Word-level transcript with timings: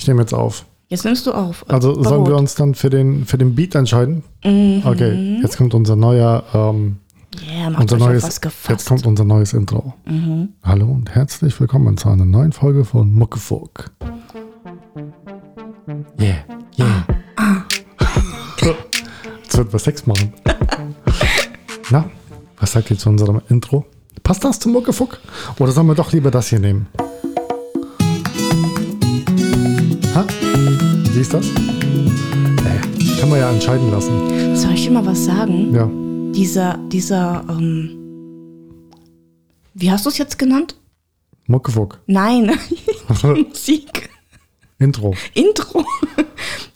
Ich 0.00 0.08
nehme 0.08 0.22
jetzt 0.22 0.32
auf. 0.32 0.64
Jetzt 0.88 1.04
nimmst 1.04 1.26
du 1.26 1.32
auf. 1.32 1.62
Also 1.68 2.02
sollen 2.02 2.24
wir 2.24 2.30
Brot. 2.30 2.40
uns 2.40 2.54
dann 2.54 2.74
für 2.74 2.88
den, 2.88 3.26
für 3.26 3.36
den 3.36 3.54
Beat 3.54 3.74
entscheiden? 3.74 4.24
Mhm. 4.42 4.80
Okay, 4.82 5.38
jetzt 5.42 5.58
kommt 5.58 5.74
unser 5.74 5.94
neuer, 5.94 6.42
ähm, 6.54 6.96
Ja, 7.38 7.68
macht 7.68 7.82
unser 7.82 7.98
neues, 7.98 8.40
jetzt 8.66 8.88
kommt 8.88 9.04
unser 9.04 9.24
neues 9.24 9.52
Intro. 9.52 9.92
Hallo 10.62 10.86
und 10.86 11.10
herzlich 11.14 11.60
willkommen 11.60 11.98
zu 11.98 12.08
einer 12.08 12.24
neuen 12.24 12.52
Folge 12.52 12.86
von 12.86 13.12
Muckefuck. 13.12 13.90
Yeah, 16.18 16.44
yeah. 16.78 17.04
Jetzt 19.42 19.58
wird 19.58 19.72
was 19.74 19.84
Sex 19.84 20.06
machen. 20.06 20.32
Na, 21.90 22.08
was 22.58 22.72
sagt 22.72 22.90
ihr 22.90 22.96
zu 22.96 23.10
unserem 23.10 23.42
Intro? 23.50 23.84
Passt 24.22 24.42
das 24.44 24.58
zum 24.58 24.72
Muckefuck? 24.72 25.18
Oder 25.58 25.72
sollen 25.72 25.88
wir 25.88 25.94
doch 25.94 26.10
lieber 26.10 26.30
das 26.30 26.48
hier 26.48 26.58
nehmen? 26.58 26.86
Ha? 30.20 30.26
Wie 31.14 31.20
ist 31.20 31.32
das? 31.32 31.46
Äh, 31.46 33.18
kann 33.20 33.30
man 33.30 33.38
ja 33.38 33.50
entscheiden 33.50 33.90
lassen. 33.90 34.54
Soll 34.54 34.72
ich 34.74 34.84
dir 34.84 34.90
mal 34.90 35.06
was 35.06 35.24
sagen? 35.24 35.72
Ja. 35.74 35.88
Dieser, 36.34 36.76
dieser, 36.88 37.42
ähm, 37.48 37.96
wie 39.72 39.90
hast 39.90 40.04
du 40.04 40.10
es 40.10 40.18
jetzt 40.18 40.38
genannt? 40.38 40.76
Muckefuck. 41.46 42.00
Nein, 42.06 42.50
Musik. 43.48 44.10
Intro. 44.78 45.14
Intro. 45.32 45.84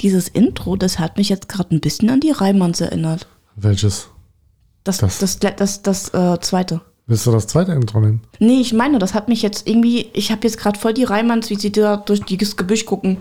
Dieses 0.00 0.28
Intro, 0.28 0.76
das 0.76 0.98
hat 0.98 1.18
mich 1.18 1.28
jetzt 1.28 1.48
gerade 1.50 1.74
ein 1.74 1.80
bisschen 1.82 2.08
an 2.08 2.20
die 2.20 2.30
Reimanns 2.30 2.80
erinnert. 2.80 3.26
Welches? 3.56 4.08
Das, 4.84 4.96
Das- 4.98 5.18
das, 5.18 5.38
das, 5.38 5.56
das, 5.56 5.82
das, 5.82 6.14
äh, 6.14 6.40
zweite. 6.40 6.80
Willst 7.06 7.26
du 7.26 7.32
das 7.32 7.46
zweite 7.46 7.72
Intro 7.72 8.00
nehmen? 8.00 8.22
Nee, 8.38 8.60
ich 8.60 8.72
meine, 8.72 8.98
das 8.98 9.12
hat 9.14 9.28
mich 9.28 9.42
jetzt 9.42 9.68
irgendwie, 9.68 10.08
ich 10.14 10.30
habe 10.30 10.40
jetzt 10.44 10.58
gerade 10.58 10.78
voll 10.78 10.94
die 10.94 11.04
Reimanns, 11.04 11.50
wie 11.50 11.56
sie 11.56 11.70
da 11.70 11.98
durch 11.98 12.20
das 12.20 12.56
Gebüsch 12.56 12.86
gucken. 12.86 13.18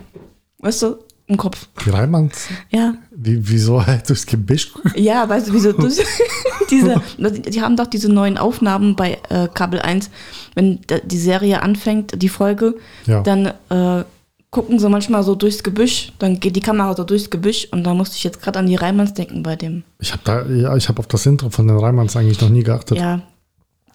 Weißt 0.59 0.84
du, 0.84 0.96
im 1.28 1.36
Kopf. 1.38 1.68
Die 1.86 1.90
Reimanns? 1.90 2.48
Ja. 2.70 2.94
Wie, 3.16 3.38
wieso 3.50 3.86
halt 3.86 4.08
durchs 4.09 4.26
Gebüsch? 4.26 4.72
Ja, 4.95 5.28
weißt 5.28 5.50
du, 5.50 5.54
wieso 5.54 5.72
das, 5.73 5.98
diese, 6.72 7.02
die 7.17 7.61
haben 7.61 7.76
doch 7.76 7.88
diese 7.88 8.09
neuen 8.11 8.38
Aufnahmen 8.38 8.95
bei 8.95 9.17
äh, 9.30 9.48
Kabel 9.54 9.81
1, 9.81 10.09
wenn 10.56 10.80
die 11.06 11.17
Serie 11.17 11.61
anfängt, 11.61 12.22
die 12.22 12.30
Folge, 12.30 12.76
Ja. 13.06 13.22
dann 13.22 13.48
äh, 13.70 14.04
gucken 14.50 14.80
sie 14.80 14.88
manchmal 14.89 15.23
so 15.23 15.36
durchs 15.36 15.64
Gebüsch, 15.64 16.14
dann 16.20 16.39
geht 16.39 16.56
die 16.56 16.61
Kamera 16.61 16.95
so 16.95 17.04
durchs 17.04 17.30
Gebüsch 17.30 17.67
und 17.72 17.84
da 17.84 17.94
musste 17.94 18.16
ich 18.17 18.23
jetzt 18.23 18.42
gerade 18.42 18.59
an 18.59 18.67
die 18.67 18.76
Reimanns 18.76 19.14
denken 19.14 19.44
bei 19.44 19.56
dem. 19.56 19.84
Ich 20.00 20.11
habe 20.11 20.22
da, 20.26 20.45
ja, 20.45 20.76
ich 20.78 20.88
habe 20.89 21.00
auf 21.00 21.08
das 21.08 21.26
Intro 21.26 21.50
von 21.50 21.67
den 21.67 21.78
Reimanns 21.78 22.16
eigentlich 22.16 22.39
noch 22.39 22.50
nie 22.50 22.64
geachtet. 22.64 22.98
Ja, 22.98 23.22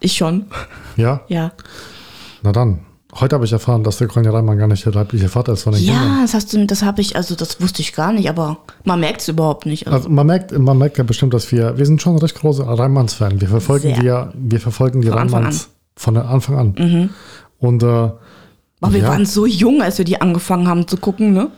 ich 0.00 0.16
schon. 0.16 0.46
Ja? 0.96 1.20
Ja. 1.28 1.52
Na 2.42 2.52
dann. 2.52 2.80
Heute 3.14 3.34
habe 3.36 3.46
ich 3.46 3.52
erfahren, 3.52 3.82
dass 3.84 3.96
der 3.96 4.06
Conny 4.06 4.28
Reimann 4.28 4.58
gar 4.58 4.68
nicht 4.68 4.84
der 4.84 4.92
leibliche 4.92 5.28
Vater 5.28 5.54
ist 5.54 5.62
von 5.62 5.72
den 5.72 5.82
Ja, 5.82 5.94
Kindern. 5.94 6.22
das 6.22 6.34
hast 6.34 6.52
du, 6.52 6.66
das 6.66 6.82
habe 6.82 7.00
ich, 7.00 7.16
also 7.16 7.34
das 7.34 7.60
wusste 7.60 7.80
ich 7.80 7.94
gar 7.94 8.12
nicht, 8.12 8.28
aber 8.28 8.58
man 8.84 9.00
merkt 9.00 9.22
es 9.22 9.28
überhaupt 9.28 9.64
nicht. 9.64 9.86
Also, 9.86 9.96
Also 9.96 10.08
man 10.10 10.26
merkt, 10.26 10.56
man 10.56 10.76
merkt 10.76 10.98
ja 10.98 11.04
bestimmt, 11.04 11.32
dass 11.32 11.50
wir, 11.50 11.78
wir 11.78 11.86
sind 11.86 12.02
schon 12.02 12.18
recht 12.18 12.34
große 12.38 12.66
Reimanns-Fan. 12.66 13.40
Wir 13.40 13.48
verfolgen 13.48 13.88
Sehr. 13.88 13.98
die 13.98 14.06
ja, 14.06 14.32
wir 14.34 14.60
verfolgen 14.60 15.00
die 15.00 15.08
Von 15.08 15.18
Anfang 15.18 15.38
Reimanns 15.40 15.68
von 15.96 16.16
Anfang 16.16 16.56
an. 16.58 17.10
Und 17.58 17.82
äh, 17.82 17.86
aber 17.86 18.92
wir 18.92 19.00
ja. 19.00 19.08
waren 19.08 19.26
so 19.26 19.46
jung, 19.46 19.82
als 19.82 19.98
wir 19.98 20.04
die 20.04 20.20
angefangen 20.20 20.68
haben 20.68 20.86
zu 20.86 20.96
gucken, 20.96 21.32
ne? 21.32 21.50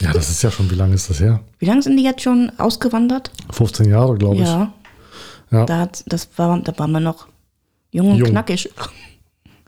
ja, 0.00 0.12
das 0.12 0.30
ist 0.30 0.42
ja 0.42 0.50
schon, 0.50 0.70
wie 0.70 0.74
lange 0.74 0.94
ist 0.94 1.08
das 1.08 1.20
her? 1.20 1.40
Wie 1.58 1.66
lange 1.66 1.82
sind 1.82 1.96
die 1.96 2.02
jetzt 2.02 2.22
schon 2.22 2.50
ausgewandert? 2.58 3.30
15 3.52 3.88
Jahre, 3.88 4.16
glaube 4.16 4.36
ich. 4.36 4.48
Ja. 4.48 4.72
Ja. 5.54 5.66
Da, 5.66 5.78
hat, 5.78 6.04
das 6.06 6.28
war, 6.36 6.58
da 6.58 6.76
waren 6.78 6.90
wir 6.90 7.00
noch 7.00 7.28
jung 7.92 8.12
und 8.12 8.18
Jung. 8.18 8.30
knackig. 8.30 8.70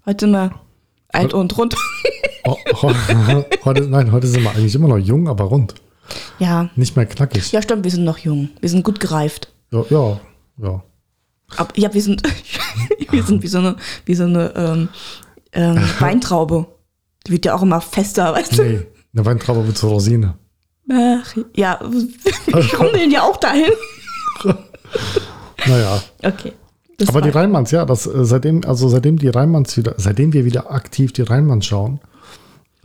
Heute 0.04 0.26
sind 0.26 0.32
wir 0.32 0.50
alt 1.12 1.32
und 1.32 1.56
rund. 1.56 1.76
Heute, 3.64 3.82
nein, 3.88 4.12
heute 4.12 4.28
sind 4.28 4.44
wir 4.44 4.50
eigentlich 4.50 4.76
immer 4.76 4.86
noch 4.86 4.98
jung, 4.98 5.26
aber 5.26 5.44
rund. 5.44 5.74
Ja. 6.38 6.70
Nicht 6.76 6.94
mehr 6.94 7.06
knackig. 7.06 7.50
Ja, 7.50 7.60
stimmt, 7.60 7.82
wir 7.82 7.90
sind 7.90 8.04
noch 8.04 8.18
jung. 8.18 8.50
Wir 8.60 8.68
sind 8.68 8.84
gut 8.84 9.00
gereift. 9.00 9.52
Ja, 9.72 9.84
ja. 9.90 10.20
ja. 10.62 10.84
Aber, 11.56 11.76
ja, 11.76 11.92
wir 11.92 12.02
sind, 12.02 12.22
wir 13.10 13.22
sind 13.24 13.42
wie 13.42 13.48
so 13.48 13.58
eine, 13.58 13.74
wie 14.04 14.14
so 14.14 14.24
eine 14.24 14.54
ähm, 14.54 14.88
ähm, 15.52 15.82
Weintraube. 15.98 16.66
Die 17.26 17.32
wird 17.32 17.46
ja 17.46 17.54
auch 17.56 17.62
immer 17.62 17.80
fester, 17.80 18.32
weißt 18.36 18.58
du? 18.58 18.62
Nee, 18.62 18.86
eine 19.12 19.26
Weintraube 19.26 19.66
wird 19.66 19.76
zur 19.76 19.90
Rosine. 19.90 20.34
Ach, 20.88 21.36
ja, 21.56 21.80
wir 22.46 22.62
schrumpeln 22.62 23.10
ja 23.10 23.24
auch 23.24 23.38
dahin. 23.38 23.72
Naja. 25.66 26.02
Okay. 26.22 26.52
Das 26.98 27.10
Aber 27.10 27.20
die 27.20 27.28
Rheinmanns, 27.28 27.70
ja, 27.72 27.84
das, 27.84 28.06
äh, 28.06 28.24
seitdem, 28.24 28.62
also 28.64 28.88
seitdem 28.88 29.18
die 29.18 29.28
Rheinmanns 29.28 29.76
wieder, 29.76 29.94
seitdem 29.98 30.32
wir 30.32 30.44
wieder 30.44 30.70
aktiv 30.70 31.12
die 31.12 31.22
Rheinmanns 31.22 31.66
schauen, 31.66 32.00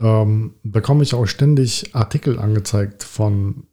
ähm, 0.00 0.54
bekomme 0.62 1.02
ich 1.02 1.14
auch 1.14 1.26
ständig 1.26 1.94
Artikel 1.94 2.38
angezeigt 2.38 3.04
von, 3.04 3.64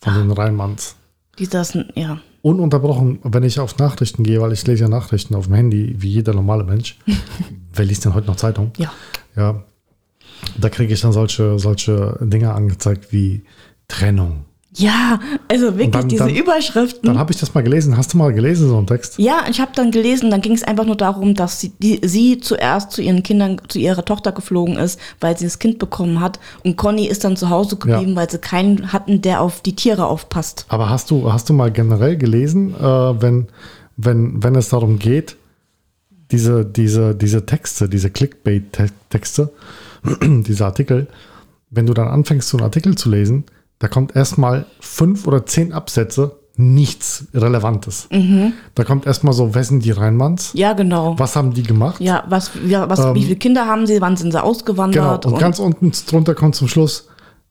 von 0.00 0.14
den 0.14 0.30
Rheinmanns. 0.30 0.96
die 1.38 1.46
saßen, 1.46 1.92
ja. 1.94 2.20
Ununterbrochen, 2.42 3.20
wenn 3.24 3.42
ich 3.42 3.58
auf 3.58 3.78
Nachrichten 3.78 4.22
gehe, 4.22 4.40
weil 4.40 4.52
ich 4.52 4.64
lese 4.66 4.84
ja 4.84 4.88
Nachrichten 4.88 5.34
auf 5.34 5.46
dem 5.46 5.54
Handy, 5.54 5.96
wie 5.98 6.10
jeder 6.10 6.32
normale 6.32 6.64
Mensch. 6.64 6.98
Wer 7.72 7.84
liest 7.84 8.04
denn 8.04 8.14
heute 8.14 8.26
noch 8.28 8.36
Zeitung? 8.36 8.72
Ja. 8.76 8.92
Ja. 9.34 9.64
Da 10.58 10.68
kriege 10.68 10.92
ich 10.92 11.00
dann 11.00 11.12
solche, 11.12 11.58
solche 11.58 12.18
Dinge 12.20 12.52
angezeigt 12.52 13.12
wie 13.12 13.44
Trennung. 13.88 14.44
Ja, 14.78 15.20
also 15.48 15.72
wirklich 15.78 15.90
dann- 15.90 16.08
diese 16.08 16.24
dann- 16.24 16.34
Überschriften. 16.36 17.02
Dann 17.04 17.18
habe 17.18 17.32
ich 17.32 17.38
das 17.38 17.54
mal 17.54 17.62
gelesen. 17.62 17.96
Hast 17.96 18.12
du 18.12 18.18
mal 18.18 18.32
gelesen, 18.32 18.68
so 18.68 18.76
einen 18.76 18.86
Text? 18.86 19.18
Ja, 19.18 19.46
ich 19.50 19.58
habe 19.58 19.72
dann 19.74 19.90
gelesen, 19.90 20.30
dann 20.30 20.42
ging 20.42 20.52
es 20.52 20.62
einfach 20.62 20.84
nur 20.84 20.96
darum, 20.96 21.34
dass 21.34 21.60
sie, 21.60 21.70
die, 21.78 22.00
sie 22.04 22.40
zuerst 22.40 22.92
zu 22.92 23.00
ihren 23.00 23.22
Kindern, 23.22 23.60
zu 23.68 23.78
ihrer 23.78 24.04
Tochter 24.04 24.32
geflogen 24.32 24.76
ist, 24.76 25.00
weil 25.20 25.36
sie 25.38 25.44
das 25.44 25.58
Kind 25.58 25.78
bekommen 25.78 26.20
hat. 26.20 26.38
Und 26.62 26.76
Conny 26.76 27.06
ist 27.06 27.24
dann 27.24 27.36
zu 27.36 27.48
Hause 27.48 27.76
geblieben, 27.76 28.14
weil 28.16 28.28
sie 28.30 28.38
keinen 28.38 28.92
hatten, 28.92 29.22
der 29.22 29.40
auf 29.40 29.62
die 29.62 29.74
Tiere 29.74 30.06
aufpasst. 30.06 30.66
Aber 30.68 30.90
hast 30.90 31.10
du, 31.10 31.32
hast 31.32 31.48
du 31.48 31.54
mal 31.54 31.70
generell 31.72 32.16
gelesen, 32.18 32.74
äh, 32.74 32.82
wenn, 32.82 33.48
wenn, 33.96 34.42
wenn 34.42 34.54
es 34.56 34.68
darum 34.68 34.98
geht, 34.98 35.36
diese, 36.30 36.64
diese, 36.66 37.14
diese 37.14 37.46
Texte, 37.46 37.88
diese 37.88 38.10
Clickbait-Texte, 38.10 39.50
diese 40.22 40.64
Artikel, 40.66 41.06
wenn 41.70 41.86
du 41.86 41.94
dann 41.94 42.08
anfängst, 42.08 42.48
so 42.48 42.58
einen 42.58 42.64
Artikel 42.64 42.94
zu 42.96 43.08
lesen, 43.10 43.44
da 43.78 43.88
kommt 43.88 44.16
erstmal 44.16 44.66
fünf 44.80 45.26
oder 45.26 45.44
zehn 45.46 45.72
Absätze, 45.72 46.38
nichts 46.56 47.26
Relevantes. 47.34 48.08
Da 48.74 48.84
kommt 48.84 49.06
erstmal 49.06 49.34
so, 49.34 49.54
wer 49.54 49.62
sind 49.64 49.84
die 49.84 49.90
Rheinmanns? 49.90 50.52
Ja, 50.54 50.72
genau. 50.72 51.18
Was 51.18 51.36
haben 51.36 51.52
die 51.52 51.62
gemacht? 51.62 52.00
Ja, 52.00 52.24
was, 52.28 52.52
ja, 52.66 52.88
was, 52.88 53.14
wie 53.14 53.24
viele 53.24 53.36
Kinder 53.36 53.66
haben 53.66 53.86
sie, 53.86 54.00
wann 54.00 54.16
sind 54.16 54.32
sie 54.32 54.38
Ähm, 54.38 54.42
Genau, 54.42 54.50
ausgewandert? 54.50 55.26
und, 55.26 55.38
ganz 55.38 55.58
unten 55.58 55.92
drunter 56.08 56.34
kommt 56.34 56.54
zum 56.54 56.68
Schluss, 56.68 57.08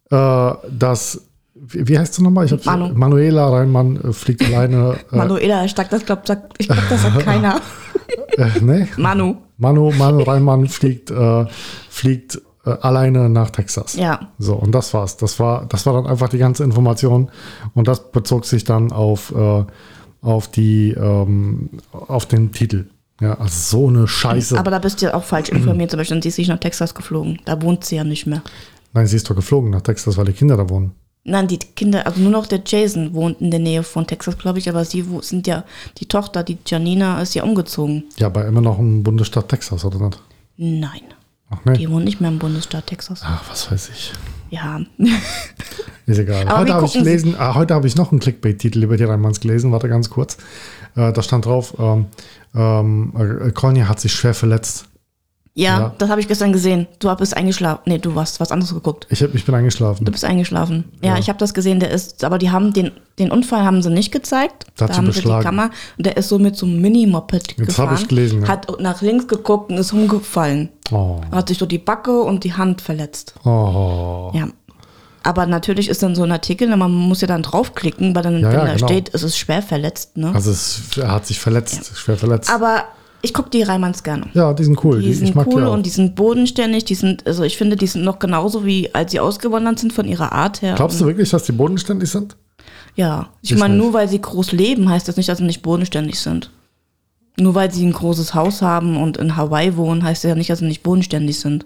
äh, 0.09 0.51
dass, 0.71 1.21
wie, 1.53 1.99
heißt 1.99 2.17
du 2.17 2.23
nochmal? 2.23 2.45
Ich 2.45 2.65
Manu. 2.65 2.89
Manuela 2.95 3.47
Rheinmann 3.49 3.97
äh, 3.97 4.11
fliegt 4.13 4.43
alleine. 4.47 4.95
Äh, 5.11 5.17
Manuela, 5.17 5.65
ich 5.65 5.75
sag, 5.75 5.89
das 5.91 6.01
ich 6.01 6.05
glaub, 6.05 6.23
das 6.89 7.01
sagt 7.03 7.19
keiner. 7.19 7.61
äh, 8.37 8.49
nee? 8.61 8.87
Manu. 8.97 9.37
Manu, 9.57 9.91
Manu 9.91 10.23
Rheinmann 10.23 10.67
fliegt, 10.67 11.11
äh, 11.11 11.45
fliegt 11.89 12.41
äh, 12.65 12.71
alleine 12.81 13.29
nach 13.29 13.49
Texas. 13.49 13.95
Ja. 13.95 14.19
So, 14.39 14.55
und 14.55 14.71
das 14.71 14.93
war's. 14.93 15.17
Das 15.17 15.39
war, 15.39 15.65
das 15.67 15.85
war 15.85 15.93
dann 15.93 16.07
einfach 16.07 16.29
die 16.29 16.37
ganze 16.37 16.63
Information. 16.63 17.29
Und 17.73 17.87
das 17.87 18.11
bezog 18.11 18.45
sich 18.45 18.63
dann 18.63 18.91
auf, 18.91 19.33
äh, 19.35 19.63
auf 20.21 20.47
die, 20.47 20.91
ähm, 20.91 21.69
auf 21.91 22.25
den 22.25 22.51
Titel. 22.51 22.87
Ja, 23.21 23.35
also 23.35 23.79
so 23.79 23.87
eine 23.87 24.07
Scheiße. 24.07 24.59
Aber 24.59 24.71
da 24.71 24.79
bist 24.79 25.01
du 25.01 25.05
ja 25.05 25.13
auch 25.13 25.23
falsch 25.23 25.49
informiert. 25.49 25.91
Zum 25.91 25.99
Beispiel, 25.99 26.21
sie 26.21 26.29
ist 26.29 26.37
nicht 26.37 26.49
nach 26.49 26.59
Texas 26.59 26.93
geflogen. 26.93 27.39
Da 27.45 27.61
wohnt 27.61 27.85
sie 27.85 27.95
ja 27.95 28.03
nicht 28.03 28.25
mehr. 28.25 28.41
Nein, 28.93 29.07
sie 29.07 29.15
ist 29.15 29.29
doch 29.29 29.35
geflogen 29.35 29.69
nach 29.71 29.81
Texas, 29.81 30.17
weil 30.17 30.25
die 30.25 30.33
Kinder 30.33 30.57
da 30.57 30.69
wohnen. 30.69 30.91
Nein, 31.27 31.47
die 31.47 31.57
Kinder, 31.57 32.05
also 32.05 32.21
nur 32.21 32.31
noch 32.31 32.45
der 32.45 32.61
Jason 32.63 33.13
wohnt 33.13 33.41
in 33.41 33.49
der 33.49 33.59
Nähe 33.59 33.81
von 33.81 34.05
Texas, 34.05 34.37
glaube 34.37 34.59
ich, 34.59 34.69
aber 34.69 34.85
sie 34.85 35.09
wo, 35.09 35.21
sind 35.21 35.47
ja, 35.47 35.63
die 35.97 36.05
Tochter, 36.05 36.43
die 36.43 36.59
Janina, 36.65 37.19
ist 37.19 37.33
ja 37.33 37.43
umgezogen. 37.43 38.03
Ja, 38.17 38.27
aber 38.27 38.45
immer 38.45 38.61
noch 38.61 38.77
im 38.77 39.01
Bundesstaat 39.01 39.49
Texas, 39.49 39.83
oder 39.83 39.99
nicht? 39.99 40.21
Nein, 40.57 41.01
Ach 41.55 41.65
nee. 41.65 41.77
die 41.77 41.89
wohnt 41.89 42.05
nicht 42.05 42.21
mehr 42.21 42.29
im 42.29 42.39
Bundesstaat 42.39 42.87
Texas. 42.87 43.21
Ach, 43.23 43.43
was 43.49 43.71
weiß 43.71 43.89
ich. 43.89 44.13
Ja. 44.49 44.79
Ist 46.05 46.19
egal. 46.19 46.47
Aber 46.47 46.59
heute 46.59 46.73
habe 46.73 46.85
ich 46.85 46.93
gelesen, 46.93 47.35
heute 47.39 47.73
habe 47.73 47.87
ich 47.87 47.95
noch 47.95 48.11
einen 48.11 48.19
Clickbait-Titel 48.19 48.83
über 48.83 48.97
die 48.97 49.03
Rheinmanns 49.03 49.39
gelesen. 49.39 49.71
Warte 49.71 49.89
ganz 49.89 50.09
kurz. 50.09 50.37
Äh, 50.95 51.11
da 51.11 51.21
stand 51.21 51.45
drauf, 51.45 51.75
ähm, 51.79 52.05
ähm, 52.55 53.13
äh, 53.17 53.51
Conny 53.51 53.81
hat 53.81 53.99
sich 53.99 54.13
schwer 54.13 54.33
verletzt. 54.33 54.87
Ja, 55.57 55.79
Ja. 55.79 55.95
das 55.97 56.09
habe 56.09 56.19
ich 56.19 56.27
gestern 56.27 56.51
gesehen. 56.51 56.85
Du 56.99 57.13
bist 57.15 57.35
eingeschlafen. 57.35 57.81
Nee, 57.85 57.97
du 57.97 58.13
hast 58.19 58.41
was 58.41 58.51
anderes 58.51 58.73
geguckt. 58.73 59.07
Ich, 59.09 59.23
hab, 59.23 59.33
ich 59.33 59.45
bin 59.45 59.55
eingeschlafen. 59.55 60.03
Du 60.03 60.11
bist 60.11 60.25
eingeschlafen. 60.25 60.83
Ja, 61.01 61.13
Ja. 61.13 61.17
ich 61.17 61.29
habe 61.29 61.39
das 61.39 61.53
gesehen, 61.53 61.79
der 61.79 61.91
ist, 61.91 62.25
aber 62.25 62.37
die 62.37 62.51
haben 62.51 62.73
den, 62.73 62.91
den 63.19 63.31
Unfall 63.31 63.63
haben 63.63 63.81
sie 63.81 63.89
nicht 63.89 64.11
gezeigt. 64.11 64.65
Da 64.75 64.83
hat 64.83 64.89
da 64.89 64.93
sie 64.95 64.97
haben 64.97 65.05
sie 65.07 65.11
die 65.13 65.17
beschlagen. 65.21 65.43
Kamera 65.45 65.69
und 65.97 66.05
der 66.05 66.17
ist 66.17 66.27
so 66.27 66.39
mit 66.39 66.57
so 66.57 66.65
einem 66.65 66.81
Mini-Moped 66.81 67.55
gefahren. 67.57 67.89
hab 67.91 67.99
ich 67.99 68.07
gelesen, 68.09 68.41
ja. 68.41 68.49
Hat 68.49 68.81
nach 68.81 69.01
links 69.01 69.29
geguckt 69.29 69.71
und 69.71 69.77
ist 69.77 69.93
umgefallen. 69.93 70.69
Oh. 70.91 71.21
Hat 71.31 71.47
sich 71.47 71.57
so 71.57 71.65
die 71.65 71.77
Backe 71.79 72.21
und 72.21 72.43
die 72.43 72.53
Hand 72.53 72.81
verletzt. 72.81 73.33
Oh. 73.45 74.31
Ja. 74.33 74.47
Aber 75.23 75.45
natürlich 75.45 75.87
ist 75.87 76.03
dann 76.03 76.15
so 76.15 76.23
ein 76.23 76.31
Artikel, 76.33 76.67
man 76.75 76.91
muss 76.91 77.21
ja 77.21 77.27
dann 77.27 77.43
draufklicken, 77.43 78.13
weil 78.13 78.23
dann, 78.23 78.41
Ja, 78.41 78.47
wenn 78.49 78.53
ja, 78.59 78.65
da 78.65 78.73
genau. 78.75 78.87
steht, 78.87 79.09
es 79.15 79.23
ist 79.23 79.37
schwer 79.37 79.61
verletzt. 79.61 80.17
Ne? 80.17 80.31
Also 80.35 80.51
es, 80.51 80.81
er 80.97 81.11
hat 81.13 81.25
sich 81.25 81.39
verletzt, 81.39 81.93
schwer 81.95 82.17
verletzt. 82.17 82.51
Aber 82.51 82.83
ich 83.25 83.33
gucke 83.33 83.49
die 83.49 83.61
Reimanns 83.63 84.03
gerne. 84.03 84.27
Ja, 84.33 84.53
die 84.53 84.63
sind 84.63 84.81
cool. 84.85 85.01
Die, 85.01 85.07
Die- 85.07 85.13
sind 85.13 85.35
cool 85.35 85.63
die 85.63 85.69
und 85.69 85.85
die 85.85 85.89
sind 85.89 86.15
bodenständig. 86.15 86.85
Die 86.85 86.95
sind, 86.95 87.27
also 87.27 87.43
ich 87.43 87.57
finde, 87.57 87.75
die 87.75 87.87
sind 87.87 88.03
noch 88.05 88.19
genauso 88.19 88.65
wie 88.65 88.93
als 88.95 89.11
sie 89.11 89.19
ausgewandert 89.19 89.79
sind 89.79 89.91
von 89.91 90.05
ihrer 90.07 90.31
Art 90.31 90.61
her. 90.61 90.75
Glaubst 90.75 91.01
du 91.01 91.05
wirklich, 91.05 91.29
dass 91.29 91.43
die 91.43 91.51
bodenständig 91.51 92.09
sind? 92.09 92.37
Ja, 92.95 93.27
ich 93.41 93.51
Ich 93.51 93.57
meine, 93.59 93.75
nur 93.75 93.91
weil 93.93 94.07
sie 94.07 94.21
groß 94.21 94.53
leben, 94.53 94.89
heißt 94.89 95.07
das 95.07 95.17
nicht, 95.17 95.27
dass 95.27 95.39
sie 95.39 95.43
nicht 95.43 95.61
bodenständig 95.61 96.19
sind. 96.19 96.51
Nur 97.37 97.53
weil 97.53 97.69
sie 97.71 97.85
ein 97.85 97.91
großes 97.91 98.33
Haus 98.33 98.61
haben 98.61 98.95
und 98.95 99.17
in 99.17 99.35
Hawaii 99.35 99.75
wohnen, 99.75 100.03
heißt 100.03 100.23
das 100.23 100.29
ja 100.29 100.35
nicht, 100.35 100.49
dass 100.49 100.59
sie 100.59 100.65
nicht 100.65 100.83
bodenständig 100.83 101.37
sind. 101.39 101.65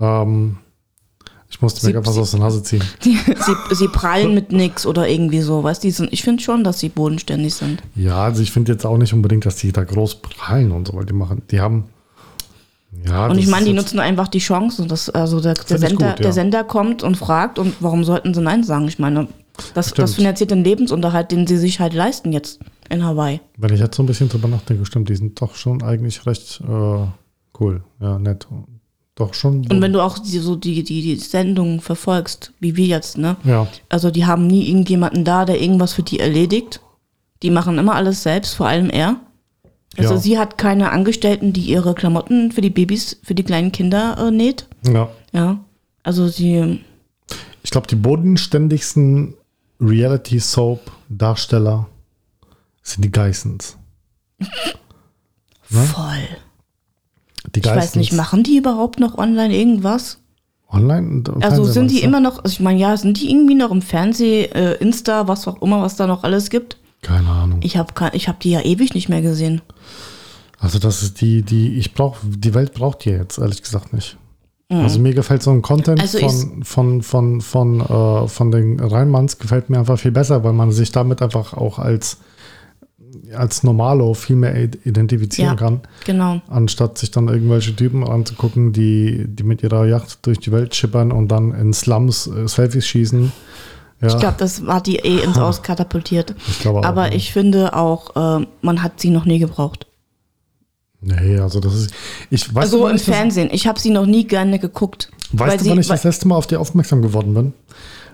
Ähm, 0.00 0.56
ich 1.54 1.62
musste 1.62 1.80
Sie- 1.80 1.86
mir 1.86 1.92
gerade 1.94 2.06
was 2.06 2.18
aus 2.18 2.32
der 2.32 2.40
Nase 2.40 2.62
ziehen. 2.64 2.82
Die, 3.04 3.16
sie, 3.26 3.74
sie 3.74 3.88
prallen 3.88 4.34
mit 4.34 4.50
nix 4.50 4.86
oder 4.86 5.08
irgendwie 5.08 5.40
so, 5.40 5.62
weißt 5.62 5.82
die 5.84 5.92
sind- 5.92 6.12
Ich 6.12 6.22
finde 6.24 6.42
schon, 6.42 6.64
dass 6.64 6.80
sie 6.80 6.88
bodenständig 6.88 7.54
sind. 7.54 7.80
Ja, 7.94 8.24
also 8.24 8.42
ich 8.42 8.50
finde 8.50 8.72
jetzt 8.72 8.84
auch 8.84 8.98
nicht 8.98 9.12
unbedingt, 9.12 9.46
dass 9.46 9.56
die 9.56 9.70
da 9.72 9.84
groß 9.84 10.16
prallen 10.16 10.72
und 10.72 10.88
so, 10.88 10.94
weil 10.94 11.06
die 11.06 11.12
machen, 11.12 11.42
die 11.50 11.60
haben. 11.60 11.84
Ja, 13.06 13.26
Und 13.26 13.38
ich 13.38 13.44
das 13.46 13.50
meine, 13.52 13.66
die 13.66 13.72
nutzen 13.72 13.98
einfach 14.00 14.28
die 14.28 14.38
Chance. 14.38 14.86
Dass, 14.86 15.10
also 15.10 15.40
der, 15.40 15.54
der, 15.54 15.78
Sender, 15.78 16.10
gut, 16.10 16.18
ja. 16.18 16.22
der 16.22 16.32
Sender 16.32 16.64
kommt 16.64 17.02
und 17.02 17.16
fragt 17.16 17.58
und 17.58 17.74
warum 17.80 18.04
sollten 18.04 18.34
sie 18.34 18.40
Nein 18.40 18.62
sagen? 18.64 18.86
Ich 18.88 18.98
meine, 18.98 19.28
das, 19.74 19.86
Stimmt. 19.90 19.98
das 20.00 20.14
finanziert 20.14 20.50
den 20.50 20.64
Lebensunterhalt, 20.64 21.30
den 21.32 21.46
sie 21.46 21.56
sich 21.56 21.80
halt 21.80 21.92
leisten 21.94 22.32
jetzt 22.32 22.60
in 22.90 23.04
Hawaii. 23.04 23.40
Wenn 23.56 23.72
ich 23.72 23.80
jetzt 23.80 23.96
so 23.96 24.02
ein 24.02 24.06
bisschen 24.06 24.28
drüber 24.28 24.48
nachdenke, 24.48 24.84
stimmt, 24.86 25.08
die 25.08 25.16
sind 25.16 25.40
doch 25.40 25.54
schon 25.54 25.82
eigentlich 25.82 26.24
recht 26.26 26.60
äh, 26.68 27.06
cool. 27.60 27.82
Ja, 28.00 28.18
nett. 28.18 28.46
Doch 29.16 29.32
schon. 29.34 29.64
Und 29.70 29.80
wenn 29.80 29.92
du 29.92 30.00
auch 30.00 30.18
die, 30.18 30.38
so 30.40 30.56
die, 30.56 30.82
die, 30.82 31.00
die 31.02 31.14
Sendung 31.16 31.80
verfolgst, 31.80 32.52
wie 32.58 32.74
wir 32.76 32.86
jetzt, 32.86 33.16
ne? 33.16 33.36
ja, 33.44 33.68
Also 33.88 34.10
die 34.10 34.26
haben 34.26 34.48
nie 34.48 34.66
irgendjemanden 34.68 35.24
da, 35.24 35.44
der 35.44 35.60
irgendwas 35.60 35.92
für 35.92 36.02
die 36.02 36.18
erledigt. 36.18 36.80
Die 37.42 37.50
machen 37.50 37.78
immer 37.78 37.94
alles 37.94 38.24
selbst, 38.24 38.54
vor 38.54 38.66
allem 38.66 38.90
er. 38.90 39.20
Also 39.96 40.14
Ja. 40.14 40.20
sie 40.20 40.36
hat 40.38 40.58
keine 40.58 40.90
Angestellten, 40.90 41.52
die 41.52 41.60
ihre 41.60 41.94
Klamotten 41.94 42.50
für 42.50 42.60
die 42.60 42.70
Babys, 42.70 43.20
für 43.22 43.36
die 43.36 43.44
kleinen 43.44 43.70
Kinder 43.70 44.16
äh, 44.18 44.32
näht. 44.32 44.66
ja. 44.84 45.08
Ja. 45.32 45.60
Also 46.02 46.26
sie, 46.28 46.80
Ich 47.62 47.70
glaube, 47.70 47.86
die 47.86 47.94
bodenständigsten 47.96 49.34
Reality-Soap-Darsteller 49.80 51.86
sind 52.82 53.04
die 53.04 53.12
Geissens. 53.12 53.76
Ne? 55.70 55.80
voll. 55.80 56.28
Die 57.54 57.60
Ich 57.60 57.66
weiß 57.66 57.96
nicht, 57.96 58.12
machen 58.12 58.42
die 58.42 58.56
überhaupt 58.56 59.00
noch 59.00 59.16
online 59.18 59.56
irgendwas? 59.56 60.18
Online? 60.70 61.22
Also 61.42 61.64
sind 61.64 61.90
die 61.90 62.00
du? 62.00 62.06
immer 62.06 62.20
noch, 62.20 62.38
also 62.42 62.52
ich 62.52 62.60
meine, 62.60 62.78
ja, 62.80 62.96
sind 62.96 63.20
die 63.20 63.30
irgendwie 63.30 63.54
noch 63.54 63.70
im 63.70 63.82
Fernsehen, 63.82 64.50
äh, 64.52 64.74
Insta, 64.74 65.28
was 65.28 65.46
auch 65.46 65.60
immer, 65.62 65.82
was 65.82 65.96
da 65.96 66.06
noch 66.06 66.24
alles 66.24 66.50
gibt? 66.50 66.78
Keine 67.02 67.28
Ahnung. 67.28 67.60
Ich 67.62 67.76
habe 67.76 67.92
ich 68.14 68.28
hab 68.28 68.40
die 68.40 68.50
ja 68.50 68.60
ewig 68.62 68.94
nicht 68.94 69.08
mehr 69.08 69.22
gesehen. 69.22 69.60
Also 70.58 70.78
das 70.78 71.02
ist 71.02 71.20
die, 71.20 71.42
die 71.42 71.78
ich 71.78 71.92
brauche, 71.94 72.18
die 72.26 72.54
Welt 72.54 72.72
braucht 72.72 73.04
die 73.04 73.10
jetzt, 73.10 73.38
ehrlich 73.38 73.62
gesagt 73.62 73.92
nicht. 73.92 74.16
Mhm. 74.70 74.78
Also 74.78 74.98
mir 74.98 75.12
gefällt 75.14 75.42
so 75.42 75.50
ein 75.50 75.60
Content 75.62 76.00
Also 76.00 76.18
ich- 76.18 76.24
von, 76.24 76.64
von, 76.64 77.02
von, 77.02 77.40
von, 77.42 77.80
äh, 77.80 78.28
von 78.28 78.50
den 78.50 78.80
Rheinmanns 78.80 79.38
gefällt 79.38 79.68
mir 79.68 79.78
einfach 79.78 79.98
viel 79.98 80.12
besser, 80.12 80.42
weil 80.42 80.54
man 80.54 80.72
sich 80.72 80.90
damit 80.90 81.20
einfach 81.20 81.52
auch 81.52 81.78
als, 81.78 82.16
als 83.36 83.62
Normalo 83.62 84.14
viel 84.14 84.36
mehr 84.36 84.54
id- 84.56 84.78
identifizieren 84.84 85.50
Ja. 85.52 85.56
kann, 85.56 85.80
Genau. 86.04 86.40
anstatt 86.48 86.98
sich 86.98 87.10
dann 87.10 87.28
irgendwelche 87.28 87.74
Typen 87.74 88.04
anzugucken, 88.04 88.72
die, 88.72 89.24
die 89.28 89.42
mit 89.42 89.62
ihrer 89.62 89.86
Yacht 89.86 90.26
durch 90.26 90.38
die 90.38 90.52
Welt 90.52 90.74
schippern 90.74 91.12
und 91.12 91.28
dann 91.28 91.52
in 91.52 91.72
Slums 91.72 92.26
äh, 92.26 92.46
Selfies 92.48 92.86
schießen. 92.86 93.32
Ja, 94.00 94.08
Ich 94.08 94.18
glaube, 94.18 94.34
das 94.38 94.66
war 94.66 94.80
die 94.82 94.96
eh 94.96 95.22
ins 95.22 95.38
Aus 95.38 95.62
katapultiert. 95.62 96.34
ich 96.48 96.60
glaube 96.60 96.80
auch, 96.80 96.84
Aber 96.84 97.08
ja. 97.08 97.14
ich 97.14 97.32
finde 97.32 97.74
auch, 97.76 98.40
äh, 98.40 98.46
man 98.62 98.82
hat 98.82 99.00
sie 99.00 99.10
noch 99.10 99.24
nie 99.24 99.38
gebraucht. 99.38 99.86
Nee, 101.00 101.38
also 101.38 101.60
das 101.60 101.74
ist. 101.74 101.90
Ich 102.30 102.54
weiß 102.54 102.64
Also 102.64 102.88
im 102.88 102.98
Fernsehen. 102.98 103.50
Ich 103.52 103.66
habe 103.66 103.78
sie 103.78 103.90
noch 103.90 104.06
nie 104.06 104.24
gerne 104.26 104.58
geguckt. 104.58 105.10
Weißt 105.32 105.64
du, 105.66 105.70
wann 105.70 105.78
ich 105.78 105.86
das 105.86 106.02
letzte 106.04 106.26
Mal 106.28 106.36
auf 106.36 106.46
die 106.46 106.56
aufmerksam 106.56 107.02
geworden 107.02 107.34
bin? 107.34 107.52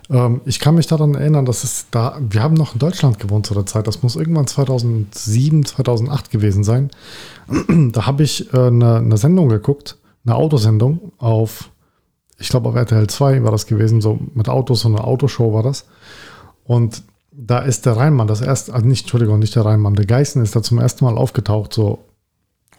Ähm, 0.09 0.41
ich 0.45 0.59
kann 0.59 0.75
mich 0.75 0.87
daran 0.87 1.15
erinnern, 1.15 1.45
dass 1.45 1.63
es 1.63 1.85
da, 1.91 2.19
wir 2.19 2.41
haben 2.41 2.55
noch 2.55 2.73
in 2.73 2.79
Deutschland 2.79 3.19
gewohnt 3.19 3.45
zu 3.45 3.53
der 3.53 3.65
Zeit, 3.65 3.87
das 3.87 4.03
muss 4.03 4.15
irgendwann 4.15 4.47
2007, 4.47 5.65
2008 5.65 6.31
gewesen 6.31 6.63
sein. 6.63 6.89
Da 7.91 8.05
habe 8.05 8.23
ich 8.23 8.53
äh, 8.53 8.67
eine, 8.67 9.17
Sendung 9.17 9.49
geguckt, 9.49 9.97
eine 10.25 10.35
Autosendung 10.35 11.11
auf, 11.17 11.71
ich 12.37 12.49
glaube 12.49 12.69
auf 12.69 12.75
RTL 12.75 13.07
2 13.07 13.43
war 13.43 13.51
das 13.51 13.65
gewesen, 13.65 14.01
so 14.01 14.19
mit 14.33 14.49
Autos, 14.49 14.81
so 14.81 14.87
eine 14.87 15.03
Autoshow 15.03 15.53
war 15.53 15.63
das. 15.63 15.85
Und 16.63 17.03
da 17.31 17.59
ist 17.59 17.85
der 17.85 17.97
Rheinmann, 17.97 18.27
das 18.27 18.41
erste, 18.41 18.73
also 18.73 18.85
nicht, 18.85 19.03
Entschuldigung, 19.03 19.39
nicht 19.39 19.55
der 19.55 19.65
Rheinmann, 19.65 19.95
der 19.95 20.05
Geißen 20.05 20.41
ist 20.41 20.55
da 20.55 20.61
zum 20.61 20.79
ersten 20.79 21.05
Mal 21.05 21.17
aufgetaucht, 21.17 21.73
so 21.73 21.99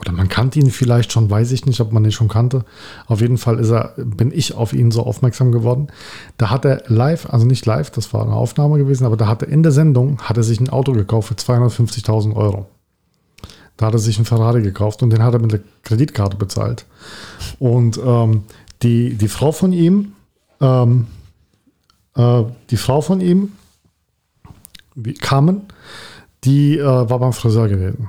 oder 0.02 0.12
man 0.12 0.28
kannte 0.28 0.58
ihn 0.58 0.70
vielleicht 0.70 1.12
schon, 1.12 1.30
weiß 1.30 1.52
ich 1.52 1.64
nicht, 1.64 1.80
ob 1.80 1.92
man 1.92 2.04
ihn 2.04 2.10
schon 2.10 2.26
kannte. 2.26 2.64
Auf 3.06 3.20
jeden 3.20 3.38
Fall 3.38 3.60
ist 3.60 3.70
er, 3.70 3.94
bin 3.96 4.32
ich 4.32 4.54
auf 4.54 4.72
ihn 4.72 4.90
so 4.90 5.04
aufmerksam 5.04 5.52
geworden. 5.52 5.88
Da 6.38 6.50
hat 6.50 6.64
er 6.64 6.82
live, 6.88 7.32
also 7.32 7.46
nicht 7.46 7.64
live, 7.66 7.90
das 7.90 8.12
war 8.12 8.22
eine 8.22 8.34
Aufnahme 8.34 8.78
gewesen, 8.78 9.06
aber 9.06 9.16
da 9.16 9.28
hat 9.28 9.42
er 9.42 9.48
in 9.48 9.62
der 9.62 9.70
Sendung, 9.70 10.18
hat 10.18 10.36
er 10.36 10.42
sich 10.42 10.58
ein 10.58 10.70
Auto 10.70 10.92
gekauft 10.92 11.28
für 11.28 11.34
250.000 11.34 12.34
Euro. 12.34 12.66
Da 13.76 13.86
hat 13.86 13.94
er 13.94 14.00
sich 14.00 14.16
einen 14.16 14.26
Ferrari 14.26 14.62
gekauft 14.62 15.04
und 15.04 15.10
den 15.10 15.22
hat 15.22 15.34
er 15.34 15.40
mit 15.40 15.52
der 15.52 15.60
Kreditkarte 15.84 16.36
bezahlt. 16.36 16.84
Und 17.60 18.00
ähm, 18.04 18.42
die, 18.82 19.14
die 19.14 19.28
Frau 19.28 19.52
von 19.52 19.72
ihm, 19.72 20.14
ähm, 20.60 21.06
äh, 22.16 22.42
die 22.70 22.76
Frau 22.76 23.02
von 23.02 23.20
ihm, 23.20 23.52
wie, 24.96 25.14
Carmen, 25.14 25.62
die 26.42 26.76
äh, 26.78 26.84
war 26.84 27.20
beim 27.20 27.32
Friseur 27.32 27.68
gewesen. 27.68 28.08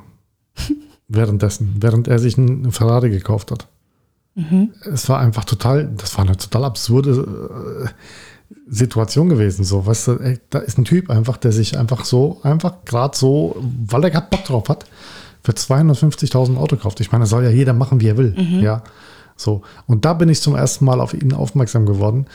Währenddessen, 1.13 1.75
während 1.80 2.07
er 2.07 2.19
sich 2.19 2.38
einen 2.38 2.71
Ferrari 2.71 3.10
gekauft 3.10 3.51
hat. 3.51 3.68
Es 4.92 5.07
war 5.10 5.19
einfach 5.19 5.45
total, 5.45 5.92
das 5.95 6.18
war 6.18 6.25
eine 6.25 6.36
total 6.38 6.65
absurde 6.65 7.86
äh, 7.86 7.89
Situation 8.68 9.30
gewesen. 9.30 9.63
So, 9.63 9.86
weißt 9.86 10.07
du, 10.07 10.12
ey, 10.13 10.39
da 10.50 10.60
ist 10.60 10.77
ein 10.77 10.86
Typ 10.86 11.10
einfach, 11.10 11.38
der 11.38 11.51
sich 11.51 11.77
einfach 11.77 12.04
so, 12.06 12.39
einfach 12.44 12.86
gerade 12.86 13.15
so, 13.15 13.56
weil 13.86 14.04
er 14.04 14.12
gerade 14.12 14.27
Bock 14.30 14.44
drauf 14.45 14.69
hat, 14.69 14.86
für 15.44 15.51
250.000 15.51 16.57
Auto 16.57 16.77
kauft. 16.77 17.00
Ich 17.00 17.12
meine, 17.12 17.24
das 17.24 17.30
soll 17.30 17.44
ja 17.44 17.50
jeder 17.50 17.74
machen, 17.74 18.01
wie 18.01 18.07
er 18.07 18.18
will. 18.18 18.33
Ja, 18.63 18.83
so. 19.36 19.62
Und 19.88 20.06
da 20.06 20.13
bin 20.13 20.30
ich 20.30 20.42
zum 20.42 20.56
ersten 20.56 20.86
Mal 20.86 21.01
auf 21.01 21.13
ihn 21.13 21.33
aufmerksam 21.33 21.86
geworden. 21.86 22.25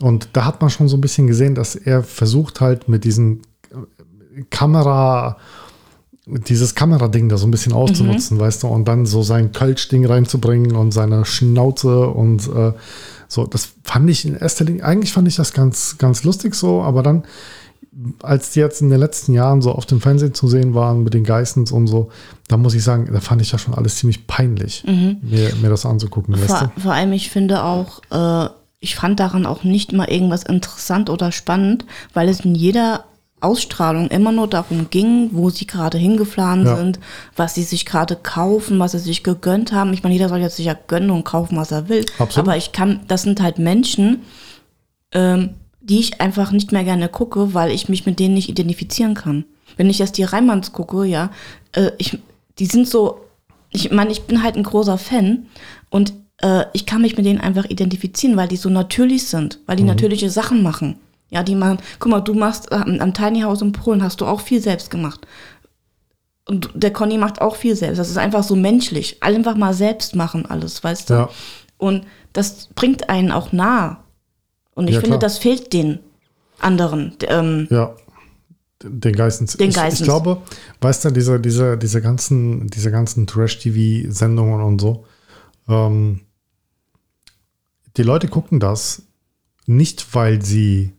Und 0.00 0.28
da 0.34 0.44
hat 0.44 0.60
man 0.60 0.70
schon 0.70 0.88
so 0.88 0.96
ein 0.96 1.00
bisschen 1.00 1.26
gesehen, 1.26 1.54
dass 1.54 1.74
er 1.74 2.02
versucht 2.02 2.60
halt 2.60 2.88
mit 2.88 3.04
diesen 3.04 3.42
äh, 3.70 4.42
Kamera, 4.50 5.38
dieses 6.48 6.74
Kamerading 6.74 7.28
da 7.28 7.36
so 7.36 7.46
ein 7.46 7.50
bisschen 7.50 7.72
auszunutzen, 7.72 8.38
weißt 8.38 8.62
du, 8.62 8.68
und 8.68 8.86
dann 8.86 9.06
so 9.06 9.22
sein 9.22 9.52
Kölsch-Ding 9.52 10.04
reinzubringen 10.06 10.76
und 10.76 10.92
seine 10.92 11.24
Schnauze 11.24 12.08
und 12.08 12.46
äh, 12.48 12.72
so, 13.28 13.46
das 13.46 13.70
fand 13.84 14.08
ich 14.08 14.26
in 14.26 14.34
erster 14.34 14.64
Linie, 14.64 14.84
eigentlich 14.84 15.12
fand 15.12 15.28
ich 15.28 15.36
das 15.36 15.52
ganz, 15.52 15.96
ganz 15.98 16.24
lustig 16.24 16.54
so, 16.54 16.82
aber 16.82 17.02
dann, 17.02 17.24
als 18.22 18.52
die 18.52 18.60
jetzt 18.60 18.80
in 18.80 18.90
den 18.90 19.00
letzten 19.00 19.34
Jahren 19.34 19.60
so 19.60 19.72
auf 19.72 19.86
dem 19.86 20.00
Fernsehen 20.00 20.34
zu 20.34 20.48
sehen 20.48 20.74
waren 20.74 21.02
mit 21.02 21.14
den 21.14 21.24
Geistens 21.24 21.72
und 21.72 21.86
so, 21.86 22.10
da 22.46 22.56
muss 22.56 22.74
ich 22.74 22.82
sagen, 22.82 23.08
da 23.12 23.20
fand 23.20 23.42
ich 23.42 23.52
ja 23.52 23.58
schon 23.58 23.74
alles 23.74 23.96
ziemlich 23.96 24.26
peinlich, 24.26 24.84
mir, 24.86 25.54
mir 25.60 25.68
das 25.68 25.84
anzugucken, 25.84 26.34
weißt 26.34 26.46
vor, 26.46 26.72
du? 26.74 26.80
vor 26.80 26.92
allem, 26.92 27.12
ich 27.12 27.30
finde 27.30 27.64
auch, 27.64 28.00
äh, 28.10 28.48
ich 28.80 28.96
fand 28.96 29.18
daran 29.18 29.44
auch 29.44 29.64
nicht 29.64 29.92
mal 29.92 30.08
irgendwas 30.08 30.44
interessant 30.44 31.10
oder 31.10 31.32
spannend, 31.32 31.84
weil 32.14 32.28
es 32.28 32.40
in 32.40 32.54
jeder 32.54 33.04
Ausstrahlung 33.40 34.08
immer 34.08 34.32
nur 34.32 34.48
darum 34.48 34.90
ging, 34.90 35.30
wo 35.32 35.50
sie 35.50 35.66
gerade 35.66 35.98
hingefahren 35.98 36.66
Ja. 36.66 36.76
sind, 36.76 36.98
was 37.36 37.54
sie 37.54 37.62
sich 37.62 37.86
gerade 37.86 38.16
kaufen, 38.16 38.78
was 38.78 38.92
sie 38.92 38.98
sich 38.98 39.22
gegönnt 39.22 39.72
haben. 39.72 39.92
Ich 39.92 40.02
meine, 40.02 40.14
jeder 40.14 40.28
soll 40.28 40.40
jetzt 40.40 40.56
sich 40.56 40.66
ja 40.66 40.76
gönnen 40.86 41.10
und 41.10 41.24
kaufen, 41.24 41.56
was 41.56 41.70
er 41.70 41.88
will. 41.88 42.04
Absolut. 42.18 42.48
Aber 42.48 42.56
ich 42.56 42.72
kann, 42.72 43.00
das 43.08 43.22
sind 43.22 43.40
halt 43.40 43.58
Menschen, 43.58 44.20
ähm, 45.12 45.50
die 45.80 46.00
ich 46.00 46.20
einfach 46.20 46.52
nicht 46.52 46.72
mehr 46.72 46.84
gerne 46.84 47.08
gucke, 47.08 47.54
weil 47.54 47.70
ich 47.70 47.88
mich 47.88 48.06
mit 48.06 48.18
denen 48.18 48.34
nicht 48.34 48.48
identifizieren 48.48 49.14
kann. 49.14 49.44
Wenn 49.76 49.88
ich 49.88 49.98
jetzt 49.98 50.18
die 50.18 50.24
Reimanns 50.24 50.72
gucke, 50.72 51.04
ja, 51.04 51.30
äh, 51.72 51.90
ich, 51.98 52.18
die 52.58 52.66
sind 52.66 52.88
so, 52.88 53.20
ich 53.70 53.90
meine, 53.90 54.10
ich 54.10 54.22
bin 54.22 54.42
halt 54.42 54.56
ein 54.56 54.62
großer 54.64 54.98
Fan 54.98 55.46
und 55.90 56.12
äh, 56.42 56.64
ich 56.72 56.86
kann 56.86 57.02
mich 57.02 57.16
mit 57.16 57.24
denen 57.26 57.40
einfach 57.40 57.64
identifizieren, 57.66 58.36
weil 58.36 58.48
die 58.48 58.56
so 58.56 58.68
natürlich 58.68 59.26
sind, 59.28 59.60
weil 59.66 59.76
die 59.76 59.82
natürliche 59.84 60.30
Sachen 60.30 60.62
machen. 60.62 60.96
Ja, 61.30 61.42
die 61.42 61.54
machen, 61.54 61.78
guck 61.98 62.10
mal, 62.10 62.20
du 62.20 62.34
machst 62.34 62.68
ähm, 62.70 62.98
am 63.00 63.12
Tiny 63.12 63.42
House 63.42 63.60
in 63.62 63.72
Polen 63.72 64.02
hast 64.02 64.20
du 64.20 64.26
auch 64.26 64.40
viel 64.40 64.62
selbst 64.62 64.90
gemacht. 64.90 65.26
Und 66.46 66.70
der 66.74 66.92
Conny 66.92 67.18
macht 67.18 67.42
auch 67.42 67.56
viel 67.56 67.76
selbst. 67.76 67.98
Das 67.98 68.08
ist 68.08 68.16
einfach 68.16 68.42
so 68.42 68.56
menschlich. 68.56 69.22
Einfach 69.22 69.54
mal 69.54 69.74
selbst 69.74 70.16
machen 70.16 70.46
alles, 70.46 70.82
weißt 70.82 71.10
du? 71.10 71.14
Ja. 71.14 71.28
Und 71.76 72.06
das 72.32 72.68
bringt 72.74 73.10
einen 73.10 73.30
auch 73.30 73.52
nah. 73.52 74.02
Und 74.74 74.88
ich 74.88 74.94
Ja, 74.94 75.00
finde, 75.00 75.18
klar. 75.18 75.28
das 75.28 75.36
fehlt 75.38 75.72
den 75.74 75.98
anderen. 76.58 77.14
Ähm, 77.28 77.66
Ja, 77.70 77.94
den 78.82 79.14
Geistens. 79.14 79.58
Den 79.58 79.68
ich, 79.68 79.76
ich 79.76 79.82
Geistens. 79.82 80.06
glaube, 80.06 80.40
weißt 80.80 81.04
du, 81.04 81.10
diese, 81.10 81.38
diese, 81.38 81.76
diese 81.76 82.00
ganzen, 82.00 82.68
diese 82.68 82.90
ganzen 82.90 83.26
Trash-TV-Sendungen 83.26 84.62
und 84.62 84.80
so, 84.80 85.04
ähm, 85.68 86.22
die 87.98 88.02
Leute 88.04 88.28
gucken 88.28 88.60
das 88.60 89.02
nicht, 89.66 90.14
weil 90.14 90.40
sie 90.42 90.92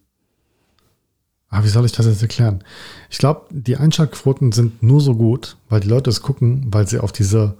Ah, 1.49 1.63
wie 1.63 1.67
soll 1.67 1.85
ich 1.85 1.91
das 1.91 2.05
jetzt 2.05 2.21
erklären? 2.21 2.63
Ich 3.09 3.17
glaube, 3.17 3.47
die 3.49 3.77
Einschaltquoten 3.77 4.51
sind 4.51 4.83
nur 4.83 5.01
so 5.01 5.15
gut, 5.15 5.57
weil 5.67 5.79
die 5.79 5.87
Leute 5.87 6.09
es 6.09 6.21
gucken, 6.21 6.67
weil 6.67 6.87
sie 6.87 6.99
auf 6.99 7.11
diese, 7.11 7.57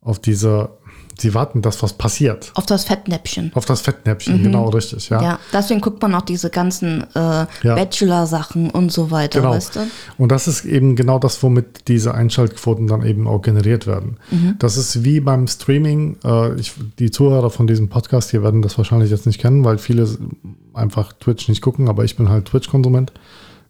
auf 0.00 0.18
diese, 0.18 0.70
sie 1.18 1.34
warten, 1.34 1.62
dass 1.62 1.82
was 1.82 1.92
passiert. 1.92 2.50
Auf 2.54 2.66
das 2.66 2.84
Fettnäpfchen. 2.84 3.52
Auf 3.54 3.64
das 3.64 3.80
Fettnäpfchen, 3.82 4.42
genau 4.42 4.68
richtig, 4.68 5.08
ja. 5.10 5.22
Ja, 5.22 5.38
deswegen 5.52 5.80
guckt 5.80 6.00
man 6.02 6.14
auch 6.14 6.22
diese 6.22 6.50
ganzen 6.50 7.02
äh, 7.14 7.18
Ja. 7.18 7.46
Bachelor-Sachen 7.62 8.70
und 8.70 8.90
so 8.92 9.10
weiter, 9.10 9.40
Genau. 9.40 9.52
weißt 9.52 9.76
du? 9.76 9.80
Und 10.18 10.30
das 10.32 10.48
ist 10.48 10.64
eben 10.64 10.96
genau 10.96 11.18
das, 11.18 11.42
womit 11.42 11.88
diese 11.88 12.14
Einschaltquoten 12.14 12.86
dann 12.86 13.04
eben 13.06 13.26
auch 13.28 13.42
generiert 13.42 13.86
werden. 13.86 14.16
Mhm. 14.30 14.56
Das 14.58 14.76
ist 14.76 15.04
wie 15.04 15.20
beim 15.20 15.46
Streaming. 15.46 16.16
Äh, 16.24 16.54
ich, 16.60 16.72
die 16.98 17.10
Zuhörer 17.10 17.50
von 17.50 17.66
diesem 17.66 17.88
Podcast 17.88 18.30
hier 18.30 18.42
werden 18.42 18.62
das 18.62 18.76
wahrscheinlich 18.78 19.10
jetzt 19.10 19.26
nicht 19.26 19.40
kennen, 19.40 19.64
weil 19.64 19.78
viele 19.78 20.08
einfach 20.72 21.12
Twitch 21.12 21.48
nicht 21.48 21.62
gucken, 21.62 21.88
aber 21.88 22.04
ich 22.04 22.16
bin 22.16 22.28
halt 22.28 22.46
Twitch-Konsument. 22.46 23.12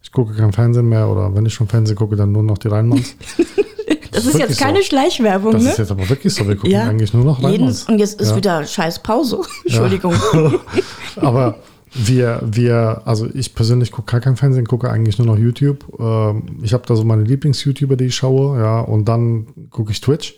Ich 0.03 0.13
gucke 0.13 0.35
kein 0.35 0.53
Fernsehen 0.53 0.89
mehr 0.89 1.09
oder 1.09 1.35
wenn 1.35 1.47
ich 1.47 1.55
schon 1.55 1.69
Fernsehen 1.69 1.97
gucke, 1.97 2.17
dann 2.17 2.33
nur 2.33 2.43
noch 2.43 2.59
die 2.59 2.69
Rheinmanns. 2.69 3.15
Das 4.14 4.26
ist 4.26 4.38
jetzt 4.38 4.59
keine 4.59 4.78
so. 4.78 4.85
Schleichwerbung, 4.85 5.52
Das 5.52 5.62
ne? 5.62 5.71
ist 5.71 5.78
jetzt 5.78 5.90
aber 5.90 6.09
wirklich 6.09 6.33
so. 6.35 6.47
Wir 6.47 6.56
gucken 6.56 6.71
Ja. 6.71 6.85
eigentlich 6.88 7.12
nur 7.12 7.25
noch 7.25 7.38
Jeden, 7.40 7.50
Rheinmanns. 7.52 7.85
und 7.88 7.99
jetzt 7.99 8.21
ist 8.21 8.30
Ja. 8.30 8.37
wieder 8.37 8.64
scheiß 8.64 9.00
Pause. 9.02 9.40
Entschuldigung. 9.64 10.14
Aber 11.16 11.56
wir, 11.92 12.40
wir, 12.44 13.02
also 13.04 13.28
ich 13.33 13.54
persönlich 13.54 13.92
gucke 13.92 14.11
gar 14.12 14.21
kein 14.21 14.37
Fernsehen, 14.37 14.66
gucke 14.66 14.90
eigentlich 14.90 15.18
nur 15.18 15.26
noch 15.28 15.38
YouTube. 15.38 15.85
Ähm, 15.99 16.59
ich 16.62 16.73
habe 16.73 16.85
da 16.87 16.97
so 16.97 17.04
meine 17.04 17.23
Lieblings-YouTuber, 17.23 17.97
die 17.97 18.06
ich 18.06 18.16
schaue, 18.16 18.59
ja, 18.59 18.80
und 18.80 19.04
dann 19.06 19.47
gucke 19.71 19.92
ich 19.92 20.00
Twitch. 20.00 20.35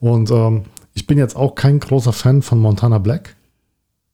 Und 0.00 0.30
ähm, 0.30 0.62
ich 0.94 1.06
bin 1.06 1.16
jetzt 1.18 1.36
auch 1.36 1.54
kein 1.54 1.78
großer 1.78 2.12
Fan 2.12 2.42
von 2.42 2.58
Montana 2.58 2.98
Black, 2.98 3.36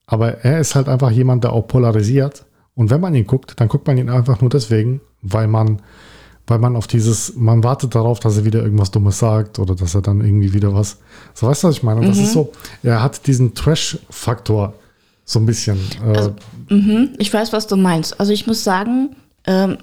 aber 0.07 0.45
er 0.45 0.61
ist 0.61 0.75
halt 0.75 0.89
einfach 0.89 1.11
jemand, 1.11 1.45
der 1.45 1.53
auch 1.55 1.67
polarisiert. 1.67 2.45
Und 2.75 2.91
wenn 2.91 3.01
man 3.01 3.15
ihn 3.15 3.27
guckt, 3.27 3.55
dann 3.59 3.69
guckt 3.69 3.87
man 3.87 3.97
ihn 3.97 4.11
einfach 4.11 4.43
nur 4.43 4.51
deswegen, 4.51 5.01
weil 5.23 5.47
man, 5.49 5.81
weil 6.47 6.59
man 6.59 6.77
auf 6.77 6.87
dieses, 6.87 7.35
man 7.35 7.65
wartet 7.65 7.95
darauf, 7.95 8.21
dass 8.21 8.37
er 8.37 8.45
wieder 8.45 8.63
irgendwas 8.63 8.91
Dummes 8.91 9.19
sagt 9.19 9.59
oder 9.59 9.75
dass 9.75 9.95
er 9.95 10.03
dann 10.03 10.21
irgendwie 10.21 10.53
wieder 10.53 10.73
was. 10.75 10.99
So 11.35 11.47
weißt 11.47 11.65
du, 11.65 11.69
was 11.69 11.77
ich 11.77 11.83
meine? 11.83 12.01
Und 12.01 12.09
das 12.09 12.19
ist 12.19 12.33
so, 12.33 12.53
er 12.83 13.03
hat 13.03 13.27
diesen 13.27 13.55
Trash-Faktor 13.55 14.75
so 15.25 15.41
ein 15.41 15.47
bisschen. 15.47 15.79
Äh, 16.05 16.17
Also, 16.17 16.35
mhm, 16.69 17.11
ich 17.19 17.33
weiß, 17.33 17.53
was 17.53 17.67
du 17.67 17.77
meinst. 17.77 18.21
Also 18.21 18.33
ich 18.33 18.47
muss 18.47 18.63
sagen, 18.63 19.17
ähm, 19.47 19.79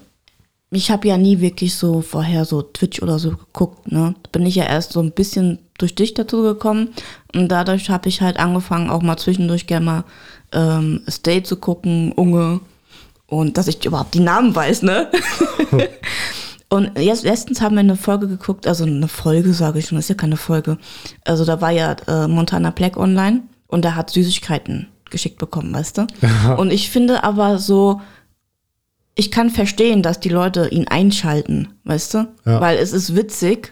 ich 0.72 0.90
habe 0.90 1.08
ja 1.08 1.18
nie 1.18 1.40
wirklich 1.40 1.76
so 1.76 2.02
vorher 2.02 2.46
so 2.46 2.62
Twitch 2.62 3.02
oder 3.02 3.20
so 3.20 3.32
geguckt. 3.32 3.92
Ne? 3.92 4.16
Da 4.24 4.30
bin 4.32 4.46
ich 4.46 4.56
ja 4.56 4.64
erst 4.64 4.94
so 4.94 5.02
ein 5.02 5.12
bisschen 5.12 5.60
durch 5.78 5.96
dich 5.96 6.14
dazu 6.14 6.42
gekommen 6.42 6.90
und 7.36 7.50
dadurch 7.50 7.90
habe 7.90 8.10
ich 8.10 8.22
halt 8.22 8.38
angefangen, 8.38 8.90
auch 8.90 9.02
mal 9.02 9.18
zwischendurch 9.18 9.68
gerne 9.68 9.86
mal 9.86 10.04
ähm, 10.54 11.02
Stay 11.10 11.44
zu 11.44 11.58
gucken, 11.58 12.12
Unge 12.14 12.62
und 13.28 13.58
dass 13.58 13.68
ich 13.68 13.84
überhaupt 13.86 14.14
die 14.14 14.20
Namen 14.20 14.56
weiß, 14.56 14.84
ne? 14.84 15.10
Und 16.74 16.98
jetzt 16.98 17.24
letztens 17.24 17.62
haben 17.62 17.76
wir 17.76 17.82
eine 17.82 17.96
Folge 17.96 18.28
geguckt, 18.28 18.66
also 18.66 18.84
eine 18.84 19.08
Folge 19.08 19.54
sage 19.54 19.78
ich 19.78 19.86
schon, 19.86 19.96
das 19.96 20.06
ist 20.06 20.10
ja 20.10 20.16
keine 20.16 20.38
Folge. 20.38 20.80
Also 21.24 21.46
da 21.46 21.62
war 21.62 21.70
ja 21.70 21.96
äh, 22.08 22.28
Montana 22.28 22.72
Black 22.72 22.98
online 22.98 23.44
und 23.68 23.86
er 23.86 23.96
hat 23.96 24.10
Süßigkeiten 24.10 24.88
geschickt 25.12 25.38
bekommen, 25.38 25.72
weißt 25.72 26.00
du? 26.00 26.08
Und 26.58 26.72
ich 26.72 26.90
finde 26.90 27.24
aber 27.24 27.60
so, 27.60 28.02
ich 29.14 29.30
kann 29.30 29.52
verstehen, 29.52 30.02
dass 30.02 30.20
die 30.20 30.30
Leute 30.30 30.70
ihn 30.70 30.88
einschalten, 30.88 31.68
weißt 31.84 32.16
du? 32.16 32.28
Ja. 32.44 32.60
Weil 32.60 32.80
es 32.80 32.92
ist 32.92 33.16
witzig, 33.16 33.72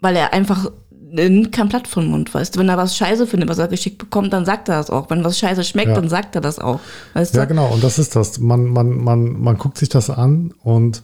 weil 0.00 0.16
er 0.16 0.32
einfach 0.32 0.70
nimmt 1.10 1.52
kein 1.52 1.68
Blatt 1.68 1.86
vom 1.86 2.06
Mund, 2.06 2.32
weißt 2.32 2.56
du? 2.56 2.60
Wenn 2.60 2.70
er 2.70 2.78
was 2.78 2.96
scheiße 2.96 3.26
findet, 3.26 3.50
was 3.50 3.58
er 3.58 3.68
geschickt 3.68 3.98
bekommt, 3.98 4.32
dann 4.32 4.46
sagt 4.46 4.70
er 4.70 4.76
das 4.78 4.88
auch. 4.88 5.10
Wenn 5.10 5.22
was 5.22 5.38
scheiße 5.38 5.64
schmeckt, 5.64 5.88
Ja. 5.90 5.94
dann 5.96 6.08
sagt 6.08 6.34
er 6.34 6.40
das 6.40 6.58
auch, 6.58 6.80
weißt 7.12 7.34
du? 7.34 7.38
Ja, 7.40 7.44
genau, 7.44 7.66
und 7.74 7.84
das 7.84 7.98
ist 7.98 8.16
das. 8.16 8.38
Man, 8.38 8.64
man, 8.64 8.88
man, 8.96 9.38
man 9.38 9.58
guckt 9.58 9.76
sich 9.76 9.90
das 9.90 10.08
an 10.08 10.54
und 10.62 11.02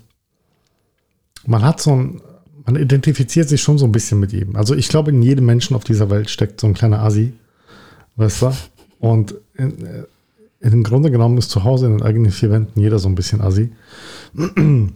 man 1.47 1.63
hat 1.63 1.81
so 1.81 1.95
ein, 1.95 2.21
man 2.65 2.77
identifiziert 2.77 3.49
sich 3.49 3.61
schon 3.61 3.79
so 3.79 3.87
ein 3.87 3.93
bisschen 3.93 4.21
mit 4.21 4.33
ihm. 4.33 4.57
Also 4.57 4.75
ich 4.75 4.89
glaube, 4.89 5.11
in 5.11 5.23
jedem 5.23 5.47
Menschen 5.47 5.75
auf 5.75 5.85
dieser 5.85 6.11
Welt 6.11 6.31
steckt 6.31 6.61
so 6.61 6.67
ein 6.67 6.75
kleiner 6.75 7.01
Asi, 7.01 7.33
weißt 8.17 8.43
du? 8.43 8.53
Und 9.01 9.35
in, 9.55 9.85
äh, 9.85 10.05
im 10.61 10.85
Grunde 10.85 11.11
genommen 11.11 11.39
ist 11.39 11.51
zu 11.51 11.65
Hause 11.65 11.87
in 11.87 11.99
den 11.99 12.03
eigenen 12.03 12.31
vier 12.31 12.51
Wänden 12.51 12.79
jeder 12.79 12.99
so 12.99 13.09
ein 13.09 13.15
bisschen 13.15 13.41
Asi. 13.41 13.73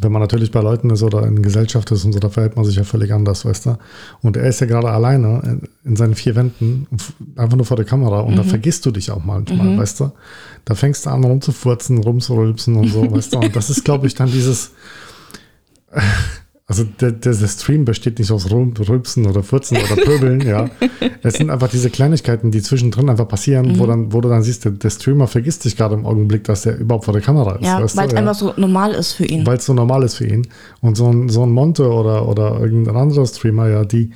Wenn 0.00 0.12
man 0.12 0.20
natürlich 0.20 0.50
bei 0.50 0.60
Leuten 0.60 0.90
ist 0.90 1.02
oder 1.04 1.24
in 1.26 1.42
Gesellschaft 1.42 1.90
ist 1.92 2.04
und 2.04 2.12
so, 2.12 2.18
da 2.18 2.28
verhält 2.28 2.56
man 2.56 2.64
sich 2.64 2.74
ja 2.74 2.82
völlig 2.82 3.12
anders, 3.12 3.44
weißt 3.44 3.66
du? 3.66 3.78
Und 4.22 4.36
er 4.36 4.48
ist 4.48 4.60
ja 4.60 4.66
gerade 4.66 4.90
alleine 4.90 5.40
in, 5.44 5.90
in 5.90 5.96
seinen 5.96 6.16
vier 6.16 6.34
Wänden, 6.34 6.88
einfach 7.36 7.56
nur 7.56 7.66
vor 7.66 7.76
der 7.76 7.86
Kamera 7.86 8.20
und 8.20 8.36
da 8.36 8.42
vergisst 8.42 8.84
du 8.84 8.90
dich 8.90 9.12
auch 9.12 9.24
manchmal, 9.24 9.78
weißt 9.78 10.00
du? 10.00 10.12
Da 10.64 10.74
fängst 10.74 11.06
du 11.06 11.10
an 11.10 11.22
rumzufurzen, 11.22 11.98
rumzurülpsen 11.98 12.74
und 12.74 12.88
so, 12.88 13.08
weißt 13.08 13.34
du? 13.34 13.38
Und 13.38 13.54
das 13.54 13.70
ist, 13.70 13.84
glaube 13.84 14.08
ich, 14.08 14.14
dann 14.14 14.30
dieses, 14.32 14.72
also 16.66 16.84
der, 16.84 17.12
der, 17.12 17.34
der 17.34 17.48
Stream 17.48 17.84
besteht 17.84 18.18
nicht 18.18 18.30
aus 18.30 18.50
Rülpsen 18.50 19.26
oder 19.26 19.42
Furzen 19.42 19.76
oder 19.76 20.02
Pöbeln, 20.02 20.40
ja. 20.40 20.68
Es 21.22 21.34
sind 21.34 21.50
einfach 21.50 21.68
diese 21.68 21.90
Kleinigkeiten, 21.90 22.50
die 22.50 22.62
zwischendrin 22.62 23.10
einfach 23.10 23.26
passieren, 23.26 23.78
wo, 23.78 23.86
dann, 23.86 24.12
wo 24.12 24.20
du 24.20 24.28
dann 24.28 24.42
siehst, 24.42 24.64
der, 24.64 24.72
der 24.72 24.90
Streamer 24.90 25.26
vergisst 25.26 25.62
sich 25.62 25.76
gerade 25.76 25.94
im 25.94 26.06
Augenblick, 26.06 26.44
dass 26.44 26.66
er 26.66 26.76
überhaupt 26.76 27.04
vor 27.04 27.14
der 27.14 27.22
Kamera 27.22 27.56
ist. 27.56 27.64
Ja, 27.64 27.78
weil 27.78 28.06
es 28.06 28.12
ja 28.12 28.18
einfach 28.18 28.34
so 28.34 28.52
normal 28.56 28.92
ist 28.92 29.14
für 29.14 29.24
ihn. 29.24 29.46
weil 29.46 29.56
es 29.56 29.66
so 29.66 29.74
normal 29.74 30.04
ist 30.04 30.14
für 30.14 30.26
ihn. 30.26 30.46
Und 30.80 30.96
so 30.96 31.10
ein, 31.10 31.28
so 31.28 31.42
ein 31.42 31.50
Monte 31.50 31.90
oder, 31.90 32.28
oder 32.28 32.60
irgendein 32.60 32.96
anderer 32.96 33.26
Streamer, 33.26 33.68
ja, 33.68 33.84
die 33.84 34.10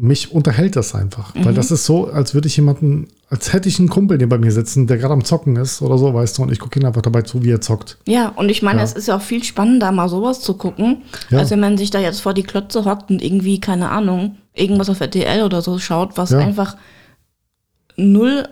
mich 0.00 0.30
unterhält 0.32 0.76
das 0.76 0.94
einfach. 0.94 1.34
Weil 1.34 1.54
das 1.54 1.72
ist 1.72 1.84
so, 1.84 2.06
als 2.08 2.32
würde 2.32 2.46
ich 2.46 2.56
jemanden, 2.56 3.08
als 3.30 3.52
hätte 3.52 3.68
ich 3.68 3.80
einen 3.80 3.88
Kumpel 3.88 4.16
neben 4.16 4.28
bei 4.28 4.38
mir 4.38 4.52
sitzen, 4.52 4.86
der 4.86 4.96
gerade 4.96 5.12
am 5.12 5.24
Zocken 5.24 5.56
ist 5.56 5.82
oder 5.82 5.98
so, 5.98 6.14
weißt 6.14 6.38
du, 6.38 6.42
und 6.42 6.52
ich 6.52 6.60
gucke 6.60 6.78
ihn 6.78 6.86
einfach 6.86 7.02
dabei 7.02 7.22
zu, 7.22 7.42
wie 7.42 7.50
er 7.50 7.60
zockt. 7.60 7.98
Ja, 8.06 8.28
und 8.28 8.48
ich 8.48 8.62
meine, 8.62 8.78
Ja. 8.78 8.84
es 8.84 8.92
ist 8.92 9.08
ja 9.08 9.16
auch 9.16 9.20
viel 9.22 9.42
spannender, 9.42 9.90
mal 9.90 10.08
sowas 10.08 10.40
zu 10.40 10.54
gucken, 10.54 11.02
Ja. 11.30 11.38
als 11.40 11.50
wenn 11.50 11.58
man 11.60 11.76
sich 11.76 11.90
da 11.90 11.98
jetzt 11.98 12.20
vor 12.20 12.32
die 12.32 12.44
Klötze 12.44 12.84
hockt 12.84 13.10
und 13.10 13.22
irgendwie, 13.22 13.60
keine 13.60 13.90
Ahnung, 13.90 14.36
irgendwas 14.54 14.88
auf 14.88 15.00
RTL 15.00 15.42
oder 15.42 15.62
so 15.62 15.78
schaut, 15.80 16.16
was 16.16 16.30
Ja. 16.30 16.38
einfach 16.38 16.76
null 17.96 18.48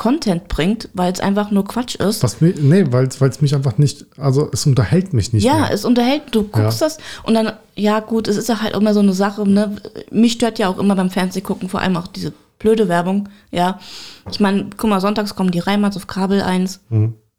Content 0.00 0.48
bringt, 0.48 0.88
weil 0.94 1.12
es 1.12 1.20
einfach 1.20 1.50
nur 1.50 1.66
Quatsch 1.66 1.94
ist. 1.96 2.22
Was 2.22 2.40
mir, 2.40 2.54
nee, 2.58 2.86
weil 2.90 3.06
es 3.06 3.40
mich 3.42 3.54
einfach 3.54 3.76
nicht, 3.76 4.06
also 4.16 4.48
es 4.50 4.64
unterhält 4.66 5.12
mich 5.12 5.34
nicht 5.34 5.44
ja, 5.44 5.56
mehr. 5.56 5.70
es 5.72 5.84
unterhält, 5.84 6.22
du 6.32 6.44
guckst 6.44 6.80
Ja. 6.80 6.86
das 6.86 6.96
und 7.24 7.34
dann, 7.34 7.52
ja 7.76 8.00
gut, 8.00 8.26
es 8.26 8.38
ist 8.38 8.48
ja 8.48 8.62
halt 8.62 8.74
immer 8.74 8.94
so 8.94 9.00
eine 9.00 9.12
Sache, 9.12 9.46
ne? 9.46 9.76
Mich 10.10 10.32
stört 10.32 10.58
ja 10.58 10.68
auch 10.68 10.78
immer 10.78 10.96
beim 10.96 11.10
Fernsehgucken, 11.10 11.68
vor 11.68 11.80
allem 11.82 11.98
auch 11.98 12.06
diese 12.06 12.32
blöde 12.58 12.88
Werbung, 12.88 13.28
ja. 13.50 13.78
Ich 14.30 14.40
meine, 14.40 14.70
guck 14.74 14.88
mal, 14.88 15.02
sonntags 15.02 15.34
kommen 15.34 15.50
die 15.50 15.58
Reimanns 15.58 15.98
auf 15.98 16.06
Kabel 16.06 16.40
1. 16.40 16.80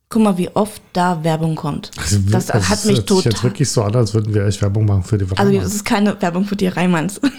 Guck 0.09 0.21
mal, 0.21 0.37
wie 0.37 0.49
oft 0.53 0.83
da 0.93 1.23
Werbung 1.23 1.55
kommt. 1.55 1.89
Also, 1.97 2.19
das 2.29 2.51
also 2.51 2.69
hat 2.69 2.77
es 2.77 2.85
mich 2.85 2.97
hört 2.97 3.07
sich 3.09 3.17
jetzt 3.25 3.33
total. 3.37 3.43
wirklich 3.49 3.71
so 3.71 3.81
an, 3.81 3.95
als 3.95 4.13
würden 4.13 4.35
wir 4.35 4.45
echt 4.45 4.61
Werbung 4.61 4.85
machen 4.85 5.01
für 5.03 5.17
die 5.17 5.23
Also 5.23 5.35
Vereine. 5.35 5.59
das 5.61 5.73
ist 5.73 5.83
keine 5.85 6.21
Werbung 6.21 6.45
für 6.45 6.55
die 6.55 6.67
Reimanns. 6.67 7.19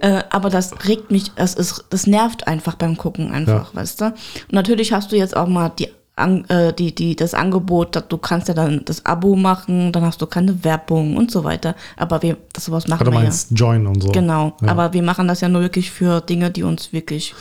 äh, 0.00 0.22
aber 0.30 0.50
das 0.50 0.86
regt 0.86 1.10
mich, 1.10 1.32
das 1.34 1.54
ist, 1.54 1.84
das 1.90 2.06
nervt 2.06 2.46
einfach 2.46 2.74
beim 2.74 2.96
Gucken 2.96 3.30
einfach, 3.32 3.74
weißt 3.74 4.00
du? 4.00 4.04
Und 4.06 4.14
natürlich 4.52 4.92
hast 4.92 5.12
du 5.12 5.16
jetzt 5.16 5.36
auch 5.36 5.48
mal 5.48 5.70
die, 5.78 5.88
An- 6.16 6.44
äh, 6.48 6.72
die, 6.72 6.94
die, 6.94 7.16
das 7.16 7.34
Angebot, 7.34 7.96
dass 7.96 8.06
du 8.08 8.18
kannst 8.18 8.46
ja 8.46 8.54
dann 8.54 8.84
das 8.84 9.04
Abo 9.04 9.34
machen, 9.34 9.90
dann 9.90 10.04
hast 10.04 10.22
du 10.22 10.26
keine 10.26 10.62
Werbung 10.62 11.16
und 11.16 11.32
so 11.32 11.42
weiter. 11.42 11.74
Aber 11.96 12.22
wir, 12.22 12.36
das 12.52 12.66
sowas 12.66 12.86
machen 12.86 13.04
du 13.04 13.10
wir 13.10 13.18
ja. 13.18 13.24
meinst 13.24 13.50
Join 13.52 13.86
und 13.86 14.00
so. 14.00 14.12
Genau. 14.12 14.56
Ja. 14.62 14.68
Aber 14.68 14.92
wir 14.92 15.02
machen 15.02 15.26
das 15.26 15.40
ja 15.40 15.48
nur 15.48 15.62
wirklich 15.62 15.90
für 15.90 16.20
Dinge, 16.20 16.52
die 16.52 16.62
uns 16.62 16.92
wirklich 16.92 17.34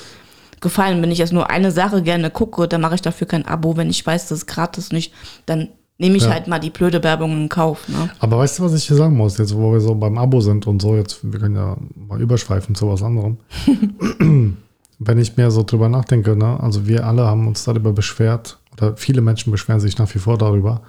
gefallen. 0.59 1.03
Wenn 1.03 1.11
ich 1.11 1.19
jetzt 1.19 1.33
nur 1.33 1.51
eine 1.51 1.71
Sache 1.71 2.01
gerne 2.01 2.31
gucke, 2.31 2.67
dann 2.67 2.81
mache 2.81 2.95
ich 2.95 3.01
dafür 3.01 3.27
kein 3.27 3.47
Abo. 3.47 3.77
Wenn 3.77 3.91
ich 3.91 4.03
weiß, 4.03 4.29
das 4.29 4.39
ist 4.39 4.47
gratis 4.47 4.91
nicht, 4.91 5.13
dann 5.45 5.69
nehme 5.97 6.17
ich 6.17 6.23
Ja. 6.23 6.31
halt 6.31 6.47
mal 6.47 6.59
die 6.59 6.69
blöde 6.69 7.03
Werbung 7.03 7.31
in 7.43 7.49
Kauf. 7.49 7.87
Ne? 7.87 8.09
Aber 8.19 8.39
weißt 8.39 8.59
du, 8.59 8.63
was 8.63 8.73
ich 8.73 8.85
hier 8.85 8.97
sagen 8.97 9.15
muss, 9.15 9.37
jetzt 9.37 9.55
wo 9.55 9.71
wir 9.71 9.79
so 9.79 9.95
beim 9.95 10.17
Abo 10.17 10.41
sind 10.41 10.67
und 10.67 10.81
so, 10.81 10.95
jetzt, 10.95 11.19
wir 11.23 11.39
können 11.39 11.55
ja 11.55 11.77
mal 11.95 12.21
überschweifen 12.21 12.75
zu 12.75 12.89
was 12.89 13.03
anderem. 13.03 13.37
Wenn 14.99 15.17
ich 15.17 15.35
mir 15.37 15.51
so 15.51 15.63
drüber 15.63 15.89
nachdenke, 15.89 16.35
ne, 16.35 16.59
also 16.61 16.87
wir 16.87 17.05
alle 17.05 17.25
haben 17.25 17.47
uns 17.47 17.63
darüber 17.63 17.91
beschwert, 17.93 18.59
oder 18.73 18.95
viele 18.95 19.21
Menschen 19.21 19.51
beschweren 19.51 19.79
sich 19.79 19.97
nach 19.97 20.13
wie 20.15 20.19
vor 20.19 20.37
darüber, 20.37 20.81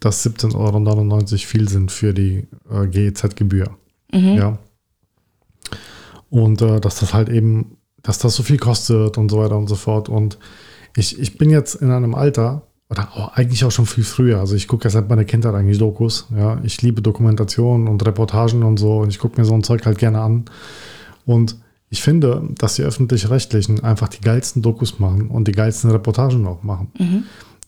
dass 0.00 0.24
17,99 0.26 0.54
Euro 0.56 1.36
viel 1.38 1.68
sind 1.68 1.90
für 1.92 2.12
die 2.12 2.46
äh, 2.70 2.86
GEZ-Gebühr. 2.86 3.70
Ja. 4.12 4.58
Und 6.30 6.62
äh, 6.62 6.80
dass 6.80 7.00
das 7.00 7.14
halt 7.14 7.28
eben, 7.28 7.76
dass 8.02 8.18
das 8.18 8.34
so 8.34 8.42
viel 8.42 8.58
kostet 8.58 9.16
und 9.18 9.30
so 9.30 9.38
weiter 9.38 9.56
und 9.56 9.68
so 9.68 9.76
fort. 9.76 10.08
Und 10.08 10.38
ich, 10.96 11.18
ich 11.18 11.38
bin 11.38 11.50
jetzt 11.50 11.76
in 11.76 11.90
einem 11.90 12.14
Alter, 12.14 12.62
oder 12.94 13.08
auch, 13.14 13.32
eigentlich 13.34 13.64
auch 13.64 13.70
schon 13.70 13.86
viel 13.86 14.04
früher. 14.04 14.38
Also 14.38 14.54
ich 14.54 14.68
gucke 14.68 14.84
ja 14.84 14.90
seit 14.90 15.08
meiner 15.08 15.24
Kindheit 15.24 15.54
eigentlich 15.54 15.78
Dokus. 15.78 16.26
Ja, 16.36 16.60
ich 16.62 16.80
liebe 16.82 17.02
Dokumentationen 17.02 17.88
und 17.88 18.04
Reportagen 18.06 18.62
und 18.62 18.78
so 18.78 18.98
und 18.98 19.08
ich 19.08 19.18
gucke 19.18 19.40
mir 19.40 19.44
so 19.44 19.54
ein 19.54 19.62
Zeug 19.62 19.84
halt 19.84 19.98
gerne 19.98 20.20
an. 20.20 20.44
Und 21.26 21.56
ich 21.90 22.02
finde, 22.02 22.48
dass 22.58 22.74
die 22.74 22.82
öffentlich-rechtlichen 22.82 23.82
einfach 23.82 24.08
die 24.08 24.20
geilsten 24.20 24.62
Dokus 24.62 24.98
machen 24.98 25.28
und 25.28 25.48
die 25.48 25.52
geilsten 25.52 25.90
Reportagen 25.90 26.46
auch 26.46 26.62
machen. 26.62 26.88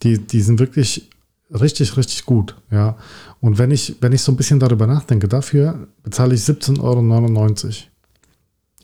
Die, 0.02 0.18
die 0.18 0.40
sind 0.40 0.58
wirklich 0.58 1.08
richtig, 1.50 1.96
richtig 1.96 2.24
gut. 2.24 2.56
Ja. 2.70 2.96
Und 3.40 3.58
wenn 3.58 3.70
ich, 3.70 3.96
wenn 4.00 4.12
ich 4.12 4.22
so 4.22 4.32
ein 4.32 4.36
bisschen 4.36 4.60
darüber 4.60 4.86
nachdenke, 4.86 5.28
dafür 5.28 5.86
bezahle 6.02 6.34
ich 6.34 6.40
17,99 6.40 6.80
Euro. 6.82 7.70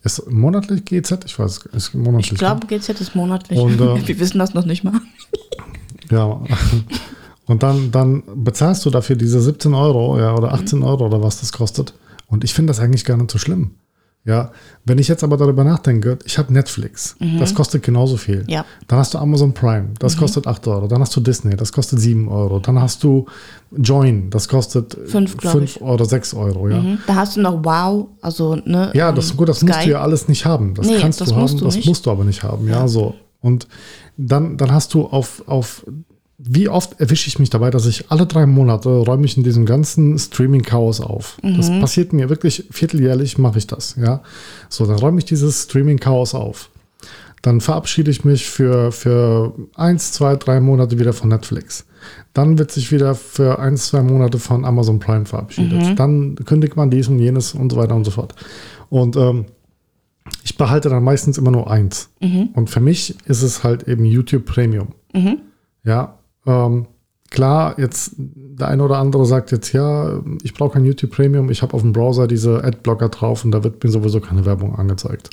Ist 0.05 0.31
monatlich 0.31 0.85
GZ? 0.85 1.25
Ich 1.27 1.39
weiß, 1.39 1.67
ist 1.73 1.95
monatlich. 1.95 2.33
Ich 2.33 2.39
glaube, 2.39 2.67
GZ 2.67 3.01
ist 3.01 3.15
monatlich. 3.15 3.59
Und, 3.59 3.81
äh, 3.81 4.07
Wir 4.09 4.19
wissen 4.19 4.39
das 4.39 4.55
noch 4.55 4.65
nicht 4.65 4.85
mal. 4.85 4.95
Ja. 6.13 6.41
Und 7.47 7.63
dann, 7.65 7.91
dann 7.91 8.23
bezahlst 8.37 8.85
du 8.87 8.91
dafür 8.91 9.17
diese 9.17 9.41
17 9.41 9.75
Euro 9.75 10.19
ja, 10.19 10.35
oder 10.35 10.53
18 10.55 10.79
Mhm. 10.79 10.85
Euro 10.85 11.07
oder 11.07 11.23
was 11.23 11.41
das 11.41 11.53
kostet. 11.53 11.93
Und 12.29 12.45
ich 12.45 12.55
finde 12.55 12.71
das 12.71 12.81
eigentlich 12.81 13.05
gar 13.05 13.17
nicht 13.17 13.31
so 13.31 13.39
schlimm. 13.39 13.73
Ja, 14.25 14.53
wenn 14.85 14.99
ich 14.99 15.09
jetzt 15.09 15.25
aber 15.25 15.37
darüber 15.37 15.65
nachdenke, 15.65 16.17
ich 16.25 16.39
habe 16.39 16.53
Netflix, 16.53 17.17
das 17.41 17.57
kostet 17.57 17.83
genauso 17.83 18.17
viel. 18.17 18.43
Mhm. 18.45 18.49
Ja. 18.49 18.61
Mhm. 18.63 18.67
Dann 18.87 18.99
hast 19.01 19.15
du 19.15 19.19
Amazon 19.19 19.53
Prime, 19.53 19.89
das 19.99 20.17
kostet 20.17 20.47
8 20.47 20.65
Euro. 20.69 20.87
Dann 20.87 21.01
hast 21.01 21.17
du 21.17 21.21
Disney, 21.21 21.57
das 21.57 21.73
kostet 21.73 21.99
7 21.99 22.29
Euro. 22.29 22.61
Dann 22.61 22.81
hast 22.81 23.03
du 23.03 23.27
Join, 23.77 24.31
das 24.31 24.47
kostet 24.49 24.97
Fünf, 25.07 25.37
glaub 25.37 25.55
5 25.55 25.77
ich. 25.77 25.83
oder 25.83 26.05
6 26.05 26.35
Euro. 26.35 26.69
Ja, 26.69 26.81
Mhm. 26.81 26.99
Da 27.09 27.17
hast 27.17 27.37
du 27.37 27.41
noch 27.41 27.65
Wow, 27.65 28.07
also 28.21 28.55
ne. 28.65 28.93
ja 28.95 29.09
ähm, 29.09 29.17
das, 29.17 29.37
gut, 29.37 29.49
das 29.49 29.61
musst 29.63 29.75
Sky. 29.75 29.87
du 29.87 29.91
ja 29.91 30.01
alles 30.03 30.29
nicht 30.29 30.45
haben. 30.47 30.75
Das 30.75 30.87
Nee, 30.87 30.99
kannst 31.01 31.21
das 31.21 31.29
du 31.31 31.35
haben, 31.35 31.43
musst 31.43 31.61
du 31.61 31.65
das 31.65 31.85
musst 31.85 32.07
du 32.07 32.11
aber 32.13 32.23
nicht 32.23 32.45
haben. 32.45 32.69
Ja, 32.69 32.87
so. 32.87 33.15
Und 33.43 33.69
dann, 34.17 34.57
dann 34.57 34.73
hast 34.73 34.95
du 34.95 35.07
auf, 35.07 35.43
auf, 35.47 35.85
wie 36.39 36.69
oft 36.69 36.99
erwische 37.01 37.29
ich 37.29 37.39
mich 37.39 37.51
dabei, 37.51 37.71
dass 37.71 37.87
ich 37.87 38.11
alle 38.11 38.27
drei 38.27 38.47
Monate 38.47 38.89
räume 38.89 39.25
ich 39.27 39.37
in 39.37 39.43
diesem 39.43 39.67
ganzen 39.67 40.19
Streaming-Chaos 40.19 41.01
auf. 41.01 41.37
Das 41.43 41.69
Mhm. 41.71 41.81
passiert 41.81 42.13
mir 42.13 42.29
wirklich 42.31 42.65
vierteljährlich, 42.71 43.39
mache 43.39 43.59
ich 43.59 43.67
das. 43.67 43.97
Ja, 44.01 44.23
so, 44.69 44.87
dann 44.87 44.97
räume 44.99 45.19
ich 45.19 45.25
dieses 45.25 45.65
Streaming-Chaos 45.65 46.35
auf. 46.35 46.71
Dann 47.43 47.61
verabschiede 47.61 48.11
ich 48.13 48.25
mich 48.25 48.49
für, 48.49 48.93
für 48.93 49.53
eins, 49.75 50.13
zwei, 50.13 50.37
drei 50.37 50.61
Monate 50.61 51.01
wieder 51.01 51.13
von 51.13 51.29
Netflix. 51.29 51.85
Dann 52.35 52.57
wird 52.57 52.71
sich 52.71 52.93
wieder 52.93 53.17
für 53.17 53.59
eins, 53.59 53.89
zwei 53.89 54.03
Monate 54.03 54.39
von 54.39 54.65
Amazon 54.65 55.01
Prime 55.01 55.25
verabschiedet. 55.27 55.99
Dann 55.99 56.37
kündigt 56.37 56.77
man 56.77 56.91
dies 56.91 57.09
und 57.09 57.19
jenes 57.19 57.53
und 57.55 57.71
so 57.73 57.77
weiter 57.79 57.97
und 57.97 58.05
so 58.05 58.13
fort. 58.13 58.35
Und 58.91 59.17
ähm, 59.17 59.47
ich 60.45 60.57
behalte 60.57 60.89
dann 60.89 61.03
meistens 61.05 61.39
immer 61.39 61.51
nur 61.51 61.71
eins. 61.71 62.11
Und 62.21 62.71
für 62.71 62.81
mich 62.81 63.17
ist 63.27 63.43
es 63.43 63.65
halt 63.65 63.89
eben 63.89 64.05
YouTube 64.05 64.45
Premium. 64.47 64.89
Ja, 65.85 66.19
ähm, 66.47 66.87
klar, 67.31 67.75
jetzt 67.79 68.15
der 68.17 68.69
eine 68.69 68.85
oder 68.85 68.99
andere 68.99 69.27
sagt 69.27 69.51
jetzt, 69.53 69.73
ja, 69.73 70.21
ich 70.43 70.55
brauche 70.55 70.75
kein 70.75 70.85
YouTube 70.85 71.11
Premium, 71.11 71.51
ich 71.51 71.63
habe 71.63 71.75
auf 71.75 71.81
dem 71.83 71.93
Browser 71.93 72.27
diese 72.27 72.63
Adblocker 72.63 73.09
drauf 73.09 73.45
und 73.45 73.51
da 73.51 73.65
wird 73.65 73.83
mir 73.83 73.91
sowieso 73.91 74.21
keine 74.21 74.45
Werbung 74.47 74.77
angezeigt. 74.77 75.31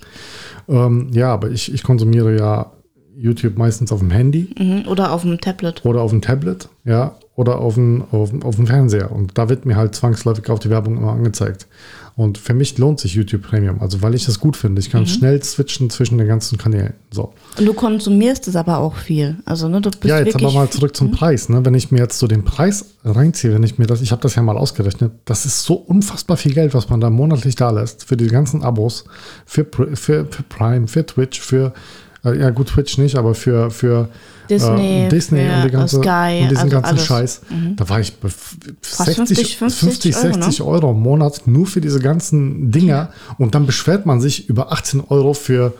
Ähm, 0.68 1.10
ja, 1.12 1.32
aber 1.34 1.50
ich, 1.52 1.74
ich 1.74 1.84
konsumiere 1.84 2.36
ja 2.38 2.72
YouTube 3.16 3.58
meistens 3.58 3.92
auf 3.92 4.00
dem 4.00 4.12
Handy 4.12 4.50
Mhm. 4.58 4.88
Oder 4.88 5.12
auf 5.12 5.24
dem 5.24 5.40
Tablet. 5.42 5.84
oder 5.86 6.02
auf 6.02 6.12
dem 6.12 6.22
Tablet, 6.22 6.70
ja, 6.86 7.16
oder 7.36 7.60
auf 7.60 7.76
dem, 7.76 8.04
auf, 8.12 8.32
auf 8.44 8.56
dem 8.56 8.68
Fernseher. 8.68 9.12
Und 9.12 9.38
da 9.38 9.50
wird 9.50 9.66
mir 9.66 9.76
halt 9.76 9.94
zwangsläufig 9.94 10.50
auch 10.50 10.60
die 10.60 10.70
Werbung 10.70 10.98
immer 10.98 11.12
angezeigt. 11.12 11.68
Und 12.20 12.38
für 12.38 12.54
mich 12.54 12.78
lohnt 12.78 13.00
sich 13.00 13.14
YouTube 13.14 13.44
Premium, 13.44 13.80
also 13.80 14.02
weil 14.02 14.14
ich 14.14 14.26
das 14.26 14.42
gut 14.42 14.58
finde. 14.58 14.82
Ich 14.82 14.90
kann 14.90 15.08
schnell 15.08 15.42
switchen 15.42 15.90
zwischen 15.90 16.18
den 16.18 16.28
ganzen 16.28 16.58
Kanälen. 16.58 16.92
So. 17.12 17.32
Und 17.58 17.66
du 17.66 17.74
konsumierst 17.74 18.46
es 18.50 18.58
aber 18.58 18.80
auch 18.80 18.98
viel. 18.98 19.38
Also 19.46 19.70
ne, 19.70 19.80
du 19.80 19.90
bist 19.90 20.04
Ja, 20.04 20.20
jetzt 20.20 20.36
aber 20.36 20.52
mal 20.52 20.70
zurück 20.70 20.94
zum 20.98 21.12
Preis. 21.12 21.48
Ne? 21.48 21.64
Wenn 21.64 21.76
ich 21.76 21.92
mir 21.92 22.00
jetzt 22.00 22.20
so 22.20 22.28
den 22.28 22.44
Preis 22.44 22.88
reinziehe, 23.06 23.54
wenn 23.54 23.64
ich 23.64 23.78
mir 23.78 23.88
das, 23.88 24.02
ich 24.02 24.12
habe 24.12 24.22
das 24.22 24.36
ja 24.36 24.42
mal 24.42 24.58
ausgerechnet, 24.58 25.14
das 25.24 25.46
ist 25.46 25.64
so 25.64 25.76
unfassbar 25.76 26.36
viel 26.36 26.54
Geld, 26.54 26.74
was 26.74 26.90
man 26.90 27.00
da 27.00 27.10
monatlich 27.10 27.56
da 27.56 27.70
lässt 27.70 28.04
für 28.04 28.18
die 28.18 28.28
ganzen 28.28 28.64
Abos, 28.64 29.06
für, 29.46 29.66
für, 29.94 29.96
für 29.96 30.26
Prime, 30.50 30.90
für 30.90 31.06
Twitch, 31.06 31.40
für, 31.40 31.72
ja 32.24 32.50
gut, 32.50 32.68
Twitch 32.68 32.98
nicht, 32.98 33.16
aber 33.16 33.34
für, 33.36 33.72
für 33.72 34.10
Disney, 34.50 35.06
äh, 35.06 35.10
Disney 35.10 35.40
für, 35.42 35.54
und, 35.56 35.62
die 35.64 35.68
äh, 35.68 35.72
ganze, 35.72 35.98
Sky, 35.98 36.40
und 36.42 36.50
diesen 36.52 36.58
also 36.64 36.70
ganzen 36.70 36.86
alles. 36.90 37.02
Mhm. 37.02 37.06
Scheiß. 37.06 37.42
Da 37.78 37.90
war 37.90 38.00
ich 38.00 38.16
bei 38.16 38.28
f- 38.28 38.58
Fast 38.82 39.16
60, 39.16 39.58
50, 39.58 40.16
50 40.16 40.16
Euro, 40.18 40.34
60 40.34 40.62
Euro 40.64 40.92
im 40.92 41.00
Monat 41.00 41.42
nur 41.46 41.66
für 41.68 41.82
diese 41.82 42.00
ganzen 42.00 42.72
Dinger 42.72 43.10
und 43.38 43.56
dann 43.56 43.66
beschwert 43.66 44.06
man 44.06 44.20
sich 44.22 44.50
über 44.50 44.72
18 44.72 45.02
Euro 45.10 45.34
für, 45.34 45.74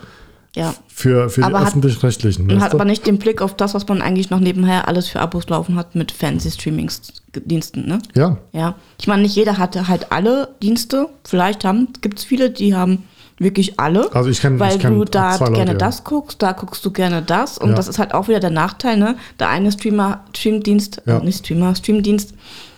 Ja. 0.54 0.72
für, 0.88 1.28
für 1.30 1.40
die 1.40 1.46
Aber 1.46 1.62
öffentlich-rechtlichen. 1.62 2.46
Man 2.46 2.60
hat 2.62 2.72
aber 2.72 2.84
nicht 2.84 3.06
den 3.06 3.18
Blick 3.18 3.42
auf 3.42 3.54
das, 3.56 3.74
was 3.74 3.86
man 3.88 4.00
eigentlich 4.00 4.30
noch 4.30 4.40
nebenher 4.40 4.86
alles 4.88 5.08
für 5.08 5.20
Abos 5.20 5.48
laufen 5.48 5.74
hat 5.76 5.94
mit 5.96 6.12
Fancy-Streaming-Diensten, 6.12 7.86
ne? 7.86 7.98
ja, 8.14 8.38
Ja. 8.52 8.76
Ich 9.00 9.06
meine, 9.06 9.22
nicht 9.22 9.34
jeder 9.36 9.58
hatte 9.58 9.88
halt 9.88 10.12
alle 10.12 10.54
Dienste. 10.62 11.08
Vielleicht 11.24 11.64
haben, 11.64 11.88
gibt 12.00 12.18
es 12.18 12.24
viele, 12.24 12.50
die 12.50 12.74
haben 12.74 13.04
wirklich 13.40 13.80
alle. 13.80 14.14
Also 14.14 14.30
ich 14.30 14.38
kenn- 14.40 14.60
Weil 14.60 14.76
ich 14.76 14.82
kenn 14.82 14.94
du 14.96 15.04
da 15.04 15.36
Leute, 15.36 15.52
gerne 15.52 15.72
ja. 15.72 15.78
das 15.78 16.04
guckst, 16.04 16.40
da 16.42 16.52
guckst 16.52 16.84
du 16.84 16.92
gerne 16.92 17.22
das. 17.22 17.58
Und 17.58 17.70
Ja. 17.70 17.74
das 17.74 17.88
ist 17.88 17.98
halt 17.98 18.14
auch 18.14 18.28
wieder 18.28 18.38
der 18.38 18.50
Nachteil, 18.50 18.96
ne? 18.98 19.16
Der 19.40 19.48
eine 19.48 19.72
Streamer, 19.72 20.24
Streamdienst, 20.36 21.02
Ja. 21.06 21.18
äh, 21.18 21.24
nicht 21.24 21.38
Streamer, 21.44 21.74
Streamdienst 21.74 22.34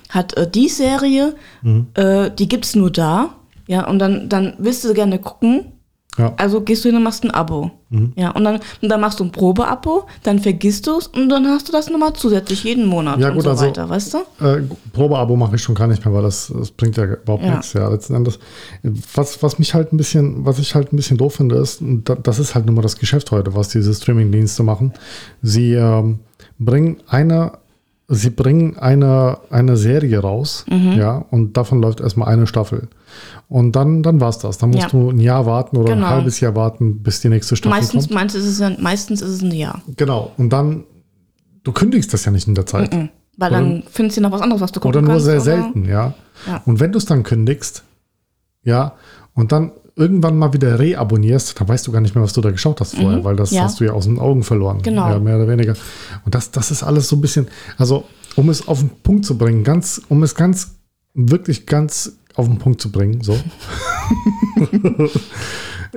hat 0.08 0.34
äh, 0.37 0.48
die 0.50 0.68
Serie, 0.68 1.34
Mhm. 1.62 1.88
äh, 1.94 2.30
die 2.30 2.48
gibt's 2.48 2.74
nur 2.74 2.90
da. 2.90 3.30
Ja, 3.66 3.87
und 3.88 3.98
dann, 3.98 4.28
dann 4.28 4.54
willst 4.58 4.84
du 4.84 4.94
gerne 4.94 5.18
gucken. 5.18 5.72
Ja. 6.18 6.35
Also 6.37 6.61
gehst 6.61 6.85
du 6.85 6.88
hin 6.90 6.96
und 6.96 7.03
machst 7.05 7.25
ein 7.25 7.31
Abo. 7.31 7.70
Mhm. 7.90 8.12
Ja, 8.16 8.31
und 8.33 8.44
dann, 8.44 8.61
und 8.83 8.88
dann 8.88 9.01
machst 9.01 9.20
du 9.20 9.25
ein 9.25 9.33
Probeabo, 9.33 10.05
dann 10.22 10.38
vergisst 10.38 10.87
du 10.87 10.98
es 10.98 11.07
und 11.07 11.29
dann 11.29 11.46
hast 11.46 11.68
du 11.68 11.72
das 11.72 11.88
nochmal 11.90 12.12
zusätzlich 12.12 12.64
jeden 12.64 12.87
Monat 12.87 13.18
Ja, 13.18 13.29
und 13.29 13.35
gut, 13.35 13.44
so 13.44 13.51
also- 13.51 13.64
weiter, 13.66 13.88
weißt 13.88 14.14
du? 14.14 14.18
Äh, 14.46 14.62
Probeabo 14.92 15.37
mache 15.37 15.57
ich 15.57 15.62
schon 15.62 15.75
gar 15.75 15.87
nicht 15.87 16.05
mehr, 16.05 16.12
weil 16.14 16.22
das, 16.22 16.53
das 16.55 16.70
bringt 16.70 16.96
ja 16.96 17.05
überhaupt 17.05 17.44
Ja. 17.44 17.51
nichts. 17.53 17.72
Ja, 17.72 17.88
letzten 17.88 18.14
Endes. 18.14 18.38
Was, 19.14 19.42
was 19.42 19.59
mich 19.59 19.75
halt 19.75 19.92
ein 19.92 19.96
bisschen, 19.96 20.44
was 20.44 20.59
ich 20.59 20.75
halt 20.75 20.92
ein 20.92 20.96
bisschen 20.96 21.16
doof 21.16 21.35
finde, 21.35 21.57
ist, 21.57 21.83
das 22.22 22.38
ist 22.38 22.55
halt 22.55 22.66
nun 22.66 22.75
mal 22.75 22.83
das 22.83 22.96
Geschäft 22.98 23.31
heute, 23.31 23.55
was 23.55 23.68
diese 23.68 23.94
Streaming-Dienste 23.94 24.62
machen. 24.62 24.92
Sie 25.40 25.72
ähm, 25.72 26.20
bringen 26.59 26.98
eine, 27.09 27.53
sie 28.09 28.31
bringen 28.31 28.77
eine, 28.79 29.38
eine 29.51 29.77
Serie 29.77 30.18
raus, 30.18 30.64
Mhm. 30.68 30.92
ja, 30.92 31.25
und 31.31 31.57
davon 31.57 31.81
läuft 31.81 32.01
erstmal 32.01 32.29
eine 32.29 32.46
Staffel. 32.46 32.88
Und 33.48 33.72
dann, 33.77 34.03
dann 34.03 34.20
war's 34.20 34.38
das. 34.38 34.59
Dann 34.59 34.70
musst 34.70 34.83
Ja. 34.85 34.88
du 34.88 35.11
ein 35.11 35.20
Jahr 35.20 35.46
warten 35.46 35.77
oder 35.77 35.94
Genau. 35.94 36.07
ein 36.07 36.12
halbes 36.12 36.40
Jahr 36.40 36.55
warten, 36.57 37.03
bis 37.03 37.20
die 37.20 37.29
nächste 37.29 37.57
Staffel 37.57 37.79
Meistens, 37.79 38.05
kommt. 38.09 38.14
meistens, 38.14 38.44
ist 38.44 38.51
es 38.55 38.61
ein, 38.61 38.77
meistens 38.81 39.20
ist 39.22 39.31
es 39.31 39.42
ein 39.42 39.51
Jahr. 39.53 39.83
Genau. 39.96 40.33
Und 40.37 40.51
dann, 40.53 40.85
du 41.64 41.72
kündigst 41.72 42.12
das 42.12 42.25
ja 42.25 42.33
nicht 42.33 42.48
in 42.48 42.55
der 42.55 42.66
Zeit. 42.66 42.94
Mhm. 42.94 43.09
Weil 43.38 43.51
dann 43.51 43.83
findest 43.90 44.18
du 44.18 44.20
noch 44.22 44.31
was 44.33 44.40
anderes, 44.42 44.61
was 44.61 44.72
du 44.72 44.81
gucken 44.81 44.90
Oder 44.98 45.01
nur 45.03 45.12
kannst. 45.12 45.25
sehr 45.27 45.37
oder- 45.37 45.44
selten, 45.44 45.85
ja. 45.87 46.14
Ja. 46.46 46.62
Und 46.66 46.81
wenn 46.81 46.92
du 46.92 46.98
es 46.98 47.07
dann 47.07 47.22
kündigst, 47.22 47.83
ja, 48.64 48.92
und 49.35 49.53
dann 49.53 49.72
irgendwann 49.96 50.38
mal 50.38 50.53
wieder 50.55 50.79
reabonnierst, 50.79 51.59
dann 51.61 51.68
weißt 51.68 51.87
du 51.87 51.92
gar 51.92 52.01
nicht 52.01 52.14
mehr, 52.14 52.25
was 52.25 52.33
du 52.33 52.40
da 52.40 52.51
geschaut 52.51 52.81
hast 52.81 52.94
vorher, 52.96 53.25
weil 53.25 53.37
das 53.37 53.51
Mhm. 53.51 53.57
Ja. 53.59 53.64
hast 53.64 53.81
du 53.81 53.85
ja 53.85 53.92
aus 53.92 54.05
den 54.05 54.18
Augen 54.18 54.42
verloren. 54.42 54.81
Genau. 54.83 55.09
Ja, 55.09 55.18
mehr 55.18 55.37
oder 55.37 55.48
weniger. 55.48 55.75
Und 56.25 56.35
das, 56.35 56.51
das 56.51 56.70
ist 56.70 56.83
alles 56.83 57.09
so 57.09 57.16
ein 57.16 57.20
bisschen, 57.20 57.48
also 57.77 58.05
um 58.37 58.48
es 58.48 58.66
auf 58.68 58.81
den 58.81 58.90
Punkt 59.03 59.27
zu 59.27 59.37
bringen, 59.37 59.64
ganz, 59.64 60.01
um 60.09 60.22
es 60.22 60.35
ganz, 60.35 60.77
wirklich 61.14 61.66
ganz 61.66 62.12
auf 62.34 62.46
den 62.46 62.58
Punkt 62.58 62.80
zu 62.80 62.90
bringen, 62.90 63.22
so. 63.22 63.36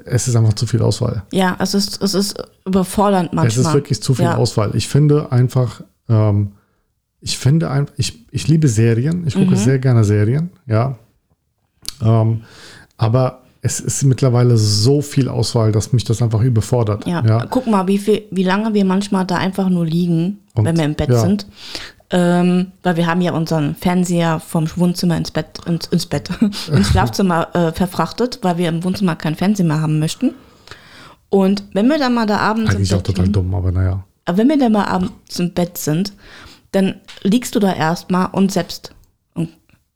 es 0.05 0.27
ist 0.27 0.35
einfach 0.35 0.53
zu 0.53 0.65
viel 0.67 0.81
Auswahl. 0.81 1.23
Ja, 1.31 1.55
es 1.59 1.73
ist, 1.73 2.01
es 2.01 2.13
ist 2.13 2.35
überfordernd 2.65 3.33
manchmal. 3.33 3.47
Es 3.47 3.57
ist 3.69 3.73
wirklich 3.73 4.01
zu 4.01 4.13
viel 4.13 4.25
ja. 4.25 4.35
Auswahl. 4.35 4.71
Ich 4.75 4.87
finde 4.87 5.31
einfach, 5.31 5.81
ähm, 6.09 6.51
ich 7.21 7.37
finde 7.37 7.69
einfach, 7.69 7.93
ich, 7.97 8.25
ich 8.31 8.47
liebe 8.47 8.67
Serien. 8.67 9.25
Ich 9.27 9.33
gucke 9.35 9.51
Mhm. 9.51 9.55
sehr 9.55 9.79
gerne 9.79 10.03
Serien, 10.03 10.49
ja. 10.67 10.97
Ähm, 12.01 12.41
aber 12.97 13.41
es 13.61 13.79
ist 13.79 14.03
mittlerweile 14.03 14.57
so 14.57 15.01
viel 15.01 15.27
Auswahl, 15.27 15.71
dass 15.71 15.91
mich 15.91 16.03
das 16.03 16.21
einfach 16.21 16.41
überfordert. 16.41 17.07
Ja. 17.07 17.25
ja. 17.25 17.45
guck 17.49 17.65
mal, 17.65 17.87
wie, 17.87 17.97
viel, 17.97 18.23
wie 18.29 18.43
lange 18.43 18.73
wir 18.73 18.85
manchmal 18.85 19.25
da 19.25 19.37
einfach 19.37 19.69
nur 19.69 19.85
liegen, 19.85 20.39
Und- 20.53 20.65
wenn 20.65 20.77
wir 20.77 20.85
im 20.85 20.93
Bett 20.95 21.09
ja. 21.09 21.19
sind. 21.19 21.47
Ähm, 22.11 22.71
weil 22.83 22.97
wir 22.97 23.07
haben 23.07 23.21
ja 23.21 23.31
unseren 23.33 23.73
Fernseher 23.75 24.39
vom 24.39 24.67
Wohnzimmer 24.75 25.17
ins 25.17 25.31
Bett, 25.31 25.59
ins, 25.65 25.87
ins 25.87 26.05
Bett, 26.05 26.29
ins 26.71 26.87
Schlafzimmer 26.89 27.53
äh, 27.55 27.71
verfrachtet, 27.71 28.39
weil 28.43 28.57
wir 28.57 28.69
im 28.69 28.83
Wohnzimmer 28.83 29.15
keinen 29.15 29.35
Fernseher 29.35 29.65
mehr 29.65 29.81
haben 29.81 29.97
möchten. 29.99 30.33
Und 31.29 31.63
wenn 31.73 31.87
wir 31.87 31.97
dann 31.97 32.13
mal 32.13 32.27
da 32.27 32.37
abends 32.37 32.71
im 32.71 32.77
Eigentlich 32.77 32.93
auch 32.93 32.97
Bett 32.97 33.07
total 33.07 33.25
liegen, 33.25 33.33
dumm, 33.33 33.55
aber 33.55 33.71
naja. 33.71 34.03
aber 34.25 34.37
wenn 34.37 34.49
wir 34.49 34.59
dann 34.59 34.71
mal 34.71 34.85
abends 34.85 35.39
im 35.39 35.53
Bett 35.53 35.77
sind, 35.79 36.13
dann 36.71 36.95
liegst 37.23 37.55
du 37.55 37.59
da 37.59 37.73
erstmal 37.73 38.27
und 38.31 38.51
selbst 38.51 38.93
und 39.33 39.49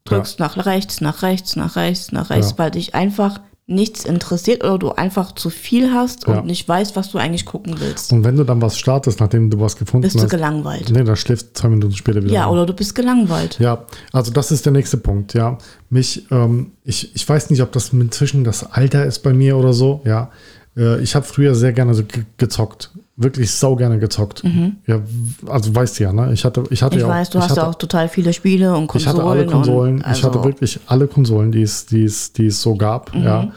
drückst 0.04 0.40
nach 0.40 0.66
rechts, 0.66 1.00
nach 1.00 1.22
rechts, 1.22 1.54
nach 1.54 1.76
rechts, 1.76 2.10
nach 2.10 2.30
rechts, 2.30 2.50
Ja. 2.52 2.58
weil 2.58 2.70
dich 2.72 2.94
einfach 2.94 3.40
nichts 3.70 4.04
interessiert 4.04 4.64
oder 4.64 4.78
du 4.78 4.90
einfach 4.90 5.32
zu 5.32 5.48
viel 5.48 5.92
hast 5.92 6.26
und 6.26 6.34
Ja. 6.34 6.42
nicht 6.42 6.68
weißt, 6.68 6.96
was 6.96 7.10
du 7.10 7.18
eigentlich 7.18 7.46
gucken 7.46 7.76
willst. 7.78 8.12
Und 8.12 8.24
wenn 8.24 8.36
du 8.36 8.44
dann 8.44 8.60
was 8.60 8.76
startest, 8.78 9.20
nachdem 9.20 9.48
du 9.48 9.60
was 9.60 9.76
gefunden 9.76 10.02
Bist 10.02 10.16
du 10.16 10.22
hast, 10.22 10.30
gelangweilt. 10.30 10.90
nee, 10.90 11.04
dann 11.04 11.16
schläfst 11.16 11.50
du 11.50 11.52
zwei 11.54 11.68
Minuten 11.68 11.94
später 11.94 12.22
wieder. 12.22 12.32
Ja, 12.34 12.48
oder 12.48 12.66
du 12.66 12.74
bist 12.74 12.94
gelangweilt. 12.94 13.58
Ja, 13.60 13.86
also 14.12 14.32
das 14.32 14.50
ist 14.50 14.66
der 14.66 14.72
nächste 14.72 14.96
Punkt, 14.96 15.34
ja. 15.34 15.56
Mich, 15.88 16.26
ähm, 16.30 16.72
ich, 16.84 17.14
ich 17.14 17.28
weiß 17.28 17.50
nicht, 17.50 17.62
ob 17.62 17.70
das 17.72 17.92
inzwischen 17.92 18.42
das 18.44 18.64
Alter 18.70 19.06
ist 19.06 19.20
bei 19.20 19.32
mir 19.32 19.56
oder 19.56 19.72
so, 19.72 20.00
ja. 20.04 20.30
Äh, 20.76 21.00
ich 21.02 21.14
habe 21.14 21.24
früher 21.24 21.54
sehr 21.54 21.72
gerne 21.72 21.94
so 21.94 22.02
ge 22.04 22.24
gezockt. 22.38 22.90
Wirklich 23.22 23.50
sau 23.50 23.76
gerne 23.76 23.98
gezockt. 23.98 24.42
Ja, 24.86 24.96
w- 24.98 25.02
also 25.50 25.74
weißt 25.74 25.98
du 26.00 26.04
ja, 26.04 26.12
ne? 26.12 26.32
Ich 26.32 26.44
hatte, 26.44 26.64
ich 26.70 26.82
hatte 26.82 26.96
Mhm. 26.96 27.02
Ich 27.02 27.06
ja 27.06 27.12
weiß, 27.12 27.30
du 27.30 27.38
ich 27.38 27.44
hast 27.44 27.50
hatte, 27.50 27.60
ja 27.60 27.68
auch 27.68 27.74
total 27.74 28.08
viele 28.08 28.32
Spiele 28.32 28.74
und 28.74 28.84
ich 28.84 28.88
Konsolen. 28.88 29.16
hatte 29.18 29.24
alle 29.28 29.46
Konsolen. 29.46 29.94
Und, 29.96 30.04
also, 30.06 30.18
ich 30.18 30.24
hatte 30.24 30.44
wirklich 30.44 30.80
alle 30.86 31.06
Konsolen, 31.06 31.52
die 31.52 31.62
es, 31.62 31.84
die 31.86 32.04
es, 32.04 32.32
die 32.32 32.46
es 32.46 32.62
so 32.62 32.74
gab, 32.76 33.14
Mhm. 33.14 33.22
ja. 33.22 33.52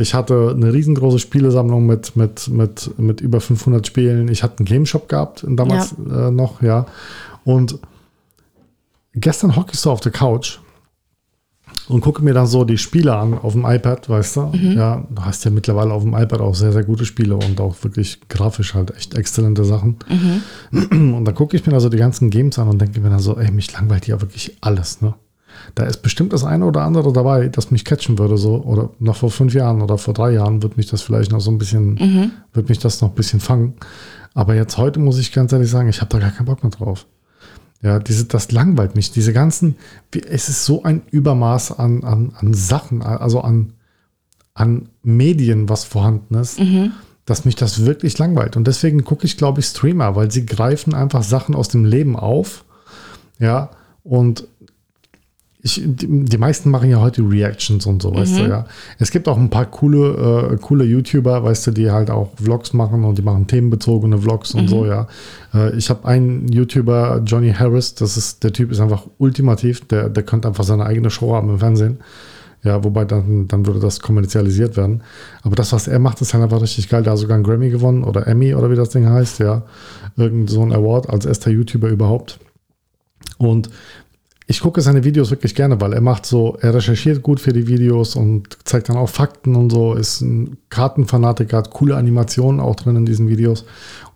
Ich 0.00 0.14
hatte 0.14 0.54
eine 0.56 0.72
riesengroße 0.72 1.18
Spielesammlung 1.18 1.84
mit, 1.84 2.14
mit, 2.14 2.46
mit, 2.46 2.96
mit 3.00 3.20
über 3.20 3.40
500 3.40 3.84
Spielen. 3.84 4.28
Ich 4.28 4.44
hatte 4.44 4.58
einen 4.60 4.66
Game 4.66 4.86
Shop 4.86 5.08
gehabt 5.08 5.44
damals 5.48 5.92
äh, 5.98 6.30
noch, 6.30 6.62
ja. 6.62 6.86
Und 7.44 7.80
gestern 9.14 9.56
ich 9.72 9.80
so 9.80 9.90
auf 9.90 10.00
der 10.00 10.12
Couch 10.12 10.58
und 11.88 12.00
gucke 12.02 12.22
mir 12.22 12.34
dann 12.34 12.46
so 12.46 12.64
die 12.64 12.78
Spiele 12.78 13.16
an 13.16 13.34
auf 13.34 13.52
dem 13.54 13.64
iPad, 13.64 14.08
weißt 14.08 14.36
du? 14.36 14.52
Ja, 14.76 15.06
du 15.08 15.22
hast 15.22 15.44
ja 15.44 15.50
mittlerweile 15.50 15.92
auf 15.92 16.02
dem 16.02 16.14
iPad 16.14 16.40
auch 16.40 16.54
sehr, 16.54 16.72
sehr 16.72 16.84
gute 16.84 17.04
Spiele 17.04 17.34
und 17.36 17.60
auch 17.60 17.74
wirklich 17.82 18.20
grafisch 18.28 18.74
halt 18.74 18.94
echt 18.96 19.16
exzellente 19.16 19.64
Sachen. 19.64 19.96
Und 20.70 21.24
dann 21.24 21.34
gucke 21.34 21.56
ich 21.56 21.66
mir 21.66 21.72
da 21.72 21.80
so 21.80 21.88
die 21.88 21.96
ganzen 21.96 22.30
Games 22.30 22.58
an 22.58 22.68
und 22.68 22.80
denke 22.80 23.00
mir 23.00 23.10
dann 23.10 23.20
so, 23.20 23.38
ey, 23.38 23.50
mich 23.50 23.72
langweilt 23.72 24.06
ja 24.06 24.20
wirklich 24.20 24.56
alles, 24.60 25.00
ne? 25.00 25.14
Da 25.74 25.84
ist 25.84 26.02
bestimmt 26.02 26.32
das 26.32 26.44
eine 26.44 26.66
oder 26.66 26.82
andere 26.82 27.12
dabei, 27.12 27.48
das 27.48 27.70
mich 27.72 27.84
catchen 27.84 28.18
würde, 28.18 28.36
so, 28.36 28.62
oder 28.62 28.90
noch 29.00 29.16
vor 29.16 29.30
fünf 29.30 29.54
Jahren 29.54 29.82
oder 29.82 29.98
vor 29.98 30.14
drei 30.14 30.30
Jahren 30.30 30.62
wird 30.62 30.76
mich 30.76 30.86
das 30.86 31.02
vielleicht 31.02 31.32
noch 31.32 31.40
so 31.40 31.50
ein 31.50 31.58
bisschen, 31.58 31.98
wird 32.52 32.68
mich 32.68 32.78
das 32.78 33.00
noch 33.00 33.08
ein 33.08 33.14
bisschen 33.14 33.40
fangen. 33.40 33.74
Aber 34.34 34.54
jetzt 34.54 34.78
heute 34.78 35.00
muss 35.00 35.18
ich 35.18 35.32
ganz 35.32 35.52
ehrlich 35.52 35.68
sagen, 35.68 35.88
ich 35.88 36.00
habe 36.00 36.10
da 36.10 36.18
gar 36.20 36.30
keinen 36.30 36.46
Bock 36.46 36.62
mehr 36.62 36.70
drauf. 36.70 37.06
Ja, 37.80 37.98
diese, 38.00 38.24
das 38.24 38.50
langweilt 38.50 38.96
mich. 38.96 39.12
Diese 39.12 39.32
ganzen, 39.32 39.76
es 40.28 40.48
ist 40.48 40.64
so 40.64 40.82
ein 40.82 41.02
Übermaß 41.10 41.78
an, 41.78 42.02
an, 42.02 42.32
an 42.36 42.54
Sachen, 42.54 43.02
also 43.02 43.40
an, 43.40 43.74
an 44.54 44.88
Medien, 45.02 45.68
was 45.68 45.84
vorhanden 45.84 46.34
ist, 46.34 46.58
dass 47.24 47.44
mich 47.44 47.54
das 47.54 47.84
wirklich 47.84 48.18
langweilt. 48.18 48.56
Und 48.56 48.66
deswegen 48.66 49.04
gucke 49.04 49.26
ich, 49.26 49.36
glaube 49.36 49.60
ich, 49.60 49.66
Streamer, 49.66 50.16
weil 50.16 50.30
sie 50.30 50.44
greifen 50.44 50.94
einfach 50.94 51.22
Sachen 51.22 51.54
aus 51.54 51.68
dem 51.68 51.84
Leben 51.84 52.16
auf. 52.16 52.64
Ja, 53.38 53.70
und 54.02 54.48
ich, 55.68 55.82
die, 55.84 56.24
die 56.24 56.38
meisten 56.38 56.70
machen 56.70 56.88
ja 56.88 57.00
heute 57.00 57.22
Reactions 57.22 57.84
und 57.84 58.00
so, 58.00 58.14
weißt 58.14 58.38
du, 58.38 58.42
ja. 58.48 58.66
Es 58.98 59.10
gibt 59.10 59.28
auch 59.28 59.36
ein 59.36 59.50
paar 59.50 59.66
coole, 59.66 60.52
äh, 60.52 60.56
coole 60.56 60.84
YouTuber, 60.84 61.44
weißt 61.44 61.66
du, 61.66 61.70
die 61.72 61.90
halt 61.90 62.10
auch 62.10 62.30
Vlogs 62.36 62.72
machen 62.72 63.04
und 63.04 63.18
die 63.18 63.22
machen 63.22 63.46
themenbezogene 63.46 64.18
Vlogs 64.18 64.54
und 64.54 64.68
so, 64.68 64.86
ja. 64.86 65.06
Äh, 65.52 65.76
ich 65.76 65.90
habe 65.90 66.06
einen 66.08 66.48
YouTuber, 66.48 67.22
Johnny 67.24 67.52
Harris, 67.52 67.94
das 67.94 68.16
ist, 68.16 68.42
der 68.44 68.52
Typ 68.52 68.72
ist 68.72 68.80
einfach 68.80 69.04
ultimativ, 69.18 69.86
der, 69.86 70.08
der 70.08 70.22
könnte 70.22 70.48
einfach 70.48 70.64
seine 70.64 70.86
eigene 70.86 71.10
Show 71.10 71.34
haben 71.34 71.50
im 71.50 71.58
Fernsehen. 71.58 71.98
Ja, 72.64 72.82
wobei 72.82 73.04
dann, 73.04 73.46
dann 73.46 73.66
würde 73.66 73.78
das 73.78 74.00
kommerzialisiert 74.00 74.76
werden. 74.76 75.02
Aber 75.42 75.54
das, 75.54 75.72
was 75.72 75.86
er 75.86 76.00
macht, 76.00 76.20
ist 76.20 76.34
halt 76.34 76.42
einfach 76.42 76.60
richtig 76.60 76.88
geil. 76.88 77.04
Da 77.04 77.12
hat 77.12 77.18
sogar 77.18 77.36
einen 77.36 77.44
Grammy 77.44 77.70
gewonnen 77.70 78.02
oder 78.02 78.26
Emmy 78.26 78.52
oder 78.52 78.68
wie 78.68 78.74
das 78.74 78.88
Ding 78.88 79.08
heißt, 79.08 79.38
ja. 79.38 79.62
Irgend 80.16 80.50
so 80.50 80.60
ein 80.62 80.72
Award 80.72 81.08
als 81.08 81.24
erster 81.24 81.52
YouTuber 81.52 81.88
überhaupt. 81.88 82.40
Und 83.38 83.70
ich 84.50 84.60
gucke 84.60 84.80
seine 84.80 85.04
Videos 85.04 85.30
wirklich 85.30 85.54
gerne, 85.54 85.78
weil 85.78 85.92
er 85.92 86.00
macht 86.00 86.24
so, 86.24 86.56
er 86.62 86.72
recherchiert 86.74 87.22
gut 87.22 87.38
für 87.38 87.52
die 87.52 87.66
Videos 87.68 88.16
und 88.16 88.56
zeigt 88.64 88.88
dann 88.88 88.96
auch 88.96 89.10
Fakten 89.10 89.54
und 89.54 89.68
so, 89.70 89.92
ist 89.92 90.22
ein 90.22 90.56
Kartenfanatiker, 90.70 91.58
hat 91.58 91.70
coole 91.70 91.96
Animationen 91.96 92.58
auch 92.58 92.74
drin 92.74 92.96
in 92.96 93.04
diesen 93.04 93.28
Videos. 93.28 93.66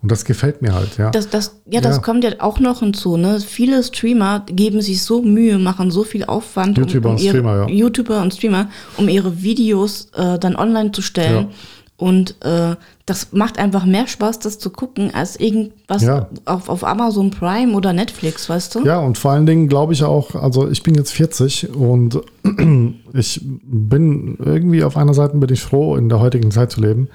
Und 0.01 0.11
das 0.11 0.25
gefällt 0.25 0.63
mir 0.63 0.73
halt, 0.73 0.97
ja. 0.97 1.11
Das, 1.11 1.29
das, 1.29 1.61
ja, 1.69 1.81
das 1.81 1.97
Ja. 1.97 2.01
kommt 2.01 2.23
ja 2.23 2.31
auch 2.39 2.59
noch 2.59 2.79
hinzu. 2.79 3.15
Ne? 3.15 3.39
Viele 3.41 3.83
Streamer 3.83 4.43
geben 4.47 4.81
sich 4.81 5.03
so 5.03 5.21
Mühe, 5.21 5.59
machen 5.59 5.91
so 5.91 6.03
viel 6.03 6.25
Aufwand, 6.25 6.79
YouTuber 6.79 7.11
und 7.11 7.21
ihre, 7.21 7.35
Streamer, 7.35 7.55
ja. 7.55 7.67
YouTuber 7.69 8.21
und 8.23 8.33
Streamer, 8.33 8.69
um 8.97 9.07
ihre 9.09 9.43
Videos 9.43 10.07
äh, 10.15 10.39
dann 10.39 10.55
online 10.55 10.91
zu 10.93 11.03
stellen. 11.03 11.49
Ja. 11.49 11.55
Und 12.03 12.35
äh, 12.43 12.75
das 13.05 13.31
macht 13.31 13.57
einfach 13.57 13.85
mehr 13.85 14.07
Spaß, 14.07 14.39
das 14.39 14.59
zu 14.59 14.71
gucken, 14.71 15.13
als 15.13 15.37
irgendwas 15.39 16.01
Ja. 16.01 16.27
auf, 16.43 16.67
auf 16.67 16.83
Amazon 16.83 17.31
Prime 17.31 17.73
oder 17.73 17.93
Netflix, 17.93 18.49
weißt 18.49 18.75
du? 18.75 18.85
Ja, 18.85 18.99
und 18.99 19.17
vor 19.17 19.31
allen 19.31 19.45
Dingen 19.45 19.69
glaube 19.69 19.93
ich 19.93 20.03
auch, 20.03 20.35
also 20.35 20.67
ich 20.69 20.83
bin 20.83 20.95
jetzt 20.95 21.13
40 21.13 21.69
und 21.73 22.19
ich 23.13 23.39
bin 23.41 24.37
irgendwie 24.37 24.83
auf 24.83 24.97
einer 24.97 25.13
Seite 25.13 25.37
bin 25.37 25.49
ich 25.53 25.61
froh, 25.63 25.95
in 25.95 26.09
der 26.09 26.19
heutigen 26.19 26.51
Zeit 26.51 26.71
zu 26.71 26.81
leben. 26.81 27.07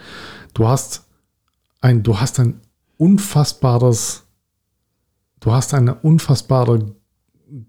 Du 0.55 0.67
hast 0.67 1.03
ein, 1.83 2.03
du 2.03 2.19
hast 2.19 2.41
ein 2.41 2.63
unfassbares, 2.97 4.25
du 5.41 5.53
hast 5.53 5.75
eine 5.75 5.97
unfassbare 5.97 6.95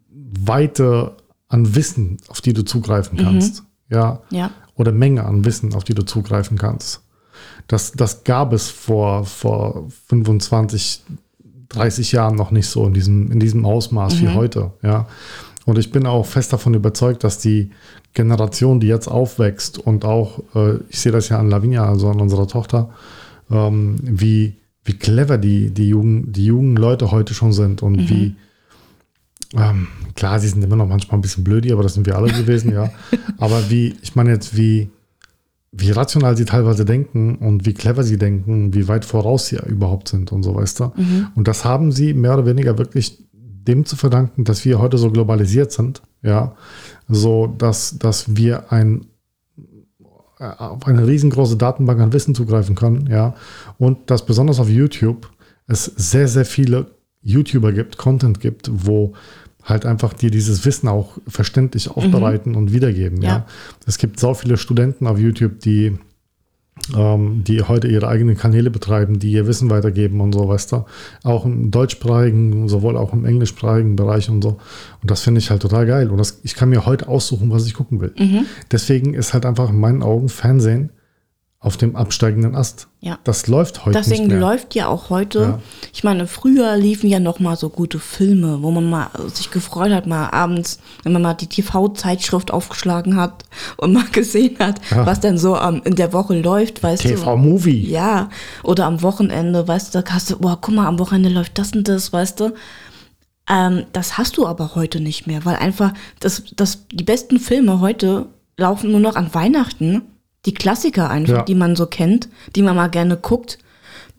Weite 0.09 1.17
an 1.49 1.75
Wissen, 1.75 2.15
auf 2.29 2.39
die 2.39 2.53
du 2.53 2.63
zugreifen 2.63 3.17
kannst. 3.17 3.63
Ja. 3.89 4.21
Ja. 4.29 4.51
Oder 4.75 4.93
Menge 4.93 5.25
an 5.25 5.43
Wissen, 5.43 5.73
auf 5.73 5.83
die 5.83 5.93
du 5.95 6.03
zugreifen 6.05 6.57
kannst. 6.57 7.01
Das, 7.69 7.91
das 7.91 8.23
gab 8.23 8.51
es 8.51 8.69
vor, 8.69 9.25
vor 9.25 9.87
25, 10.07 11.03
30 11.69 12.11
Jahren 12.11 12.35
noch 12.35 12.49
nicht 12.49 12.67
so 12.67 12.85
in 12.87 12.95
diesem, 12.95 13.31
in 13.31 13.39
diesem 13.39 13.63
Ausmaß 13.63 14.21
wie 14.21 14.29
heute. 14.29 14.71
Ja. 14.81 15.07
Und 15.65 15.77
ich 15.77 15.91
bin 15.91 16.07
auch 16.07 16.25
fest 16.25 16.51
davon 16.51 16.73
überzeugt, 16.73 17.23
dass 17.23 17.37
die 17.37 17.69
Generation, 18.15 18.79
die 18.79 18.87
jetzt 18.87 19.07
aufwächst 19.07 19.77
und 19.77 20.03
auch, 20.03 20.39
äh, 20.55 20.77
ich 20.89 20.99
sehe 20.99 21.11
das 21.11 21.29
ja 21.29 21.37
an 21.37 21.47
Lavinia, 21.47 21.87
also 21.87 22.09
an 22.09 22.19
unserer 22.19 22.47
Tochter, 22.47 22.89
ähm, 23.51 23.97
wie, 24.01 24.55
wie 24.83 24.93
clever 24.93 25.37
die, 25.37 25.69
die, 25.69 25.89
jungen, 25.89 26.31
die 26.31 26.45
jungen 26.45 26.75
Leute 26.75 27.11
heute 27.11 27.35
schon 27.35 27.53
sind 27.53 27.83
und 27.83 28.09
wie, 28.09 28.35
ähm, 29.55 29.89
klar, 30.15 30.39
sie 30.39 30.47
sind 30.47 30.63
immer 30.63 30.75
noch 30.75 30.87
manchmal 30.87 31.19
ein 31.19 31.21
bisschen 31.21 31.43
blödi, 31.43 31.71
aber 31.71 31.83
das 31.83 31.93
sind 31.93 32.07
wir 32.07 32.15
alle 32.15 32.33
gewesen, 32.33 32.73
ja. 32.73 32.89
Aber 33.37 33.69
wie, 33.69 33.95
ich 34.01 34.15
meine 34.15 34.31
jetzt, 34.31 34.57
wie, 34.57 34.89
wie 35.71 35.91
rational 35.91 36.35
sie 36.35 36.45
teilweise 36.45 36.85
denken 36.85 37.35
und 37.35 37.65
wie 37.65 37.73
clever 37.73 38.03
sie 38.03 38.17
denken, 38.17 38.73
wie 38.73 38.87
weit 38.87 39.05
voraus 39.05 39.47
sie 39.47 39.57
überhaupt 39.67 40.07
sind 40.07 40.31
und 40.31 40.43
so, 40.43 40.55
weißt 40.55 40.79
du. 40.79 40.91
Und 41.35 41.47
das 41.47 41.63
haben 41.63 41.91
sie 41.91 42.13
mehr 42.13 42.33
oder 42.33 42.45
weniger 42.45 42.77
wirklich 42.77 43.23
dem 43.31 43.85
zu 43.85 43.95
verdanken, 43.95 44.43
dass 44.45 44.65
wir 44.65 44.79
heute 44.79 44.97
so 44.97 45.11
globalisiert 45.11 45.71
sind, 45.71 46.01
ja, 46.23 46.55
so 47.07 47.47
dass, 47.47 47.99
dass 47.99 48.35
wir 48.35 48.71
ein 48.71 49.05
äh, 50.39 50.45
auf 50.45 50.87
eine 50.87 51.05
riesengroße 51.05 51.57
Datenbank 51.57 51.99
an 51.99 52.13
Wissen 52.13 52.33
zugreifen 52.33 52.75
können, 52.75 53.07
ja, 53.07 53.35
und 53.77 54.09
dass 54.09 54.25
besonders 54.25 54.59
auf 54.59 54.69
YouTube 54.69 55.29
es 55.67 55.85
sehr, 55.85 56.27
sehr 56.27 56.45
viele 56.45 56.87
YouTuber 57.21 57.73
gibt, 57.73 57.97
Content 57.97 58.39
gibt, 58.39 58.71
wo 58.73 59.13
halt 59.63 59.85
einfach 59.85 60.13
dir 60.13 60.31
dieses 60.31 60.65
Wissen 60.65 60.87
auch 60.87 61.17
verständlich 61.27 61.89
aufbereiten 61.89 62.55
und 62.55 62.73
wiedergeben, 62.73 63.21
ja. 63.21 63.29
Ja. 63.29 63.45
Es 63.85 63.97
gibt 63.97 64.19
so 64.19 64.33
viele 64.33 64.57
Studenten 64.57 65.07
auf 65.07 65.19
YouTube, 65.19 65.59
die 65.59 65.97
ähm, 66.95 67.43
die 67.45 67.61
heute 67.61 67.87
ihre 67.87 68.07
eigenen 68.07 68.37
Kanäle 68.37 68.71
betreiben, 68.71 69.19
die 69.19 69.31
ihr 69.31 69.47
Wissen 69.47 69.69
weitergeben 69.69 70.21
und 70.21 70.33
so, 70.33 70.47
weißt 70.47 70.71
du. 70.71 70.85
Auch 71.23 71.45
im 71.45 71.71
deutschsprachigen, 71.71 72.67
sowohl 72.67 72.97
auch 72.97 73.13
im 73.13 73.25
englischsprachigen 73.25 73.95
Bereich 73.95 74.29
und 74.29 74.41
so. 74.41 74.59
Und 75.01 75.11
das 75.11 75.21
finde 75.21 75.39
ich 75.39 75.49
halt 75.49 75.61
total 75.61 75.85
geil. 75.85 76.09
Und 76.09 76.17
das, 76.17 76.39
ich 76.43 76.55
kann 76.55 76.69
mir 76.69 76.85
heute 76.85 77.07
aussuchen, 77.07 77.51
was 77.51 77.65
ich 77.65 77.73
gucken 77.73 77.99
will. 77.99 78.13
Deswegen 78.71 79.13
ist 79.13 79.33
halt 79.33 79.45
einfach 79.45 79.69
in 79.69 79.79
meinen 79.79 80.01
Augen 80.03 80.29
Fernsehen 80.29 80.91
auf 81.61 81.75
dem 81.75 81.97
absteigenden 81.97 82.55
Ast. 82.55 82.87
Ja. 83.01 83.19
Das 83.25 83.47
läuft 83.47 83.85
heute 83.85 83.97
Deswegen 83.97 84.23
nicht 84.23 84.31
mehr. 84.31 84.39
läuft 84.39 84.75
ja 84.75 84.87
auch 84.87 85.09
heute, 85.09 85.39
Ja. 85.41 85.59
ich 85.91 86.05
meine, 86.05 86.25
früher 86.25 86.77
liefen 86.77 87.09
ja 87.09 87.19
noch 87.19 87.41
mal 87.41 87.57
so 87.57 87.67
gute 87.69 87.99
Filme, 87.99 88.61
wo 88.61 88.71
man 88.71 88.89
mal 88.89 89.09
sich 89.33 89.51
gefreut 89.51 89.91
hat, 89.91 90.07
mal 90.07 90.29
abends, 90.29 90.79
wenn 91.03 91.11
man 91.11 91.21
mal 91.21 91.33
die 91.33 91.47
TV-Zeitschrift 91.47 92.51
aufgeschlagen 92.51 93.17
hat 93.17 93.43
und 93.75 93.91
mal 93.91 94.05
gesehen 94.13 94.57
hat, 94.59 94.79
Ja. 94.89 95.05
was 95.05 95.19
denn 95.19 95.37
so 95.37 95.57
ähm, 95.57 95.81
in 95.83 95.95
der 95.95 96.13
Woche 96.13 96.39
läuft, 96.39 96.81
weißt 96.81 97.03
du. 97.03 97.09
TV-Movie. 97.09 97.89
Ja, 97.89 98.29
oder 98.63 98.85
am 98.85 99.01
Wochenende, 99.01 99.67
weißt 99.67 99.93
du, 99.93 100.01
da 100.01 100.13
hast 100.13 100.29
du, 100.31 100.37
boah, 100.39 100.57
guck 100.61 100.73
mal, 100.75 100.87
am 100.87 100.97
Wochenende 100.97 101.27
läuft 101.29 101.57
das 101.57 101.73
und 101.73 101.89
das, 101.89 102.13
weißt 102.13 102.39
du. 102.39 102.53
Ähm, 103.49 103.83
das 103.91 104.17
hast 104.17 104.37
du 104.37 104.47
aber 104.47 104.75
heute 104.75 105.01
nicht 105.01 105.27
mehr, 105.27 105.43
weil 105.43 105.57
einfach 105.57 105.93
das, 106.21 106.43
das, 106.55 106.87
die 106.87 107.03
besten 107.03 107.37
Filme 107.37 107.81
heute 107.81 108.27
laufen 108.55 108.91
nur 108.91 108.99
noch 109.01 109.15
an 109.17 109.33
Weihnachten. 109.33 110.03
Die 110.45 110.53
Klassiker 110.53 111.09
einfach, 111.09 111.33
Ja. 111.37 111.43
die 111.43 111.55
man 111.55 111.75
so 111.75 111.85
kennt, 111.85 112.29
die 112.55 112.61
man 112.61 112.75
mal 112.75 112.87
gerne 112.87 113.17
guckt. 113.17 113.57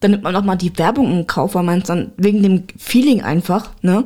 Dann 0.01 0.13
nimmt 0.13 0.23
man 0.23 0.35
auch 0.37 0.45
mal 0.45 0.57
die 0.57 0.77
Werbung 0.79 1.11
in 1.13 1.27
Kauf, 1.27 1.55
weil 1.55 1.63
man 1.63 1.81
es 1.81 1.87
dann 1.89 2.13
wegen 2.17 2.43
dem 2.43 2.65
Feeling 2.79 3.21
einfach, 3.23 3.71
ne? 3.83 4.05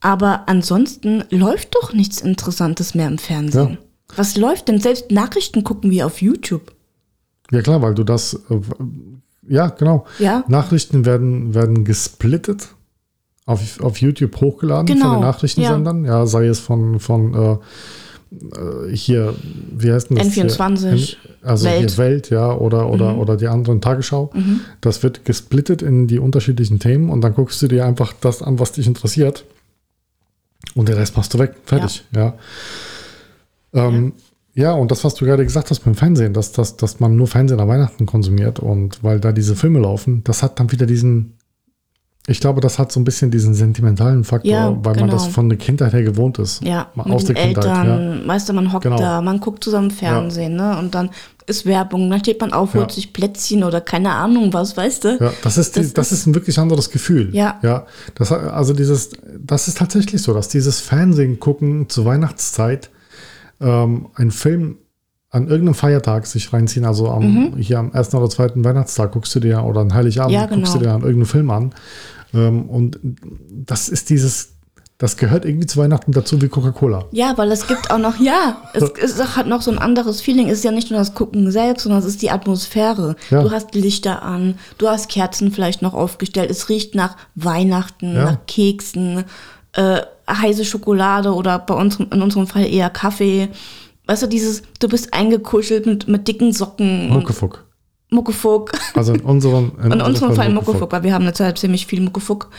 Aber 0.00 0.42
ansonsten 0.46 1.24
läuft 1.30 1.74
doch 1.74 1.92
nichts 1.92 2.20
Interessantes 2.20 2.94
mehr 2.94 3.08
im 3.08 3.18
Fernsehen. 3.18 3.70
Ja. 3.70 4.16
Was 4.16 4.36
läuft 4.36 4.68
denn? 4.68 4.78
Selbst 4.80 5.10
Nachrichten 5.10 5.64
gucken 5.64 5.90
wir 5.90 6.06
auf 6.06 6.20
YouTube. 6.22 6.72
Ja 7.50 7.62
klar, 7.62 7.80
weil 7.82 7.94
du 7.94 8.04
das, 8.04 8.34
äh, 8.50 8.60
ja 9.48 9.68
genau. 9.68 10.06
Ja. 10.18 10.44
Nachrichten 10.48 11.04
werden, 11.06 11.54
werden 11.54 11.84
gesplittet, 11.84 12.68
auf, 13.46 13.80
auf 13.80 13.98
YouTube 14.00 14.40
hochgeladen 14.40 14.86
Genau, 14.86 15.06
von 15.06 15.14
den 15.16 15.20
Nachrichtensendern. 15.22 16.04
Ja, 16.04 16.26
sei 16.26 16.46
es 16.46 16.60
von, 16.60 16.98
von 17.00 17.34
äh, 17.34 18.88
äh, 18.90 18.94
hier, 18.94 19.34
wie 19.72 19.92
heißt 19.92 20.10
denn 20.10 20.16
das? 20.18 20.28
N24, 20.28 20.92
Hier? 20.94 21.16
Also 21.46 21.66
Welt. 21.66 21.92
Mhm. 21.92 21.98
Welt, 21.98 22.30
ja, 22.30 22.52
oder, 22.52 22.90
oder, 22.90 23.16
oder 23.18 23.36
die 23.36 23.48
anderen 23.48 23.80
Tagesschau. 23.80 24.32
Das 24.80 25.02
wird 25.02 25.24
gesplittet 25.24 25.82
in 25.82 26.06
die 26.06 26.18
unterschiedlichen 26.18 26.80
Themen 26.80 27.10
und 27.10 27.20
dann 27.20 27.34
guckst 27.34 27.62
du 27.62 27.68
dir 27.68 27.86
einfach 27.86 28.12
das 28.20 28.42
an, 28.42 28.58
was 28.58 28.72
dich 28.72 28.86
interessiert. 28.86 29.44
Und 30.74 30.88
den 30.88 30.96
Rest 30.96 31.16
machst 31.16 31.32
du 31.32 31.38
weg. 31.38 31.54
Fertig, 31.64 32.04
ja. 32.14 32.34
Ähm, 33.72 34.12
ja, 34.54 34.72
und 34.72 34.90
das, 34.90 35.04
was 35.04 35.14
du 35.14 35.26
gerade 35.26 35.44
gesagt 35.44 35.70
hast 35.70 35.80
beim 35.80 35.94
Fernsehen, 35.94 36.32
dass, 36.32 36.50
dass, 36.52 36.76
dass 36.76 36.98
man 36.98 37.14
nur 37.14 37.26
Fernsehen 37.26 37.60
an 37.60 37.68
Weihnachten 37.68 38.06
konsumiert 38.06 38.58
und 38.58 39.04
weil 39.04 39.20
da 39.20 39.32
diese 39.32 39.54
Filme 39.54 39.80
laufen, 39.80 40.24
das 40.24 40.42
hat 40.42 40.58
dann 40.58 40.72
wieder 40.72 40.86
diesen, 40.86 41.35
ich 42.28 42.40
glaube, 42.40 42.60
das 42.60 42.78
hat 42.78 42.90
so 42.90 42.98
ein 42.98 43.04
bisschen 43.04 43.30
diesen 43.30 43.54
sentimentalen 43.54 44.24
Faktor, 44.24 44.50
Ja, 44.50 44.68
weil 44.70 44.94
man 44.94 45.04
genau. 45.04 45.12
das 45.12 45.26
von 45.28 45.48
der 45.48 45.58
Kindheit 45.58 45.92
her 45.92 46.02
gewohnt 46.02 46.38
ist. 46.38 46.62
Ja, 46.64 46.88
Mal 46.94 47.08
mit 47.08 47.28
den 47.28 47.36
Eltern, 47.36 48.20
ja. 48.22 48.28
weißt 48.28 48.48
du, 48.48 48.52
man 48.52 48.72
hockt 48.72 48.82
Genau. 48.84 48.96
da, 48.98 49.20
man 49.20 49.38
guckt 49.40 49.62
zusammen 49.62 49.90
Fernsehen, 49.92 50.56
ne? 50.56 50.76
Und 50.78 50.94
dann 50.94 51.10
ist 51.46 51.64
Werbung, 51.66 52.10
dann 52.10 52.18
steht 52.18 52.40
man 52.40 52.52
auf, 52.52 52.74
holt 52.74 52.90
Ja. 52.90 52.94
sich 52.96 53.12
Plätzchen 53.12 53.62
oder 53.62 53.80
keine 53.80 54.10
Ahnung 54.10 54.52
was, 54.52 54.76
weißt 54.76 55.04
du? 55.04 55.18
Ja, 55.20 55.32
das 55.44 55.56
ist, 55.58 55.76
die, 55.76 55.82
Das 55.82 55.92
das, 55.92 56.12
ist 56.12 56.26
ein 56.26 56.34
wirklich 56.34 56.58
anderes 56.58 56.90
Gefühl. 56.90 57.28
Ja. 57.32 57.60
ja 57.62 57.86
das, 58.16 58.32
also 58.32 58.72
dieses, 58.74 59.10
das 59.38 59.68
ist 59.68 59.78
tatsächlich 59.78 60.20
so, 60.22 60.34
dass 60.34 60.48
dieses 60.48 60.80
Fernsehen 60.80 61.38
gucken 61.38 61.88
zur 61.88 62.04
Weihnachtszeit 62.04 62.90
ähm, 63.60 64.08
einen 64.16 64.32
Film 64.32 64.78
an 65.30 65.48
irgendeinem 65.48 65.74
Feiertag 65.74 66.26
sich 66.26 66.52
reinziehen, 66.52 66.84
also 66.84 67.08
am, 67.10 67.22
Mhm. 67.52 67.56
hier 67.58 67.78
am 67.78 67.92
ersten 67.92 68.16
oder 68.16 68.30
zweiten 68.30 68.64
Weihnachtstag 68.64 69.12
guckst 69.12 69.34
du 69.34 69.40
dir 69.40 69.62
oder 69.62 69.80
an 69.82 69.92
Heiligabend 69.94 70.32
Ja, 70.32 70.46
guckst 70.46 70.74
du 70.74 70.78
genau. 70.78 70.90
dir 70.90 70.94
an 70.96 71.02
irgendeinen 71.02 71.26
Film 71.26 71.50
an. 71.50 71.72
Ähm, 72.36 72.68
und 72.68 72.98
das 73.50 73.88
ist 73.88 74.10
dieses, 74.10 74.50
das 74.98 75.16
gehört 75.16 75.44
irgendwie 75.44 75.66
zu 75.66 75.78
Weihnachten 75.78 76.12
dazu 76.12 76.40
wie 76.40 76.48
Coca-Cola. 76.48 77.04
Ja, 77.12 77.36
weil 77.36 77.50
es 77.52 77.66
gibt 77.66 77.90
auch 77.90 77.98
noch, 77.98 78.18
ja, 78.20 78.62
es, 78.74 78.82
es 79.02 79.36
hat 79.36 79.46
noch 79.46 79.62
so 79.62 79.70
ein 79.70 79.78
anderes 79.78 80.20
Feeling. 80.20 80.48
Es 80.48 80.58
ist 80.58 80.64
ja 80.64 80.70
nicht 80.72 80.90
nur 80.90 80.98
das 80.98 81.14
Gucken 81.14 81.50
selbst, 81.50 81.82
sondern 81.84 82.00
es 82.00 82.06
ist 82.06 82.22
die 82.22 82.30
Atmosphäre. 82.30 83.16
Ja. 83.30 83.42
Du 83.42 83.50
hast 83.50 83.74
Lichter 83.74 84.22
an, 84.22 84.58
du 84.78 84.88
hast 84.88 85.08
Kerzen 85.08 85.50
vielleicht 85.52 85.82
noch 85.82 85.94
aufgestellt. 85.94 86.50
Es 86.50 86.68
riecht 86.68 86.94
nach 86.94 87.16
Weihnachten, 87.34 88.14
Ja. 88.14 88.24
nach 88.24 88.38
Keksen, 88.46 89.24
äh, 89.74 90.00
heiße 90.28 90.64
Schokolade 90.64 91.32
oder 91.34 91.58
bei 91.58 91.74
uns 91.74 91.96
in 92.00 92.22
unserem 92.22 92.46
Fall 92.46 92.66
eher 92.66 92.90
Kaffee. 92.90 93.48
Weißt 94.06 94.22
du, 94.22 94.26
dieses, 94.28 94.62
du 94.80 94.88
bist 94.88 95.12
eingekuschelt 95.12 95.84
mit, 95.86 96.08
mit 96.08 96.26
dicken 96.28 96.52
Socken 96.52 97.10
Muckefuck. 97.10 97.65
Muckefuck. 98.16 98.72
Also 98.94 99.12
in 99.14 99.20
unserem, 99.20 99.72
in 99.84 99.92
In 99.92 100.00
unserem 100.00 100.34
Fall 100.34 100.50
Muckefuck, 100.50 100.90
weil 100.90 101.04
wir 101.04 101.14
haben 101.14 101.24
zurzeit 101.26 101.58
ziemlich 101.58 101.86
viel 101.86 102.00
Muckefuck. 102.00 102.50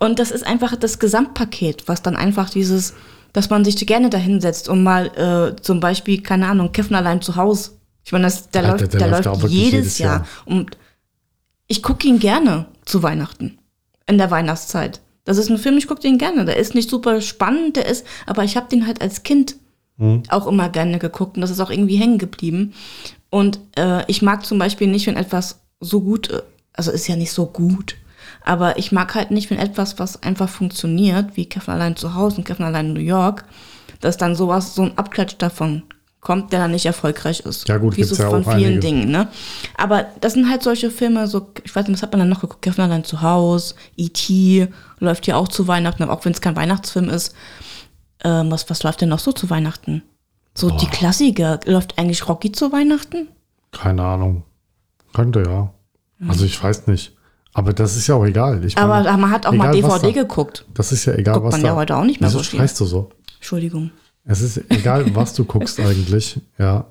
Und 0.00 0.18
das 0.18 0.32
ist 0.32 0.44
einfach 0.44 0.74
das 0.74 0.98
Gesamtpaket, 0.98 1.86
was 1.86 2.02
dann 2.02 2.16
einfach 2.16 2.50
dieses, 2.50 2.94
dass 3.32 3.50
man 3.50 3.64
sich 3.64 3.76
gerne 3.86 4.10
dahinsetzt 4.10 4.68
und 4.68 4.82
mal 4.82 5.06
äh, 5.16 5.62
zum 5.62 5.78
Beispiel, 5.78 6.22
keine 6.22 6.48
Ahnung, 6.48 6.72
Kiffen 6.72 6.96
allein 6.96 7.22
zu 7.22 7.36
Hause. 7.36 7.72
Ich 8.04 8.10
meine, 8.10 8.24
das, 8.24 8.50
der, 8.50 8.64
Alter, 8.64 8.78
läuft, 8.78 8.92
der 8.94 9.00
der 9.00 9.08
läuft 9.10 9.24
läuft, 9.26 9.48
jedes, 9.48 9.72
jedes 9.72 9.98
Jahr. 9.98 10.12
Jahr. 10.16 10.26
Und 10.44 10.76
ich 11.68 11.82
gucke 11.82 12.08
ihn 12.08 12.18
gerne 12.18 12.66
zu 12.84 13.04
Weihnachten, 13.04 13.58
in 14.08 14.18
der 14.18 14.32
Weihnachtszeit. 14.32 15.00
Das 15.24 15.38
ist 15.38 15.50
ein 15.50 15.58
Film, 15.58 15.78
ich 15.78 15.86
gucke 15.86 16.00
den 16.00 16.18
gerne. 16.18 16.44
Der 16.44 16.56
ist 16.56 16.74
nicht 16.74 16.90
super 16.90 17.20
spannend, 17.20 17.76
der 17.76 17.86
ist, 17.86 18.04
aber 18.26 18.42
ich 18.42 18.56
habe 18.56 18.68
den 18.68 18.86
halt 18.88 19.00
als 19.00 19.22
Kind 19.22 19.54
auch 20.28 20.46
immer 20.46 20.68
gerne 20.68 20.98
geguckt 20.98 21.36
und 21.36 21.42
das 21.42 21.50
ist 21.50 21.60
auch 21.60 21.70
irgendwie 21.70 21.96
hängen 21.96 22.18
geblieben. 22.18 22.74
Und 23.30 23.60
äh, 23.78 24.04
ich 24.10 24.20
mag 24.20 24.44
zum 24.44 24.58
Beispiel 24.58 24.88
nicht, 24.88 25.06
wenn 25.06 25.16
etwas 25.16 25.60
so 25.80 26.00
gut, 26.00 26.42
also 26.72 26.90
ist 26.90 27.06
ja 27.06 27.16
nicht 27.16 27.32
so 27.32 27.46
gut, 27.46 27.96
aber 28.44 28.78
ich 28.78 28.92
mag 28.92 29.14
halt 29.14 29.30
nicht, 29.30 29.50
wenn 29.50 29.58
etwas, 29.58 29.98
was 29.98 30.22
einfach 30.22 30.48
funktioniert, 30.48 31.36
wie 31.36 31.46
Kevin 31.46 31.74
allein 31.74 31.96
zu 31.96 32.14
Hause 32.14 32.38
und 32.38 32.44
Kevin 32.44 32.66
allein 32.66 32.86
in 32.86 32.92
New 32.94 33.00
York, 33.00 33.44
dass 34.00 34.16
dann 34.16 34.34
sowas, 34.34 34.74
so 34.74 34.82
ein 34.82 34.98
Abklatsch 34.98 35.36
davon 35.38 35.84
kommt, 36.20 36.52
der 36.52 36.60
dann 36.60 36.70
nicht 36.70 36.86
erfolgreich 36.86 37.40
ist. 37.40 37.68
Ja 37.68 37.78
gut, 37.78 37.96
wie 37.96 38.02
gibt's 38.02 38.16
so 38.16 38.22
ja 38.22 38.30
von 38.30 38.44
auch 38.44 38.54
vielen 38.54 38.64
einige. 38.64 38.80
Dingen, 38.80 39.10
ne? 39.10 39.28
Aber 39.76 40.06
das 40.20 40.34
sind 40.34 40.48
halt 40.48 40.62
solche 40.62 40.90
Filme, 40.90 41.26
so, 41.26 41.50
ich 41.64 41.74
weiß 41.74 41.86
nicht, 41.86 41.96
was 41.96 42.02
hat 42.02 42.12
man 42.12 42.20
dann 42.20 42.28
noch 42.28 42.40
geguckt? 42.40 42.62
Kevin 42.62 42.84
allein 42.84 43.04
zu 43.04 43.22
Hause, 43.22 43.74
E.T. 43.96 44.68
läuft 44.98 45.26
ja 45.26 45.36
auch 45.36 45.48
zu 45.48 45.66
Weihnachten, 45.68 46.04
auch 46.04 46.24
wenn 46.24 46.32
es 46.32 46.40
kein 46.40 46.56
Weihnachtsfilm 46.56 47.08
ist. 47.08 47.34
Ähm, 48.24 48.50
was, 48.50 48.68
was 48.70 48.82
läuft 48.82 49.00
denn 49.00 49.08
noch 49.08 49.18
so 49.18 49.32
zu 49.32 49.50
Weihnachten? 49.50 50.02
So 50.54 50.70
die 50.70 50.86
Klassiker. 50.86 51.60
Läuft 51.66 51.98
eigentlich 51.98 52.28
Rocky 52.28 52.52
zu 52.52 52.72
Weihnachten? 52.72 53.28
Keine 53.72 54.02
Ahnung. 54.04 54.42
Könnte 55.12 55.42
ja. 55.42 55.72
Also 56.28 56.44
ich 56.44 56.62
weiß 56.62 56.86
nicht. 56.86 57.16
Aber 57.54 57.72
das 57.72 57.96
ist 57.96 58.06
ja 58.06 58.14
auch 58.14 58.24
egal. 58.24 58.64
Ich 58.64 58.78
Aber 58.78 59.02
meine, 59.02 59.16
man 59.18 59.30
hat 59.30 59.46
auch 59.46 59.52
mal 59.52 59.72
DVD 59.72 60.06
da- 60.12 60.22
geguckt. 60.22 60.64
Das 60.74 60.92
ist 60.92 61.04
ja 61.04 61.14
egal, 61.14 61.34
Guckt 61.34 61.46
was 61.46 61.52
man 61.52 61.62
da. 61.62 61.68
ja 61.68 61.76
heute 61.76 61.96
auch 61.96 62.04
nicht 62.04 62.20
mehr 62.20 62.28
Wieso 62.30 62.38
so 62.38 62.44
viel. 62.44 62.58
schreist 62.60 62.80
du 62.80 62.84
so? 62.86 63.10
Entschuldigung. 63.36 63.90
Es 64.24 64.40
ist 64.40 64.58
egal, 64.70 65.14
was 65.14 65.34
du 65.34 65.44
guckst 65.44 65.80
eigentlich, 65.80 66.40
ja. 66.58 66.86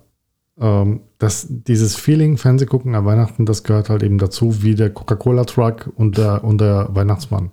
Ähm, 0.60 1.02
das, 1.18 1.48
dieses 1.50 1.96
Feeling, 1.96 2.38
Fernsehgucken 2.38 2.94
an 2.94 3.06
Weihnachten, 3.06 3.46
das 3.46 3.64
gehört 3.64 3.90
halt 3.90 4.04
eben 4.04 4.18
dazu, 4.18 4.62
wie 4.62 4.76
der 4.76 4.90
Coca-Cola-Truck 4.92 5.92
und 5.96 6.18
der, 6.18 6.44
und 6.44 6.60
der 6.62 6.90
Weihnachtsmann. 6.92 7.52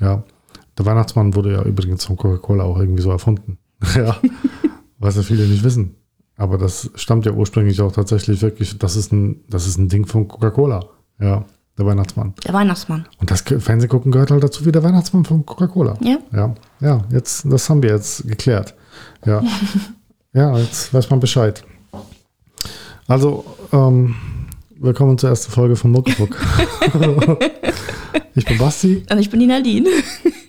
Ja. 0.00 0.24
Der 0.78 0.86
Weihnachtsmann 0.86 1.34
wurde 1.34 1.52
ja 1.52 1.62
übrigens 1.62 2.04
von 2.04 2.16
Coca-Cola 2.16 2.64
auch 2.64 2.78
irgendwie 2.78 3.02
so 3.02 3.10
erfunden. 3.10 3.58
ja. 3.94 4.16
Was 4.98 5.16
ja 5.16 5.22
viele 5.22 5.46
nicht 5.46 5.64
wissen. 5.64 5.96
Aber 6.36 6.58
das 6.58 6.90
stammt 6.96 7.26
ja 7.26 7.32
ursprünglich 7.32 7.80
auch 7.80 7.92
tatsächlich 7.92 8.42
wirklich, 8.42 8.78
das 8.78 8.96
ist 8.96 9.12
ein, 9.12 9.44
das 9.48 9.66
ist 9.66 9.78
ein 9.78 9.88
Ding 9.88 10.06
von 10.06 10.26
Coca-Cola. 10.26 10.84
Ja. 11.20 11.44
Der 11.76 11.86
Weihnachtsmann. 11.86 12.34
Der 12.44 12.54
Weihnachtsmann. 12.54 13.06
Und 13.18 13.32
das 13.32 13.40
Fernsehgucken 13.40 14.12
gehört 14.12 14.30
halt 14.30 14.44
dazu 14.44 14.64
wie 14.64 14.70
der 14.70 14.84
Weihnachtsmann 14.84 15.24
von 15.24 15.44
Coca-Cola. 15.44 15.96
Ja. 16.00 16.18
Ja, 16.32 16.54
ja, 16.80 17.04
jetzt, 17.10 17.44
das 17.50 17.68
haben 17.68 17.82
wir 17.82 17.90
jetzt 17.90 18.28
geklärt. 18.28 18.74
Ja, 19.26 19.42
ja 20.32 20.56
jetzt 20.56 20.94
weiß 20.94 21.10
man 21.10 21.18
Bescheid. 21.18 21.64
Also, 23.08 23.44
ähm, 23.72 24.14
willkommen 24.76 25.18
zur 25.18 25.30
ersten 25.30 25.50
Folge 25.50 25.74
von 25.74 25.90
Muckefuck. 25.90 26.36
ich 28.36 28.44
bin 28.44 28.58
Basti. 28.58 29.04
Und 29.10 29.18
ich 29.18 29.28
bin 29.28 29.40
die 29.40 29.46
Nadine. 29.46 29.90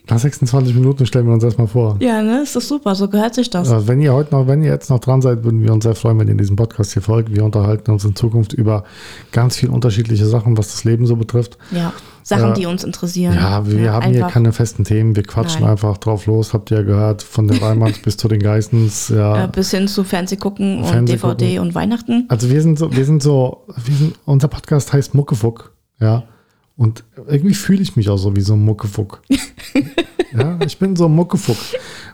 Nach 0.09 0.19
26 0.19 0.75
Minuten 0.75 1.05
stellen 1.05 1.25
wir 1.25 1.33
uns 1.33 1.43
erstmal 1.43 1.67
vor. 1.67 1.97
ja, 1.99 2.21
ne? 2.21 2.41
Ist 2.43 2.55
das 2.55 2.67
super. 2.67 2.93
So 2.93 3.07
gehört 3.07 3.33
sich 3.33 3.49
das. 3.49 3.69
Äh, 3.71 3.87
wenn 3.87 3.99
ihr 4.01 4.13
heute 4.13 4.35
noch, 4.35 4.47
wenn 4.47 4.61
ihr 4.61 4.69
jetzt 4.71 4.89
noch 4.89 4.99
dran 4.99 5.21
seid, 5.21 5.43
würden 5.43 5.63
wir 5.63 5.73
uns 5.73 5.83
sehr 5.83 5.95
freuen, 5.95 6.19
wenn 6.19 6.27
ihr 6.27 6.35
diesem 6.35 6.55
Podcast 6.55 6.93
hier 6.93 7.01
folgt. 7.01 7.33
Wir 7.33 7.43
unterhalten 7.43 7.89
uns 7.91 8.05
in 8.05 8.15
Zukunft 8.15 8.53
über 8.53 8.83
ganz 9.31 9.55
viele 9.55 9.71
unterschiedliche 9.71 10.25
Sachen, 10.27 10.57
was 10.57 10.67
das 10.67 10.83
Leben 10.83 11.05
so 11.07 11.15
betrifft. 11.15 11.57
Ja. 11.71 11.91
Sachen, 12.21 12.51
Äh, 12.51 12.53
die 12.53 12.65
uns 12.65 12.83
interessieren. 12.83 13.33
Ja, 13.35 13.67
wir 13.67 13.93
haben 13.93 14.07
hier 14.09 14.17
einfach. 14.25 14.31
keine 14.33 14.51
festen 14.51 14.83
Themen. 14.83 15.15
Wir 15.15 15.23
quatschen 15.23 15.61
Nein. 15.61 15.71
einfach 15.71 15.97
drauf 15.97 16.25
los. 16.27 16.53
Habt 16.53 16.71
ihr 16.71 16.77
ja 16.77 16.83
gehört, 16.83 17.23
von 17.23 17.47
den 17.47 17.57
Reimanns 17.57 17.99
bis 18.03 18.17
zu 18.17 18.27
den 18.27 18.39
Geistens. 18.41 19.09
Ja. 19.09 19.45
Äh, 19.45 19.47
bis 19.47 19.71
hin 19.71 19.87
zu 19.87 20.03
Fernsehgucken 20.03 20.79
und 20.79 20.85
Fernseh 20.85 21.13
DVD 21.13 21.45
gucken. 21.55 21.59
und 21.69 21.75
Weihnachten. 21.75 22.25
Also 22.27 22.49
wir 22.49 22.61
sind 22.61 22.77
so, 22.79 22.91
wir 22.95 23.05
sind 23.05 23.21
so, 23.23 23.63
wir 23.83 23.95
sind, 23.95 24.15
unser 24.25 24.47
Podcast 24.47 24.91
heißt 24.93 25.13
Muckefuck, 25.15 25.71
ja. 25.99 26.23
Und 26.77 27.03
irgendwie 27.27 27.53
fühle 27.53 27.81
ich 27.81 27.95
mich 27.95 28.09
auch 28.09 28.17
so 28.17 28.35
wie 28.35 28.41
so 28.41 28.53
ein 28.53 28.63
Muckefuck. 28.63 29.21
ja, 30.37 30.59
ich 30.65 30.77
bin 30.77 30.95
so 30.95 31.05
ein 31.05 31.15
Muckefuck. 31.15 31.57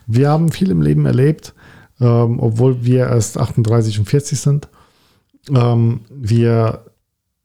Wir 0.05 0.29
haben 0.29 0.51
viel 0.51 0.69
im 0.69 0.81
Leben 0.81 1.05
erlebt, 1.05 1.53
ähm, 1.99 2.39
obwohl 2.39 2.83
wir 2.83 3.07
erst 3.07 3.39
38 3.39 3.99
und 3.99 4.05
40 4.05 4.39
sind. 4.39 4.67
Ähm, 5.49 6.01
wir, 6.11 6.85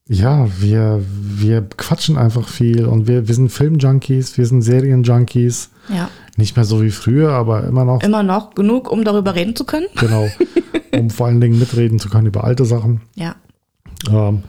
ja, 0.09 0.47
wir, 0.61 1.03
wir 1.09 1.63
quatschen 1.63 2.19
einfach 2.19 2.49
viel 2.49 2.85
und 2.85 3.07
wir, 3.07 3.27
wir 3.29 3.35
sind 3.35 3.51
Filmjunkies, 3.51 4.37
wir 4.37 4.45
sind 4.45 4.61
Serienjunkies. 4.61 5.71
Ja. 5.89 6.11
Nicht 6.37 6.55
mehr 6.57 6.67
so 6.67 6.83
wie 6.83 6.91
früher, 6.91 7.31
aber 7.31 7.65
immer 7.65 7.87
noch 7.87 8.03
Immer 8.03 8.23
noch 8.23 8.55
genug, 8.55 8.91
um 8.93 9.05
darüber 9.05 9.35
reden 9.35 9.57
zu 9.57 9.65
können. 9.65 9.87
Genau. 9.97 10.29
um 10.93 11.09
vor 11.09 11.29
allen 11.29 11.41
Dingen 11.41 11.59
mitreden 11.59 11.99
zu 11.99 12.11
können 12.11 12.27
über 12.27 12.45
alte 12.45 12.67
Sachen. 12.67 13.01
Ja. 13.15 13.37
Ähm, 14.11 14.43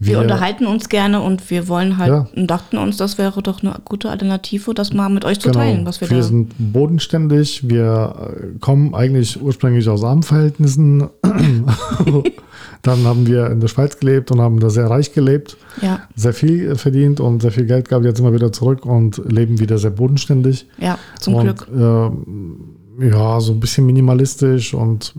Wir, 0.00 0.20
unterhalten 0.20 0.66
uns 0.66 0.88
gerne 0.88 1.20
und 1.20 1.50
wir 1.50 1.66
wollen 1.66 1.98
halt 1.98 2.08
Ja. 2.10 2.28
und 2.36 2.46
dachten 2.48 2.78
uns, 2.78 2.96
das 2.98 3.18
wäre 3.18 3.42
doch 3.42 3.62
eine 3.62 3.74
gute 3.84 4.10
Alternative, 4.10 4.72
das 4.72 4.92
mal 4.92 5.08
mit 5.08 5.24
euch 5.24 5.40
zu 5.40 5.48
genau, 5.48 5.58
teilen, 5.60 5.86
was 5.86 6.00
wir, 6.00 6.08
wir 6.08 6.18
da. 6.18 6.22
sind 6.22 6.52
bodenständig, 6.58 7.68
wir 7.68 8.14
äh, 8.54 8.58
kommen 8.60 8.94
eigentlich 8.94 9.42
ursprünglich 9.42 9.88
aus 9.88 10.04
armen 10.04 10.22
Verhältnissen. 10.22 11.08
Dann 12.82 13.04
haben 13.04 13.26
wir 13.26 13.50
in 13.50 13.58
der 13.60 13.66
Schweiz 13.68 13.98
gelebt 13.98 14.30
und 14.30 14.40
haben 14.40 14.60
da 14.60 14.70
sehr 14.70 14.88
reich 14.88 15.12
gelebt, 15.12 15.56
Ja, 15.82 16.02
sehr 16.14 16.32
viel 16.32 16.76
verdient 16.76 17.18
und 17.18 17.42
sehr 17.42 17.50
viel 17.50 17.66
Geld 17.66 17.88
gab 17.88 18.04
jetzt 18.04 18.20
immer 18.20 18.32
wieder 18.32 18.52
zurück 18.52 18.86
und 18.86 19.20
leben 19.30 19.58
wieder 19.58 19.78
sehr 19.78 19.90
bodenständig. 19.90 20.66
ja, 20.78 20.96
zum 21.18 21.34
und, 21.34 21.44
Glück. 21.44 21.66
ähm, 21.74 22.56
ja, 23.00 23.40
so 23.40 23.52
ein 23.52 23.60
bisschen 23.60 23.84
minimalistisch 23.86 24.74
und 24.74 25.14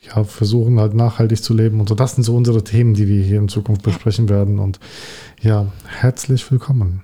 ja, 0.00 0.24
versuchen 0.24 0.78
halt 0.78 0.94
nachhaltig 0.94 1.42
zu 1.42 1.54
leben 1.54 1.80
und 1.80 1.88
so. 1.88 1.94
Das 1.94 2.14
sind 2.14 2.24
so 2.24 2.36
unsere 2.36 2.62
Themen, 2.64 2.94
die 2.94 3.08
wir 3.08 3.22
hier 3.22 3.38
in 3.38 3.48
Zukunft 3.48 3.82
besprechen 3.82 4.28
werden. 4.28 4.58
Und 4.58 4.78
ja, 5.40 5.66
herzlich 5.86 6.50
willkommen 6.50 7.02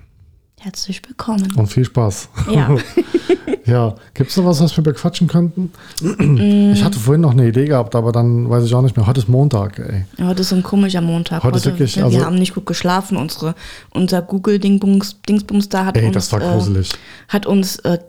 Herzlich 0.65 1.01
willkommen. 1.07 1.47
und 1.57 1.67
viel 1.67 1.85
Spaß. 1.85 2.29
Ja. 2.49 2.75
ja, 3.65 3.95
gibt 4.15 4.31
es 4.31 4.37
noch 4.37 4.45
was, 4.45 4.61
was 4.61 4.75
wir 4.75 4.83
bequatschen 4.83 5.27
könnten? 5.27 5.71
Mm. 6.01 6.71
ich 6.73 6.83
hatte 6.83 6.97
vorhin 6.97 7.21
noch 7.21 7.33
eine 7.33 7.47
Idee 7.47 7.65
gehabt, 7.65 7.93
aber 7.93 8.11
dann 8.11 8.49
weiß 8.49 8.63
ich 8.65 8.73
auch 8.73 8.81
nicht 8.81 8.97
mehr. 8.97 9.05
Heute 9.05 9.19
ist 9.19 9.27
Montag, 9.29 9.77
ey. 9.77 10.05
Ja, 10.17 10.27
Heute 10.27 10.41
ist 10.41 10.49
so 10.49 10.55
ein 10.55 10.63
komischer 10.63 11.01
Montag. 11.01 11.43
Heute 11.43 11.57
ist 11.57 11.65
wirklich, 11.65 11.97
wir 11.97 12.05
also- 12.05 12.25
haben 12.25 12.39
nicht 12.39 12.55
gut 12.55 12.65
geschlafen. 12.65 13.15
Unsere, 13.17 13.53
unser 13.91 14.23
Google-Dingsbums 14.23 15.21
Dingsbums 15.27 15.69
da 15.69 15.85
hat 15.85 15.97
Ey, 15.97 16.07
uns, 16.07 16.13
das 16.15 16.31
war 16.31 16.41
äh, 16.41 16.83
hat 17.27 17.45
uns 17.45 17.77
äh, 17.79 17.99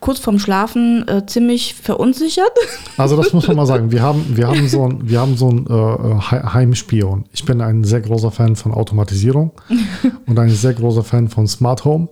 kurz 0.00 0.18
vorm 0.18 0.38
Schlafen 0.38 1.06
äh, 1.08 1.24
ziemlich 1.26 1.74
verunsichert. 1.74 2.52
Also 2.98 3.16
das 3.16 3.32
muss 3.32 3.46
man 3.48 3.56
mal 3.56 3.66
sagen. 3.66 3.90
Wir 3.90 4.02
haben, 4.02 4.24
wir 4.36 4.46
haben 4.48 4.68
so 4.68 4.86
ein, 4.86 5.08
wir 5.08 5.18
haben 5.20 5.36
so 5.36 5.48
ein 5.48 5.66
äh, 5.66 6.20
He- 6.30 6.46
Heimspion. 6.52 7.24
Ich 7.32 7.44
bin 7.44 7.60
ein 7.60 7.84
sehr 7.84 8.00
großer 8.00 8.30
Fan 8.30 8.54
von 8.54 8.72
Automatisierung 8.72 9.52
und 10.26 10.38
ein 10.38 10.50
sehr 10.50 10.74
großer 10.74 11.02
Fan 11.02 11.28
von 11.28 11.46
Smart 11.48 11.84
Home. 11.84 12.08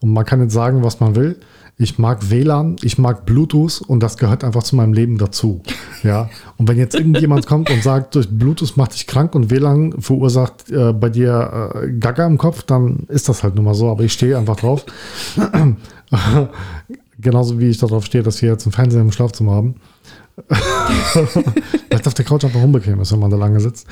Und 0.00 0.12
man 0.12 0.24
kann 0.24 0.40
jetzt 0.40 0.54
sagen, 0.54 0.82
was 0.82 1.00
man 1.00 1.14
will. 1.14 1.38
Ich 1.78 1.98
mag 1.98 2.30
WLAN, 2.30 2.76
ich 2.82 2.98
mag 2.98 3.24
Bluetooth 3.24 3.80
und 3.86 4.02
das 4.02 4.16
gehört 4.16 4.44
einfach 4.44 4.62
zu 4.62 4.76
meinem 4.76 4.92
Leben 4.92 5.16
dazu. 5.18 5.62
Ja. 6.02 6.28
Und 6.58 6.68
wenn 6.68 6.76
jetzt 6.76 6.94
irgendjemand 6.94 7.46
kommt 7.46 7.70
und 7.70 7.82
sagt, 7.82 8.14
durch 8.14 8.28
Bluetooth 8.28 8.76
macht 8.76 8.94
dich 8.94 9.06
krank 9.06 9.34
und 9.34 9.50
WLAN 9.50 9.94
verursacht 10.00 10.70
äh, 10.70 10.92
bei 10.92 11.08
dir 11.08 11.72
äh, 11.82 11.90
Gaga 11.92 12.26
im 12.26 12.36
Kopf, 12.38 12.62
dann 12.62 13.06
ist 13.08 13.28
das 13.28 13.42
halt 13.42 13.54
nun 13.54 13.64
mal 13.64 13.74
so. 13.74 13.90
Aber 13.90 14.04
ich 14.04 14.12
stehe 14.12 14.36
einfach 14.36 14.56
drauf. 14.56 14.84
Genauso 17.18 17.60
wie 17.60 17.68
ich 17.68 17.78
darauf 17.78 18.04
stehe, 18.04 18.24
dass 18.24 18.40
wir 18.42 18.50
jetzt 18.50 18.66
einen 18.66 18.72
Fernseher 18.72 19.00
im 19.00 19.12
Schlafzimmer 19.12 19.52
haben. 19.52 19.74
Weil 20.48 22.00
es 22.00 22.06
auf 22.06 22.14
der 22.14 22.24
Couch 22.24 22.44
einfach 22.44 22.62
unbequem 22.62 23.00
ist, 23.00 23.12
wenn 23.12 23.18
man 23.18 23.30
da 23.30 23.36
lange 23.36 23.60
sitzt. 23.60 23.86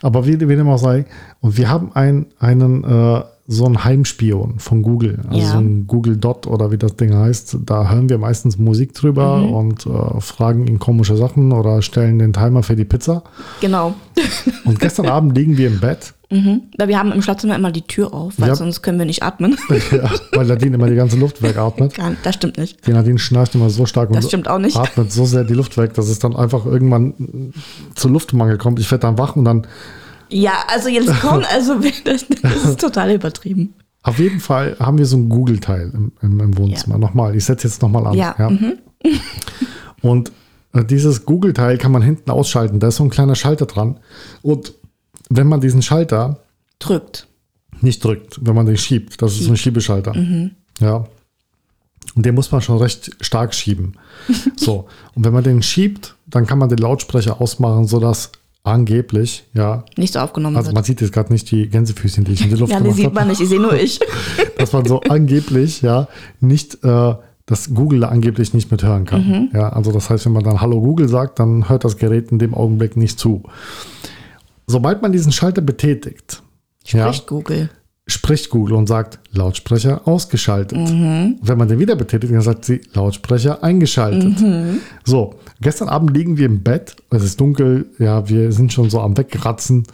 Aber 0.00 0.26
wie, 0.26 0.40
wie 0.40 0.56
dem 0.56 0.68
auch 0.68 0.78
sei. 0.78 1.04
Und 1.40 1.56
wir 1.58 1.68
haben 1.68 1.92
ein, 1.92 2.26
einen, 2.38 2.82
äh, 2.84 3.22
so 3.52 3.64
ein 3.66 3.84
Heimspion 3.84 4.58
von 4.58 4.82
Google. 4.82 5.20
Also 5.28 5.38
Ja. 5.40 5.52
so 5.52 5.58
ein 5.58 5.86
Google 5.86 6.16
Dot 6.16 6.46
oder 6.46 6.70
wie 6.72 6.78
das 6.78 6.96
Ding 6.96 7.14
heißt. 7.14 7.58
Da 7.66 7.90
hören 7.90 8.08
wir 8.08 8.18
meistens 8.18 8.58
Musik 8.58 8.94
drüber 8.94 9.38
Mhm. 9.38 9.52
und 9.52 9.86
äh, 9.86 10.20
fragen 10.20 10.66
ihn 10.66 10.78
komische 10.78 11.16
Sachen 11.16 11.52
oder 11.52 11.82
stellen 11.82 12.18
den 12.18 12.32
Timer 12.32 12.62
für 12.62 12.76
die 12.76 12.84
Pizza. 12.84 13.22
Genau. 13.60 13.94
Und 14.64 14.78
gestern 14.78 15.06
Abend 15.06 15.36
liegen 15.36 15.56
wir 15.56 15.68
im 15.68 15.80
Bett, 15.80 16.14
Mhm. 16.30 16.62
Weil 16.78 16.88
wir 16.88 16.98
haben 16.98 17.12
im 17.12 17.20
Schlafzimmer 17.20 17.56
immer 17.56 17.70
die 17.70 17.82
Tür 17.82 18.14
auf, 18.14 18.32
weil 18.38 18.48
Ja. 18.48 18.54
sonst 18.54 18.80
können 18.80 18.98
wir 18.98 19.04
nicht 19.04 19.22
atmen. 19.22 19.58
ja, 19.92 20.10
weil 20.32 20.46
Nadine 20.46 20.76
immer 20.76 20.88
die 20.88 20.94
ganze 20.96 21.18
Luft 21.18 21.42
wegatmet. 21.42 21.92
Das 22.22 22.34
stimmt 22.36 22.56
nicht. 22.56 22.86
Die 22.86 22.92
Nadine 22.92 23.18
schnarcht 23.18 23.54
immer 23.54 23.68
so 23.68 23.84
stark 23.84 24.08
Das 24.12 24.24
und 24.24 24.30
stimmt 24.30 24.48
auch 24.48 24.58
nicht. 24.58 24.74
atmet 24.78 25.12
so 25.12 25.26
sehr 25.26 25.44
die 25.44 25.52
Luft 25.52 25.76
weg, 25.76 25.92
dass 25.92 26.08
es 26.08 26.18
dann 26.20 26.34
einfach 26.34 26.64
irgendwann 26.64 27.52
zu 27.94 28.08
Luftmangel 28.08 28.56
kommt. 28.56 28.78
Ich 28.80 28.90
werde 28.90 29.02
dann 29.02 29.18
wach 29.18 29.36
und 29.36 29.44
dann 29.44 29.66
Ja, 30.32 30.64
also 30.68 30.88
jetzt 30.88 31.12
komm, 31.20 31.44
also 31.52 31.78
das, 32.04 32.26
das 32.42 32.64
ist 32.64 32.80
total 32.80 33.12
übertrieben. 33.12 33.74
Auf 34.02 34.18
jeden 34.18 34.40
Fall 34.40 34.76
haben 34.80 34.98
wir 34.98 35.06
so 35.06 35.16
ein 35.16 35.28
Google-Teil 35.28 35.92
im, 35.94 36.12
im, 36.22 36.40
im 36.40 36.56
Wohnzimmer. 36.56 36.98
Nochmal, 36.98 37.36
ich 37.36 37.44
setze 37.44 37.68
jetzt 37.68 37.82
nochmal 37.82 38.06
an. 38.06 38.14
Ja, 38.14 38.34
mhm. 38.50 38.78
Und 40.00 40.32
äh, 40.72 40.84
dieses 40.84 41.24
Google-Teil 41.24 41.78
kann 41.78 41.92
man 41.92 42.02
hinten 42.02 42.30
ausschalten. 42.30 42.80
Da 42.80 42.88
ist 42.88 42.96
so 42.96 43.04
ein 43.04 43.10
kleiner 43.10 43.36
Schalter 43.36 43.66
dran. 43.66 44.00
Und 44.42 44.74
wenn 45.28 45.46
man 45.46 45.60
diesen 45.60 45.82
Schalter 45.82 46.40
Drückt. 46.80 47.28
nicht 47.80 48.02
drückt, 48.04 48.44
wenn 48.44 48.56
man 48.56 48.66
den 48.66 48.76
schiebt, 48.76 49.22
das 49.22 49.34
ist 49.34 49.44
so 49.44 49.50
ein 49.50 49.56
Schiebeschalter. 49.56 50.16
Mhm. 50.16 50.52
Ja. 50.80 51.04
Und 52.16 52.26
den 52.26 52.34
muss 52.34 52.50
man 52.50 52.60
schon 52.60 52.78
recht 52.78 53.12
stark 53.20 53.54
schieben. 53.54 53.94
so. 54.56 54.88
Und 55.14 55.24
wenn 55.24 55.32
man 55.32 55.44
den 55.44 55.62
schiebt, 55.62 56.16
dann 56.26 56.46
kann 56.46 56.58
man 56.58 56.68
den 56.68 56.78
Lautsprecher 56.78 57.40
ausmachen, 57.40 57.86
sodass 57.86 58.32
angeblich, 58.64 59.44
ja, 59.54 59.84
Nicht 59.96 60.12
so 60.12 60.20
aufgenommen 60.20 60.56
also 60.56 60.68
wird. 60.68 60.74
man 60.76 60.84
sieht 60.84 61.00
jetzt 61.00 61.12
gerade 61.12 61.32
nicht 61.32 61.50
die 61.50 61.68
Gänsefüßchen, 61.68 62.24
die 62.24 62.32
ich 62.32 62.42
in 62.42 62.50
die 62.50 62.56
Luft 62.56 62.72
Ja, 62.72 62.78
die 62.78 62.84
gemacht 62.84 62.96
sieht 62.96 63.06
habe. 63.06 63.14
man 63.16 63.28
nicht, 63.28 63.40
ich 63.40 63.48
sehe 63.48 63.60
nur 63.60 63.74
ich. 63.74 63.98
dass 64.58 64.72
man 64.72 64.84
so 64.84 65.00
angeblich, 65.00 65.82
ja, 65.82 66.06
nicht, 66.40 66.82
äh, 66.84 67.14
dass 67.46 67.74
Google 67.74 68.00
da 68.00 68.08
angeblich 68.08 68.54
nicht 68.54 68.70
mithören 68.70 69.04
kann. 69.04 69.26
Mhm. 69.26 69.48
Ja, 69.52 69.70
also 69.70 69.90
das 69.90 70.08
heißt, 70.10 70.26
wenn 70.26 70.32
man 70.32 70.44
dann 70.44 70.60
Hallo 70.60 70.80
Google 70.80 71.08
sagt, 71.08 71.38
dann 71.40 71.68
hört 71.68 71.84
das 71.84 71.96
Gerät 71.96 72.30
in 72.30 72.38
dem 72.38 72.54
Augenblick 72.54 72.96
nicht 72.96 73.18
zu. 73.18 73.42
Sobald 74.68 75.02
man 75.02 75.10
diesen 75.12 75.32
Schalter 75.32 75.60
betätigt, 75.60 76.42
ja, 76.86 77.12
Spricht 77.12 77.26
Google. 77.26 77.70
Spricht 78.12 78.50
Google 78.50 78.74
und 78.74 78.86
sagt 78.86 79.18
Lautsprecher 79.32 80.06
ausgeschaltet. 80.06 80.78
Mhm. 80.78 81.38
Wenn 81.40 81.58
man 81.58 81.68
den 81.68 81.78
wieder 81.78 81.96
betätigt, 81.96 82.32
dann 82.32 82.42
sagt 82.42 82.64
sie 82.64 82.80
Lautsprecher 82.92 83.64
eingeschaltet. 83.64 84.40
Mhm. 84.40 84.78
So, 85.04 85.34
gestern 85.60 85.88
Abend 85.88 86.14
liegen 86.14 86.36
wir 86.36 86.46
im 86.46 86.62
Bett, 86.62 86.96
es 87.10 87.24
ist 87.24 87.40
dunkel, 87.40 87.86
ja, 87.98 88.28
wir 88.28 88.52
sind 88.52 88.72
schon 88.72 88.90
so 88.90 89.00
am 89.00 89.16
Wegratzen 89.16 89.84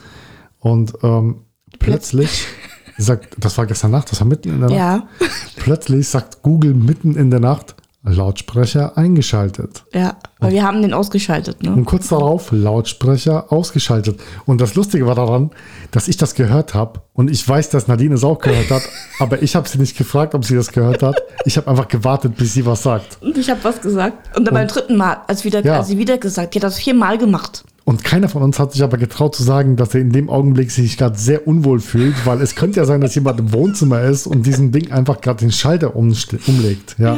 und 0.59 0.93
ähm, 1.03 1.43
plötzlich 1.79 2.47
sagt, 2.99 3.37
das 3.39 3.57
war 3.57 3.67
gestern 3.67 3.93
Nacht, 3.93 4.11
das 4.11 4.21
war 4.21 4.27
mitten 4.27 4.51
in 4.51 4.61
der 4.61 4.69
Nacht, 4.69 4.79
Ja, 4.79 5.09
plötzlich 5.57 6.09
sagt 6.09 6.43
Google 6.43 6.75
mitten 6.75 7.17
in 7.17 7.31
der 7.31 7.41
Nacht 7.41 7.77
Lautsprecher 8.09 8.97
eingeschaltet. 8.97 9.85
ja. 9.93 10.17
Weil 10.41 10.53
wir 10.53 10.63
haben 10.63 10.83
den 10.83 10.95
ausgeschaltet, 10.95 11.65
ne? 11.65 11.73
Und 11.73 11.85
kurz 11.85 12.11
darauf 12.11 12.53
Lautsprecher 12.53 13.53
ausgeschaltet. 13.53 14.21
Und 14.47 14.61
das 14.61 14.77
Lustige 14.77 15.05
war 15.05 15.17
daran, 15.17 15.51
dass 15.91 16.07
ich 16.07 16.17
das 16.17 16.37
gehört 16.37 16.75
habe. 16.75 17.01
Und 17.13 17.29
ich 17.29 17.47
weiß, 17.49 17.71
dass 17.71 17.89
Nadine 17.89 18.15
es 18.15 18.23
auch 18.23 18.39
gehört 18.39 18.71
hat. 18.71 18.83
aber 19.19 19.43
ich 19.43 19.57
habe 19.57 19.69
sie 19.69 19.79
nicht 19.79 19.99
gefragt, 19.99 20.37
ob 20.37 20.45
sie 20.45 20.55
das 20.55 20.71
gehört 20.71 21.03
hat. 21.03 21.21
Ich 21.45 21.57
habe 21.57 21.69
einfach 21.69 21.89
gewartet, 21.89 22.37
bis 22.37 22.55
sie 22.55 22.65
was 22.65 22.85
sagt. 22.85 23.19
Und 23.21 23.37
ich 23.37 23.51
habe 23.51 23.59
was 23.65 23.81
gesagt. 23.81 24.37
Und 24.37 24.45
dann 24.45 24.55
beim 24.55 24.69
dritten 24.69 24.97
Mal, 24.97 25.17
als, 25.27 25.45
wieder, 25.45 25.65
Ja. 25.65 25.79
als 25.79 25.89
sie 25.89 25.99
wieder 25.99 26.19
gesagt, 26.19 26.55
die 26.55 26.59
hat 26.61 26.63
das 26.65 26.79
viermal 26.79 27.19
gemacht. 27.19 27.65
Und 27.85 28.05
keiner 28.05 28.29
von 28.29 28.43
uns 28.45 28.61
hat 28.61 28.71
sich 28.73 28.83
aber 28.85 28.97
getraut 28.97 29.35
zu 29.35 29.43
sagen, 29.43 29.75
dass 29.75 29.93
er 29.95 30.03
in 30.03 30.13
dem 30.13 30.31
Augenblick 30.31 30.71
sich 30.71 30.97
gerade 30.99 31.19
sehr 31.19 31.49
unwohl 31.49 31.81
fühlt, 31.81 32.15
weil 32.27 32.41
es 32.43 32.55
könnte 32.55 32.79
ja 32.79 32.85
sein, 32.87 33.01
dass 33.01 33.17
jemand 33.17 33.41
im 33.41 33.53
Wohnzimmer 33.53 34.03
ist 34.03 34.29
und 34.29 34.47
diesen 34.47 34.71
Ding 34.71 34.93
einfach 34.93 35.21
gerade 35.21 35.41
den 35.41 35.51
Schalter 35.51 35.97
umlegt. 35.97 36.95
Ja. 36.99 37.17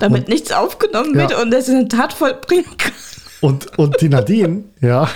Damit 0.00 0.28
nichts 0.28 0.52
aufgenommen 0.52 1.14
Ja. 1.14 1.28
wird 1.28 1.40
und 1.42 1.52
es 1.54 1.68
eine 1.68 1.88
Tat 1.88 2.12
vollbringen 2.12 2.64
kann. 2.78 2.92
Und, 3.40 3.78
und 3.78 4.00
die 4.00 4.08
Nadine, 4.08 4.64
ja. 4.80 5.08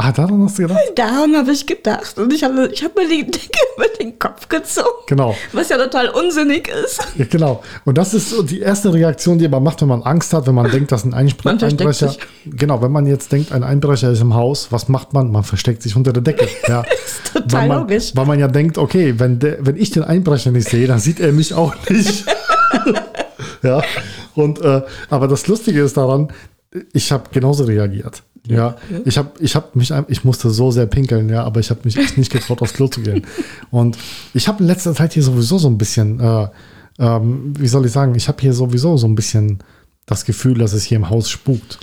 Ah, 0.00 0.12
daran 0.12 0.44
hast 0.44 0.56
du 0.58 0.62
gedacht? 0.62 0.78
Daran 0.94 1.34
habe 1.36 1.50
ich 1.50 1.66
gedacht. 1.66 2.16
Und 2.18 2.32
ich 2.32 2.44
habe 2.44 2.68
ich 2.72 2.84
hab 2.84 2.94
mir 2.94 3.08
die 3.08 3.24
Decke 3.28 3.58
über 3.76 3.86
den 3.98 4.16
Kopf 4.16 4.48
gezogen. 4.48 4.86
Genau. 5.08 5.34
Was 5.52 5.70
ja 5.70 5.76
total 5.76 6.10
unsinnig 6.10 6.68
ist. 6.68 7.00
Ja, 7.16 7.24
genau. 7.28 7.64
Und 7.84 7.98
das 7.98 8.14
ist 8.14 8.30
so 8.30 8.44
die 8.44 8.60
erste 8.60 8.92
Reaktion, 8.94 9.40
die 9.40 9.48
man 9.48 9.60
macht, 9.60 9.80
wenn 9.80 9.88
man 9.88 10.02
Angst 10.04 10.32
hat, 10.32 10.46
wenn 10.46 10.54
man 10.54 10.70
denkt, 10.70 10.92
dass 10.92 11.04
ein 11.04 11.14
Einspre 11.14 11.52
Man 11.52 11.60
Einbrecher. 11.60 12.10
sich. 12.10 12.18
Genau, 12.46 12.80
wenn 12.80 12.92
man 12.92 13.06
jetzt 13.06 13.32
denkt, 13.32 13.50
ein 13.50 13.64
Einbrecher 13.64 14.12
ist 14.12 14.20
im 14.20 14.34
Haus, 14.34 14.68
was 14.70 14.86
macht 14.88 15.14
man? 15.14 15.32
Man 15.32 15.42
versteckt 15.42 15.82
sich 15.82 15.96
unter 15.96 16.12
der 16.12 16.22
Decke. 16.22 16.46
Ja. 16.68 16.82
ist 16.82 17.32
total 17.32 17.60
weil 17.62 17.68
man, 17.68 17.78
logisch. 17.80 18.12
Weil 18.14 18.26
man 18.26 18.38
ja 18.38 18.46
denkt, 18.46 18.78
okay, 18.78 19.14
wenn, 19.18 19.40
der, 19.40 19.56
wenn 19.66 19.76
ich 19.76 19.90
den 19.90 20.04
Einbrecher 20.04 20.52
nicht 20.52 20.68
sehe, 20.68 20.86
dann 20.86 21.00
sieht 21.00 21.18
er 21.18 21.32
mich 21.32 21.54
auch 21.54 21.74
nicht. 21.88 22.24
ja. 23.62 23.82
Und 24.34 24.60
äh, 24.60 24.82
aber 25.10 25.28
das 25.28 25.46
Lustige 25.46 25.82
ist 25.82 25.96
daran, 25.96 26.32
ich 26.92 27.12
habe 27.12 27.24
genauso 27.32 27.64
reagiert. 27.64 28.22
Ja, 28.46 28.76
ich 29.04 29.18
habe 29.18 29.30
ich 29.40 29.54
hab 29.54 29.76
mich, 29.76 29.92
ich 30.08 30.24
musste 30.24 30.48
so 30.50 30.70
sehr 30.70 30.86
pinkeln, 30.86 31.28
ja, 31.28 31.44
aber 31.44 31.60
ich 31.60 31.68
habe 31.68 31.80
mich 31.84 31.98
echt 31.98 32.16
nicht 32.16 32.32
getraut, 32.32 32.62
aufs 32.62 32.72
Klo 32.72 32.88
zu 32.88 33.02
gehen. 33.02 33.26
Und 33.70 33.98
ich 34.32 34.48
habe 34.48 34.62
in 34.62 34.66
letzter 34.66 34.94
Zeit 34.94 35.12
hier 35.12 35.22
sowieso 35.22 35.58
so 35.58 35.68
ein 35.68 35.76
bisschen, 35.76 36.18
äh, 36.18 36.48
ähm, 36.98 37.52
wie 37.58 37.68
soll 37.68 37.84
ich 37.84 37.92
sagen, 37.92 38.14
ich 38.14 38.26
habe 38.26 38.40
hier 38.40 38.54
sowieso 38.54 38.96
so 38.96 39.06
ein 39.06 39.14
bisschen 39.14 39.58
das 40.06 40.24
Gefühl, 40.24 40.54
dass 40.54 40.72
es 40.72 40.84
hier 40.84 40.96
im 40.96 41.10
Haus 41.10 41.28
spukt. 41.28 41.78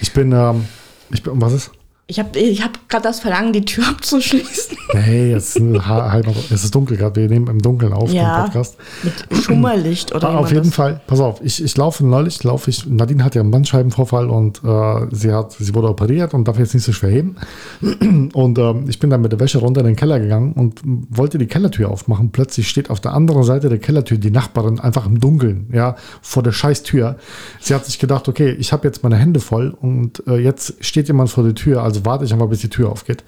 Ich 0.00 0.12
bin, 0.12 0.30
ähm, 0.30 0.66
ich 1.10 1.24
bin, 1.24 1.40
was 1.40 1.52
ist? 1.52 1.70
Ich 2.08 2.20
habe 2.20 2.38
ich 2.38 2.62
hab 2.62 2.88
gerade 2.88 3.02
das 3.02 3.18
Verlangen, 3.18 3.52
die 3.52 3.64
Tür 3.64 3.82
abzuschließen. 3.88 4.76
Nee, 4.94 5.32
es 5.32 5.56
ist, 5.56 5.86
ha- 5.88 6.12
halb, 6.12 6.28
es 6.52 6.62
ist 6.62 6.72
dunkel 6.72 6.96
gerade, 6.96 7.20
wir 7.20 7.28
nehmen 7.28 7.48
im 7.48 7.60
Dunkeln 7.60 7.92
auf 7.92 8.12
Ja. 8.12 8.36
den 8.36 8.44
Podcast. 8.44 8.76
Mit 9.02 9.42
Schummerlicht 9.42 10.14
oder 10.14 10.28
Ah, 10.28 10.34
wie 10.34 10.36
auf 10.38 10.52
jeden 10.52 10.66
das- 10.66 10.74
Fall, 10.74 11.00
pass 11.08 11.18
auf, 11.18 11.40
ich, 11.42 11.60
ich 11.64 11.76
laufe 11.76 12.06
neulich, 12.06 12.44
laufe 12.44 12.70
ich, 12.70 12.86
Nadine 12.86 13.24
hat 13.24 13.34
ja 13.34 13.40
einen 13.40 13.50
Bandscheibenvorfall 13.50 14.30
und 14.30 14.62
äh, 14.62 15.06
sie 15.10 15.32
hat, 15.32 15.50
sie 15.58 15.74
wurde 15.74 15.88
operiert 15.88 16.32
und 16.32 16.46
darf 16.46 16.60
jetzt 16.60 16.74
nicht 16.74 16.84
so 16.84 16.92
schwer 16.92 17.10
heben. 17.10 17.34
Und 18.34 18.58
ähm, 18.58 18.84
ich 18.88 18.98
bin 19.00 19.10
dann 19.10 19.20
mit 19.20 19.32
der 19.32 19.40
Wäsche 19.40 19.58
runter 19.58 19.80
in 19.80 19.86
den 19.88 19.96
Keller 19.96 20.20
gegangen 20.20 20.52
und 20.52 20.80
wollte 20.84 21.38
die 21.38 21.46
Kellertür 21.46 21.90
aufmachen. 21.90 22.30
Plötzlich 22.30 22.68
steht 22.68 22.90
auf 22.90 23.00
der 23.00 23.12
anderen 23.14 23.42
Seite 23.44 23.68
der 23.68 23.78
Kellertür 23.78 24.18
die 24.18 24.30
Nachbarin 24.30 24.78
einfach 24.78 25.06
im 25.06 25.20
Dunkeln, 25.20 25.68
ja, 25.72 25.96
vor 26.22 26.42
der 26.42 26.52
scheiß 26.52 26.82
Tür. 26.82 27.16
Sie 27.60 27.74
hat 27.74 27.84
sich 27.86 27.98
gedacht, 27.98 28.28
okay, 28.28 28.50
ich 28.58 28.72
habe 28.72 28.86
jetzt 28.86 29.02
meine 29.02 29.16
Hände 29.16 29.40
voll 29.40 29.70
und 29.80 30.22
äh, 30.26 30.36
jetzt 30.36 30.74
steht 30.84 31.08
jemand 31.08 31.30
vor 31.30 31.44
der 31.44 31.54
Tür, 31.54 31.82
also 31.82 31.95
warte 32.04 32.24
ich 32.24 32.32
einfach, 32.32 32.48
bis 32.48 32.60
die 32.60 32.68
Tür 32.68 32.90
aufgeht. 32.90 33.24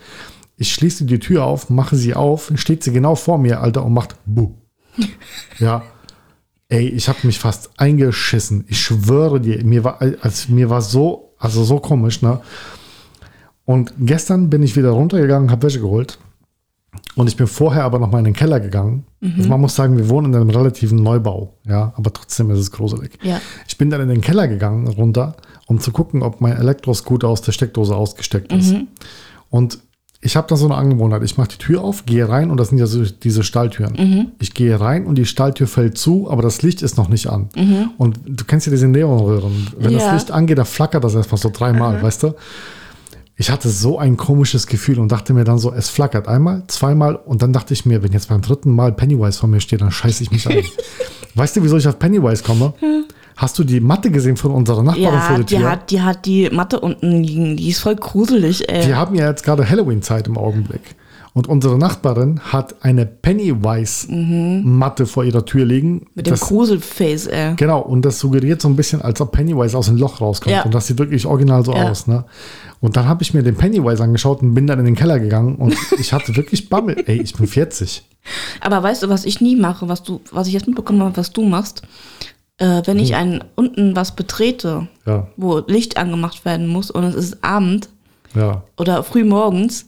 Ich 0.57 0.73
schließe 0.73 1.05
die 1.05 1.21
Tür 1.21 1.45
auf, 1.45 1.71
mache 1.71 1.97
sie 1.97 2.15
auf, 2.15 2.53
steht 2.57 2.83
sie 2.83 2.93
genau 2.93 3.15
vor 3.15 3.39
mir, 3.39 3.61
Alter, 3.61 3.85
und 3.85 3.93
macht 3.95 4.17
Buh. 4.27 4.53
Ja. 5.59 5.83
Ey, 6.71 6.87
ich 6.89 7.09
habe 7.09 7.19
mich 7.23 7.39
fast 7.39 7.71
eingeschissen. 7.79 8.67
Ich 8.69 8.81
schwöre 8.81 9.41
dir, 9.41 9.65
mir 9.65 9.85
war, 9.85 10.03
also 10.21 10.53
mir 10.53 10.69
war 10.69 10.83
so, 10.83 11.33
also 11.39 11.65
so 11.65 11.79
komisch, 11.79 12.21
ne? 12.21 12.41
Und 13.65 13.95
gestern 13.99 14.51
bin 14.51 14.63
ich 14.63 14.77
wieder 14.77 14.91
runtergegangen, 14.91 15.51
habe 15.51 15.63
Wäsche 15.63 15.81
geholt. 15.81 16.19
Und 17.15 17.29
ich 17.29 17.37
bin 17.37 17.47
vorher 17.47 17.85
aber 17.85 17.99
noch 17.99 18.11
mal 18.11 18.19
in 18.19 18.25
den 18.25 18.35
Keller 18.35 18.61
gegangen. 18.61 19.05
Also 19.21 19.49
man 19.49 19.61
muss 19.61 19.75
sagen, 19.75 19.97
wir 19.97 20.09
wohnen 20.09 20.33
in 20.33 20.41
einem 20.41 20.51
relativen 20.51 21.03
Neubau, 21.03 21.55
ja, 21.67 21.93
aber 21.97 22.13
trotzdem 22.13 22.51
ist 22.51 22.61
es 22.61 22.71
gruselig. 22.71 23.19
Ja. 23.23 23.41
Ich 23.67 23.77
bin 23.77 23.91
dann 23.91 24.01
in 24.01 24.09
den 24.09 24.21
Keller 24.21 24.47
gegangen, 24.47 24.87
runter, 24.87 25.37
um 25.69 25.79
zu 25.79 25.93
gucken, 25.93 26.23
ob 26.23 26.41
mein 26.41 26.57
Elektroscooter 26.57 27.29
aus 27.29 27.43
der 27.43 27.53
Steckdose 27.53 27.95
ausgesteckt 27.95 28.53
ist. 28.53 28.75
Und 29.51 29.79
ich 30.21 30.37
habe 30.37 30.49
da 30.49 30.57
so 30.57 30.65
eine 30.67 30.75
Angewohnheit. 30.75 31.23
Ich 31.23 31.37
mache 31.39 31.51
die 31.51 31.59
Tür 31.59 31.83
auf, 31.85 32.05
gehe 32.05 32.29
rein 32.29 32.51
und 32.51 32.59
das 32.59 32.71
sind 32.71 32.79
ja 32.79 32.87
so 32.87 33.05
diese 33.05 33.45
Stalltüren. 33.45 34.33
Ich 34.41 34.53
gehe 34.53 34.81
rein 34.81 35.07
und 35.07 35.15
die 35.17 35.27
Stalltür 35.27 35.69
fällt 35.69 35.97
zu, 35.97 36.29
aber 36.29 36.43
das 36.43 36.63
Licht 36.63 36.83
ist 36.83 36.97
noch 36.97 37.09
nicht 37.09 37.29
an. 37.29 37.51
Und 37.99 38.19
du 38.27 38.45
kennst 38.45 38.67
ja 38.67 38.73
diese 38.73 38.89
Neonröhren. 38.89 39.69
Wenn 39.79 39.93
das 39.93 40.03
Ja. 40.03 40.15
Licht 40.15 40.33
angeht, 40.33 40.59
dann 40.59 40.67
flackert 40.67 41.05
das 41.05 41.15
erstmal 41.15 41.39
so 41.41 41.51
dreimal, 41.53 42.03
weißt 42.03 42.25
du? 42.25 42.35
Ich 43.41 43.51
hatte 43.53 43.69
so 43.69 43.99
ein 44.01 44.17
komisches 44.17 44.67
Gefühl 44.67 44.99
und 44.99 45.13
dachte 45.13 45.33
mir 45.33 45.45
dann 45.45 45.59
so, 45.59 45.73
es 45.73 45.89
flackert 45.89 46.27
einmal, 46.27 46.65
zweimal 46.67 47.15
und 47.15 47.41
dann 47.41 47.53
dachte 47.53 47.73
ich 47.73 47.87
mir, 47.87 48.03
wenn 48.03 48.11
jetzt 48.13 48.29
beim 48.29 48.41
dritten 48.43 48.73
Mal 48.75 48.91
Pennywise 48.93 49.39
vor 49.39 49.49
mir 49.49 49.61
steht, 49.61 49.81
dann 49.81 49.93
scheiße 49.93 50.25
ich 50.25 50.33
mich 50.33 50.49
ein. 50.49 50.65
weißt 51.37 51.57
du, 51.57 51.63
wieso 51.63 51.77
ich 51.77 51.87
auf 51.87 52.01
Pennywise 52.01 52.43
komme? 52.43 52.75
Hast 53.37 53.57
du 53.57 53.63
die 53.63 53.79
Matte 53.79 54.11
gesehen 54.11 54.37
von 54.37 54.51
unserer 54.51 54.83
Nachbarin 54.83 55.21
vor 55.21 55.31
Ja, 55.31 55.37
der 55.37 55.45
die 55.45 55.57
Tür? 55.57 55.71
hat, 55.71 55.91
die 55.93 56.03
hat 56.03 56.27
die 56.27 56.51
Matte 56.51 56.81
unten 56.81 57.23
liegen. 57.23 57.57
Die 57.57 57.69
ist 57.69 57.79
voll 57.79 57.95
gruselig, 57.95 58.69
ey. 58.69 58.85
Wir 58.89 58.97
haben 58.97 59.15
ja 59.15 59.29
jetzt 59.29 59.45
gerade 59.45 59.69
Halloween-Zeit 59.71 60.27
im 60.27 60.37
Augenblick. 60.37 60.97
Und 61.39 61.47
unsere 61.47 61.79
Nachbarin 61.79 62.41
hat 62.41 62.83
eine 62.85 63.07
Pennywise-Matte 63.07 65.07
vor 65.07 65.25
ihrer 65.25 65.45
Tür 65.45 65.65
liegen. 65.65 65.93
Mhm. 65.93 66.07
Mit 66.15 66.27
dem 66.27 66.31
Das- 66.33 66.41
Gruselface, 66.41 67.27
ey. 67.29 67.55
Genau, 67.55 67.81
und 67.81 68.05
das 68.05 68.19
suggeriert 68.19 68.61
so 68.61 68.69
ein 68.69 68.77
bisschen, 68.77 69.01
als 69.03 69.21
ob 69.21 69.33
Pennywise 69.33 69.77
aus 69.77 69.87
dem 69.87 69.97
Loch 69.97 70.21
rauskommt. 70.21 70.55
Ja. 70.55 70.63
Und 70.63 70.75
das 70.75 70.87
sieht 70.87 70.99
wirklich 70.99 71.27
original 71.27 71.65
so 71.65 71.73
Ja. 71.73 71.91
aus. 71.91 72.07
Ne? 72.07 72.25
Und 72.81 72.97
dann 72.97 73.07
habe 73.09 73.23
ich 73.23 73.35
mir 73.35 73.43
den 73.43 73.57
Pennywise 73.57 74.03
angeschaut 74.03 74.43
und 74.43 74.55
bin 74.55 74.67
dann 74.67 74.79
in 74.81 74.85
den 74.85 74.95
Keller 74.97 75.21
gegangen 75.21 75.57
und 75.57 75.75
ich 75.99 76.13
hatte 76.13 76.35
wirklich 76.37 76.69
Bammel. 76.69 77.03
Ey, 77.07 77.21
ich 77.23 77.35
bin 77.35 77.47
40. 77.47 78.05
Aber 78.61 78.83
weißt 78.83 79.05
du, 79.05 79.09
was 79.09 79.25
ich 79.25 79.41
nie 79.41 79.57
mache, 79.57 79.89
was 79.89 80.03
du, 80.03 80.21
was 80.33 80.49
ich 80.49 80.55
jetzt 80.55 80.67
mitbekommen 80.67 81.03
habe, 81.03 81.17
was 81.17 81.33
du 81.33 81.45
machst? 81.45 81.83
Äh, 82.59 82.83
wenn 82.87 82.99
ich 82.99 83.15
einen 83.15 83.45
unten 83.55 83.95
was 83.95 84.17
betrete, 84.17 84.89
Ja, 85.07 85.29
wo 85.37 85.59
Licht 85.69 85.97
angemacht 85.97 86.45
werden 86.45 86.67
muss 86.67 86.91
und 86.91 87.05
es 87.05 87.15
ist 87.15 87.45
Abend 87.45 87.89
ja. 88.35 88.65
oder 88.77 89.05
früh 89.05 89.23
morgens, 89.23 89.87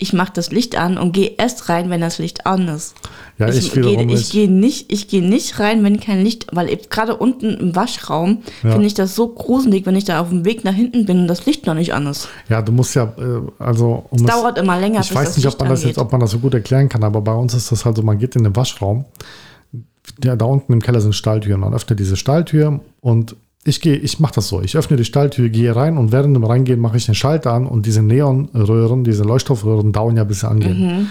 ich 0.00 0.12
mache 0.12 0.32
das 0.34 0.50
Licht 0.50 0.76
an 0.76 0.98
und 0.98 1.12
gehe 1.12 1.32
erst 1.38 1.68
rein, 1.68 1.90
wenn 1.90 2.00
das 2.00 2.18
Licht 2.18 2.46
an 2.46 2.68
ist. 2.68 2.94
Ja, 3.38 3.48
ich, 3.48 3.58
ich 3.58 3.72
gehe 3.72 4.00
ich 4.00 4.06
nicht. 4.06 4.32
geh 4.32 4.46
nicht, 4.48 4.92
ich 4.92 5.08
gehe 5.08 5.22
nicht 5.22 5.58
rein, 5.60 5.84
wenn 5.84 6.00
kein 6.00 6.22
Licht, 6.24 6.46
weil 6.52 6.74
gerade 6.88 7.16
unten 7.16 7.50
im 7.54 7.76
Waschraum 7.76 8.38
Ja. 8.62 8.72
finde 8.72 8.86
ich 8.86 8.94
das 8.94 9.14
so 9.14 9.28
gruselig, 9.28 9.86
wenn 9.86 9.96
ich 9.96 10.04
da 10.04 10.20
auf 10.20 10.30
dem 10.30 10.44
Weg 10.44 10.64
nach 10.64 10.74
hinten 10.74 11.04
bin 11.06 11.20
und 11.20 11.28
das 11.28 11.46
Licht 11.46 11.66
noch 11.66 11.74
nicht 11.74 11.92
an 11.94 12.06
ist. 12.06 12.28
Ja, 12.48 12.60
du 12.62 12.72
musst 12.72 12.94
ja, 12.94 13.04
äh, 13.18 13.40
also 13.62 14.04
um 14.10 14.18
es- 14.18 14.24
Dauert 14.26 14.58
immer 14.58 14.78
länger, 14.80 15.00
Ich 15.00 15.14
weiß 15.14 15.28
das 15.28 15.36
nicht, 15.36 15.46
ob 15.46 15.58
man 15.60 15.68
das 15.68 15.80
angeht. 15.80 15.96
jetzt, 15.96 15.98
ob 15.98 16.10
man 16.12 16.20
das 16.20 16.30
so 16.30 16.38
gut 16.38 16.54
erklären 16.54 16.88
kann, 16.88 17.04
aber 17.04 17.20
bei 17.20 17.34
uns 17.34 17.54
ist 17.54 17.70
das 17.70 17.84
halt 17.84 17.96
so, 17.96 18.02
man 18.02 18.18
geht 18.18 18.34
in 18.36 18.44
den 18.44 18.56
Waschraum, 18.56 19.04
der, 20.18 20.36
da 20.36 20.44
unten 20.44 20.72
im 20.72 20.82
Keller 20.82 21.00
sind 21.00 21.14
Stalltüren, 21.14 21.60
man 21.60 21.72
öffnet 21.74 22.00
diese 22.00 22.16
Stalltür 22.16 22.80
und 23.00 23.36
ich 23.64 23.80
gehe, 23.80 23.96
ich 23.96 24.20
mache 24.20 24.34
das 24.34 24.48
so, 24.48 24.62
ich 24.62 24.76
öffne 24.76 24.96
die 24.96 25.04
Stalltür, 25.04 25.48
gehe 25.50 25.74
rein 25.76 25.98
und 25.98 26.12
während 26.12 26.34
dem 26.34 26.44
Reingehen 26.44 26.80
mache 26.80 26.96
ich 26.96 27.06
den 27.06 27.14
Schalter 27.14 27.52
an 27.52 27.66
und 27.66 27.84
diese 27.86 28.02
Neonröhren, 28.02 29.04
diese 29.04 29.22
Leuchtstoffröhren 29.24 29.92
dauern 29.92 30.16
ja 30.16 30.24
bis 30.24 30.40
sie 30.40 30.48
angehen. 30.48 31.08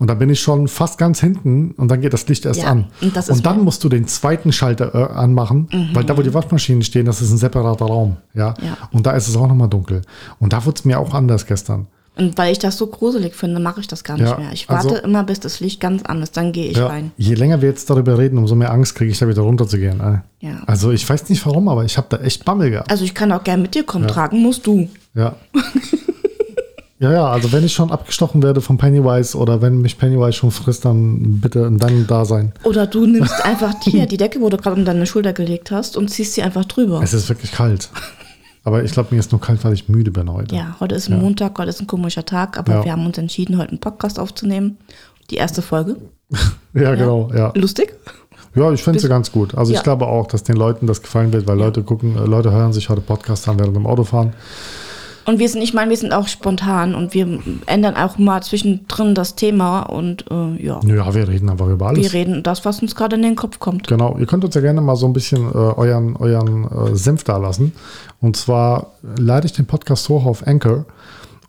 Und 0.00 0.08
da 0.10 0.14
bin 0.14 0.28
ich 0.28 0.40
schon 0.40 0.66
fast 0.66 0.98
ganz 0.98 1.20
hinten 1.20 1.70
und 1.76 1.88
dann 1.88 2.00
geht 2.00 2.12
das 2.12 2.26
Licht 2.26 2.44
erst 2.46 2.60
Mhm. 2.60 2.64
Ja, 2.64 2.70
an. 2.72 2.86
und 3.00 3.16
ist 3.16 3.46
dann 3.46 3.58
Mhm. 3.58 3.64
musst 3.64 3.84
du 3.84 3.88
den 3.88 4.08
zweiten 4.08 4.50
Schalter 4.50 4.92
äh, 4.92 5.14
anmachen, 5.14 5.68
weil 5.92 6.02
da, 6.02 6.16
wo 6.18 6.22
die 6.22 6.34
Waschmaschinen 6.34 6.82
stehen, 6.82 7.06
das 7.06 7.22
ist 7.22 7.30
ein 7.30 7.38
separater 7.38 7.84
Raum. 7.84 8.16
Ja? 8.34 8.54
Ja. 8.60 8.76
Und 8.90 9.06
da 9.06 9.12
ist 9.12 9.28
es 9.28 9.36
auch 9.36 9.46
nochmal 9.46 9.68
dunkel. 9.68 10.02
Und 10.40 10.52
da 10.52 10.64
wurde 10.66 10.78
es 10.80 10.84
mir 10.84 10.98
auch 10.98 11.14
anders 11.14 11.46
gestern. 11.46 11.86
Und 12.16 12.38
weil 12.38 12.52
ich 12.52 12.60
das 12.60 12.76
so 12.76 12.86
gruselig 12.86 13.34
finde, 13.34 13.60
mache 13.60 13.80
ich 13.80 13.88
das 13.88 14.04
gar 14.04 14.16
nicht 14.16 14.28
Ja, 14.30 14.38
mehr. 14.38 14.52
Ich 14.52 14.68
warte 14.68 14.88
also- 14.90 15.02
immer, 15.02 15.24
bis 15.24 15.40
das 15.40 15.58
Licht 15.58 15.80
ganz 15.80 16.02
an 16.04 16.22
ist, 16.22 16.36
dann 16.36 16.52
gehe 16.52 16.68
ich 16.70 16.76
Ja, 16.76 16.86
rein. 16.86 17.10
je 17.16 17.34
länger 17.34 17.60
wir 17.60 17.68
jetzt 17.68 17.90
darüber 17.90 18.18
reden, 18.18 18.38
umso 18.38 18.54
mehr 18.54 18.72
Angst 18.72 18.94
kriege 18.94 19.10
ich 19.10 19.18
da 19.18 19.26
wieder 19.28 19.42
runterzugehen. 19.42 20.00
Ja. 20.40 20.62
Also 20.66 20.92
ich 20.92 21.08
weiß 21.08 21.28
nicht 21.28 21.44
warum, 21.44 21.68
aber 21.68 21.84
ich 21.84 21.96
habe 21.96 22.06
da 22.10 22.18
echt 22.18 22.44
Bammel 22.44 22.70
gehabt. 22.70 22.90
Also 22.90 23.04
ich 23.04 23.14
kann 23.14 23.32
auch 23.32 23.42
gern 23.42 23.62
mit 23.62 23.74
dir 23.74 23.82
kommen, 23.82 24.06
tragen 24.06 24.40
musst 24.42 24.64
du. 24.66 24.88
Ja. 25.14 25.34
ja, 27.00 27.12
ja, 27.12 27.26
also 27.28 27.50
wenn 27.52 27.64
ich 27.64 27.72
schon 27.74 27.90
abgestochen 27.90 28.42
werde 28.44 28.60
von 28.60 28.78
Pennywise 28.78 29.36
oder 29.36 29.60
wenn 29.60 29.80
mich 29.80 29.98
Pennywise 29.98 30.34
schon 30.34 30.52
frisst, 30.52 30.84
dann 30.84 31.40
bitte 31.40 31.68
dann 31.72 32.06
da 32.06 32.24
sein. 32.24 32.52
Oder 32.62 32.86
du 32.86 33.06
nimmst 33.06 33.34
einfach 33.44 33.74
die, 33.80 34.06
die 34.06 34.16
Decke, 34.16 34.40
wo 34.40 34.48
du 34.50 34.56
gerade 34.56 34.76
um 34.76 34.84
deine 34.84 35.06
Schulter 35.06 35.32
gelegt 35.32 35.72
hast 35.72 35.96
und 35.96 36.08
ziehst 36.10 36.34
sie 36.34 36.42
einfach 36.42 36.64
drüber. 36.64 37.00
Es 37.02 37.12
ist 37.12 37.28
wirklich 37.28 37.50
kalt. 37.50 37.90
Aber 38.64 38.82
ich 38.82 38.92
glaube, 38.92 39.08
mir 39.14 39.20
ist 39.20 39.30
nur 39.30 39.40
kalt, 39.40 39.62
weil 39.64 39.74
ich 39.74 39.88
müde 39.88 40.10
bin 40.10 40.32
heute. 40.32 40.54
Ja, 40.56 40.76
heute 40.80 40.94
ist 40.94 41.10
Montag, 41.10 41.58
heute 41.58 41.68
ist 41.68 41.80
ein 41.80 41.86
komischer 41.86 42.24
Tag, 42.24 42.58
aber 42.58 42.72
Ja. 42.76 42.84
wir 42.84 42.92
haben 42.92 43.04
uns 43.06 43.18
entschieden, 43.18 43.58
heute 43.58 43.70
einen 43.70 43.80
Podcast 43.80 44.18
aufzunehmen. 44.18 44.78
Die 45.30 45.36
erste 45.36 45.62
Folge. 45.62 45.96
Ja, 46.76 46.92
genau, 46.96 47.30
ja. 47.32 47.52
Lustig. 47.54 47.94
Ja, 48.56 48.72
ich 48.72 48.82
finde 48.82 48.98
es 48.98 49.08
ganz 49.08 49.30
gut. 49.30 49.54
Also 49.54 49.72
Ja. 49.72 49.78
ich 49.78 49.84
glaube 49.84 50.06
auch, 50.08 50.26
dass 50.26 50.42
den 50.42 50.56
Leuten 50.56 50.88
das 50.88 51.02
gefallen 51.02 51.32
wird, 51.32 51.46
weil 51.46 51.56
Leute 51.56 51.84
gucken, 51.84 52.16
äh, 52.16 52.24
Leute 52.24 52.50
hören 52.50 52.72
sich 52.72 52.88
heute 52.88 53.00
Podcast 53.00 53.46
an 53.48 53.60
während 53.60 53.76
dem 53.76 53.86
Autofahren. 53.86 54.32
Und 55.26 55.38
wir 55.38 55.48
sind, 55.48 55.62
ich 55.62 55.72
meine, 55.72 55.90
wir 55.90 55.96
sind 55.96 56.12
auch 56.12 56.28
spontan 56.28 56.94
und 56.94 57.14
wir 57.14 57.38
ändern 57.66 57.96
auch 57.96 58.18
mal 58.18 58.42
zwischendrin 58.42 59.14
das 59.14 59.34
Thema 59.36 59.80
und 59.82 60.24
äh, 60.30 60.62
ja, 60.62 60.80
Ja, 60.84 61.14
wir 61.14 61.28
reden 61.28 61.48
einfach 61.48 61.68
über 61.68 61.86
alles. 61.88 62.02
wir 62.02 62.12
reden 62.12 62.42
das, 62.42 62.64
was 62.64 62.82
uns 62.82 62.94
gerade 62.94 63.16
in 63.16 63.22
den 63.22 63.34
Kopf 63.36 63.58
kommt. 63.58 63.88
Genau, 63.88 64.16
ihr 64.18 64.26
könnt 64.26 64.44
uns 64.44 64.54
ja 64.54 64.60
gerne 64.60 64.80
mal 64.80 64.96
so 64.96 65.06
ein 65.06 65.12
bisschen 65.12 65.46
äh, 65.50 65.56
euren, 65.56 66.16
euren 66.16 66.64
äh, 66.64 66.94
Senf 66.96 67.24
da 67.24 67.38
lassen. 67.38 67.72
Und 68.20 68.36
zwar 68.36 68.92
leite 69.18 69.46
ich 69.46 69.52
den 69.52 69.66
Podcast 69.66 70.08
hoch 70.08 70.26
auf 70.26 70.46
Anchor. 70.46 70.84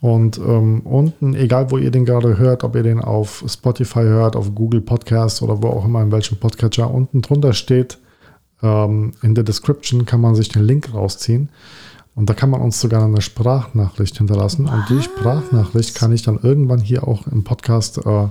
Und 0.01 0.37
ähm, 0.37 0.81
unten, 0.81 1.33
egal 1.33 1.71
wo 1.71 1.77
ihr 1.77 1.89
den 1.89 2.05
gerade 2.05 2.37
hört, 2.37 2.63
ob 2.63 2.75
ihr 2.75 2.83
den 2.83 2.99
auf 3.01 3.43
Spotify 3.47 4.01
hört, 4.03 4.35
auf 4.35 4.53
Google 4.53 4.81
Podcast 4.81 5.41
oder 5.41 5.61
wo 5.63 5.67
auch 5.69 5.85
immer, 5.85 6.01
in 6.01 6.11
welchem 6.11 6.37
Podcatcher, 6.37 6.93
unten 6.93 7.21
drunter 7.21 7.53
steht, 7.53 7.97
ähm, 8.61 9.13
in 9.21 9.33
der 9.35 9.43
Description 9.43 10.05
kann 10.05 10.21
man 10.21 10.35
sich 10.35 10.49
den 10.49 10.63
Link 10.63 10.93
rausziehen. 10.93 11.49
Und 12.15 12.29
da 12.29 12.33
kann 12.33 12.49
man 12.49 12.61
uns 12.61 12.79
sogar 12.79 13.03
eine 13.03 13.21
Sprachnachricht 13.21 14.17
hinterlassen. 14.17 14.67
Und 14.67 14.85
die 14.89 15.01
Sprachnachricht 15.03 15.95
kann 15.95 16.13
ich 16.13 16.23
dann 16.23 16.39
irgendwann 16.41 16.79
hier 16.79 17.07
auch 17.07 17.27
im 17.27 17.43
Podcast 17.43 17.97
äh, 18.05 18.27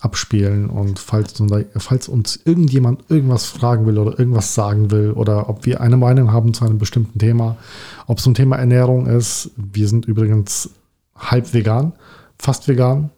abspielen. 0.00 0.68
Und 0.68 0.98
falls, 0.98 1.38
uns- 1.40 1.52
falls 1.78 2.08
uns 2.08 2.40
irgendjemand 2.44 3.04
irgendwas 3.08 3.46
fragen 3.46 3.86
will 3.86 3.98
oder 3.98 4.18
irgendwas 4.18 4.54
sagen 4.54 4.90
will 4.90 5.12
oder 5.12 5.48
ob 5.48 5.64
wir 5.64 5.80
eine 5.80 5.96
Meinung 5.96 6.32
haben 6.32 6.54
zu 6.54 6.64
einem 6.64 6.78
bestimmten 6.78 7.18
Thema, 7.18 7.56
ob 8.06 8.18
es 8.18 8.24
zum 8.24 8.34
Thema 8.34 8.56
Ernährung 8.56 9.06
ist, 9.06 9.50
wir 9.56 9.86
sind 9.86 10.06
übrigens 10.06 10.70
halb 11.16 11.52
vegan, 11.54 11.92
fast 12.38 12.66
vegan, 12.66 13.10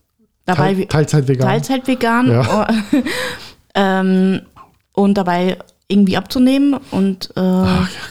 Dabei 0.45 0.75
Teil, 0.75 0.87
Teilzeit 0.87 1.29
vegan. 1.29 1.47
Teilzeit 1.47 1.87
vegan 1.87 2.29
Ja. 2.29 2.67
ähm, 3.75 4.41
und 4.93 5.15
dabei 5.15 5.57
irgendwie 5.87 6.17
abzunehmen. 6.17 6.75
Und 6.91 7.31
äh, 7.37 7.41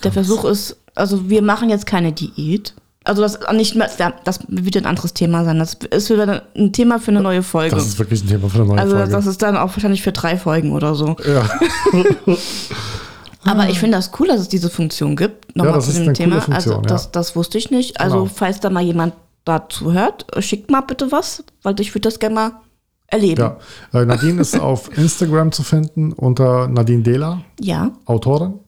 der 0.04 0.12
Versuch 0.14 0.45
ist, 0.45 0.78
also 0.96 1.30
wir 1.30 1.42
machen 1.42 1.70
jetzt 1.70 1.86
keine 1.86 2.12
Diät. 2.12 2.74
Also 3.04 3.24
das 3.24 3.39
nicht 3.54 3.76
mehr, 3.76 3.89
ja, 3.98 4.14
das 4.26 4.42
wird 4.48 4.78
ein 4.78 4.86
anderes 4.86 5.14
Thema 5.16 5.44
sein. 5.44 5.58
Das 5.58 5.74
ist 5.74 6.10
wieder 6.12 6.44
ein 6.56 6.72
Thema 6.72 7.00
für 7.00 7.10
eine 7.10 7.22
neue 7.22 7.42
Folge. 7.42 7.76
Das 7.76 7.88
ist 7.88 7.98
wirklich 7.98 8.24
ein 8.24 8.28
Thema 8.28 8.48
für 8.48 8.60
eine 8.60 8.68
neue 8.68 8.80
also 8.80 8.96
Folge. 8.96 9.12
das 9.12 9.26
ist 9.26 9.42
dann 9.42 9.58
auch 9.58 9.70
wahrscheinlich 9.76 10.04
für 10.04 10.12
drei 10.12 10.38
Folgen 10.38 10.72
oder 10.72 10.94
so. 10.94 11.16
ja. 11.26 11.50
Aber 13.44 13.70
ich 13.70 13.80
finde 13.80 13.98
das 13.98 14.12
cool, 14.20 14.28
dass 14.28 14.39
es 14.39 14.50
diese 14.50 14.70
Funktion 14.70 15.16
gibt. 15.16 15.56
Nochmal 15.56 15.74
das 15.74 15.86
zu 15.86 15.92
ist 15.92 16.06
dem 16.06 16.14
Thema. 16.14 16.42
Funktion, 16.42 16.76
also 16.76 16.88
das, 16.88 17.06
ja. 17.06 17.10
das 17.14 17.36
wusste 17.36 17.58
ich 17.58 17.72
nicht. 17.72 18.00
Also 18.00 18.18
Genau. 18.24 18.32
falls 18.34 18.60
da 18.60 18.70
mal 18.70 18.84
jemand 18.84 19.16
dazu 19.46 19.94
hört, 19.94 20.28
schickt 20.44 20.70
mal 20.70 20.82
bitte 20.82 21.12
was, 21.12 21.44
weil 21.64 21.80
ich 21.80 21.92
würde 21.96 22.08
das 22.08 22.20
gerne 22.20 22.36
mal 22.36 22.52
erleben. 23.08 23.42
ja. 23.42 24.00
Äh, 24.00 24.06
Nadine 24.06 24.42
ist 24.42 24.60
auf 24.60 24.96
Instagram 24.96 25.52
zu 25.52 25.64
finden 25.64 26.14
unter 26.14 26.68
Nadine 26.68 27.02
Dehler, 27.02 27.42
ja. 27.60 27.92
Autorin. 28.06 28.60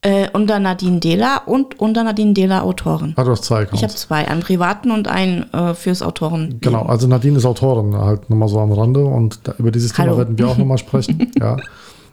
Äh, 0.00 0.28
unter 0.32 0.60
Nadine 0.60 1.00
Dehler 1.00 1.42
und 1.46 1.80
unter 1.80 2.04
Nadine 2.04 2.32
Dehler 2.32 2.62
Autorin. 2.62 3.14
Hat 3.16 3.26
auch 3.26 3.38
zwei 3.38 3.62
Ich 3.62 3.68
habe 3.68 3.76
Accounts. 3.78 3.96
zwei, 4.02 4.28
einen 4.28 4.40
privaten 4.42 4.92
und 4.92 5.08
einen 5.08 5.52
äh, 5.52 5.74
fürs 5.74 6.02
Autoren. 6.02 6.58
Genau, 6.60 6.82
also 6.82 7.08
Nadine 7.08 7.36
ist 7.36 7.44
Autorin, 7.44 7.96
halt 7.96 8.30
nochmal 8.30 8.48
so 8.48 8.60
am 8.60 8.70
Rande 8.70 9.04
und 9.04 9.40
da, 9.42 9.54
über 9.58 9.72
dieses 9.72 9.92
Thema 9.92 10.08
Hallo. 10.08 10.18
werden 10.18 10.38
wir 10.38 10.46
auch 10.48 10.56
nochmal 10.56 10.78
sprechen. 10.78 11.32
ja. 11.40 11.56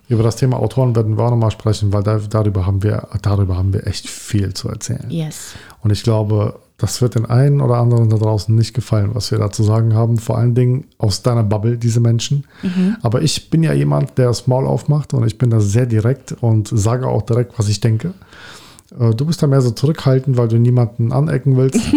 Über 0.07 0.23
das 0.23 0.35
Thema 0.35 0.57
Autoren 0.59 0.95
werden 0.95 1.15
wir 1.17 1.25
auch 1.25 1.29
nochmal 1.31 1.51
sprechen, 1.51 1.93
weil 1.93 2.01
da, 2.03 2.19
darüber, 2.29 2.65
haben 2.65 2.81
wir, 2.81 3.07
darüber 3.21 3.55
haben 3.57 3.71
wir 3.73 3.85
echt 3.85 4.07
viel 4.09 4.53
zu 4.55 4.69
erzählen. 4.69 5.05
Yes. 5.09 5.53
Und 5.83 5.91
ich 5.91 6.01
glaube, 6.03 6.59
das 6.77 7.01
wird 7.01 7.15
den 7.15 7.25
einen 7.25 7.61
oder 7.61 7.77
anderen 7.77 8.09
da 8.09 8.17
draußen 8.17 8.53
nicht 8.53 8.73
gefallen, 8.73 9.11
was 9.13 9.31
wir 9.31 9.37
da 9.37 9.49
zu 9.49 9.63
sagen 9.63 9.93
haben. 9.93 10.17
Vor 10.17 10.37
allen 10.37 10.55
Dingen 10.55 10.85
aus 10.97 11.21
deiner 11.21 11.43
Bubble, 11.43 11.77
diese 11.77 12.01
Menschen. 12.01 12.45
Aber 13.01 13.21
ich 13.21 13.49
bin 13.49 13.63
ja 13.63 13.71
jemand, 13.73 14.17
der 14.17 14.27
das 14.27 14.47
Maul 14.47 14.65
aufmacht 14.67 15.13
und 15.13 15.25
ich 15.25 15.37
bin 15.37 15.49
da 15.49 15.61
sehr 15.61 15.85
direkt 15.85 16.33
und 16.41 16.67
sage 16.67 17.07
auch 17.07 17.21
direkt, 17.21 17.57
was 17.57 17.69
ich 17.69 17.79
denke. 17.79 18.13
Äh, 18.99 19.13
Du 19.15 19.25
bist 19.25 19.41
da 19.41 19.47
mehr 19.47 19.61
so 19.61 19.71
zurückhaltend, 19.71 20.35
weil 20.37 20.47
du 20.49 20.59
niemanden 20.59 21.11
anecken 21.13 21.55
willst. 21.57 21.79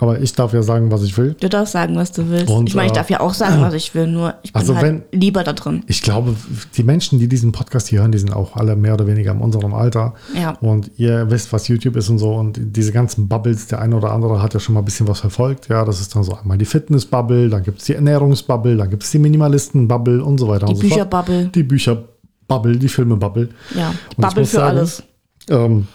Aber 0.00 0.18
ich 0.18 0.32
darf 0.32 0.54
ja 0.54 0.62
sagen, 0.62 0.90
was 0.90 1.02
ich 1.02 1.16
will. 1.18 1.36
Du 1.38 1.48
darfst 1.50 1.72
sagen, 1.72 1.94
was 1.94 2.10
du 2.10 2.30
willst. 2.30 2.48
Und, 2.48 2.66
ich 2.66 2.74
meine, 2.74 2.86
ich 2.86 2.92
äh, 2.92 2.94
darf 2.94 3.10
ja 3.10 3.20
auch 3.20 3.34
sagen, 3.34 3.60
was 3.60 3.74
ich 3.74 3.94
will, 3.94 4.06
nur 4.06 4.34
ich 4.42 4.54
bin 4.54 4.60
Also 4.60 4.74
halt 4.74 5.02
lieber 5.12 5.44
da 5.44 5.52
drin. 5.52 5.82
Ich 5.88 6.00
glaube, 6.00 6.34
die 6.74 6.82
Menschen, 6.82 7.18
die 7.18 7.28
diesen 7.28 7.52
Podcast 7.52 7.88
hier 7.88 8.00
hören, 8.00 8.10
die 8.10 8.16
sind 8.16 8.32
auch 8.32 8.56
alle 8.56 8.76
mehr 8.76 8.94
oder 8.94 9.06
weniger 9.06 9.32
in 9.32 9.40
unserem 9.40 9.74
Alter. 9.74 10.14
Ja. 10.34 10.52
Und 10.62 10.90
ihr 10.96 11.30
wisst, 11.30 11.52
was 11.52 11.68
YouTube 11.68 11.96
ist 11.96 12.08
und 12.08 12.18
so. 12.18 12.32
Und 12.34 12.58
diese 12.58 12.92
ganzen 12.92 13.28
Bubbles, 13.28 13.66
der 13.66 13.82
eine 13.82 13.94
oder 13.94 14.12
andere 14.12 14.40
hat 14.42 14.54
ja 14.54 14.60
schon 14.60 14.74
mal 14.74 14.80
ein 14.80 14.86
bisschen 14.86 15.06
was 15.06 15.20
verfolgt. 15.20 15.68
Ja, 15.68 15.84
das 15.84 16.00
ist 16.00 16.16
dann 16.16 16.22
so 16.22 16.34
einmal 16.34 16.56
die 16.56 16.64
Fitness-Bubble, 16.64 17.50
dann 17.50 17.62
gibt 17.62 17.80
es 17.80 17.84
die 17.84 17.94
Ernährungsbubble, 17.94 18.78
dann 18.78 18.88
gibt 18.88 19.02
es 19.02 19.10
die 19.10 19.18
Minimalisten-Bubble 19.18 20.24
und 20.24 20.38
so 20.38 20.48
weiter 20.48 20.66
Die 20.66 20.76
so. 20.76 20.80
Bücherbubble. 20.80 21.50
Die 21.54 21.62
Bücher-Bubble, 21.62 22.78
die 22.78 22.88
Filme-Bubble. 22.88 23.50
Ja, 23.74 23.92
ich 24.10 24.16
Bubble 24.16 24.46
für 24.46 24.56
sagen, 24.56 24.78
alles. 24.78 25.02
Ähm, 25.50 25.88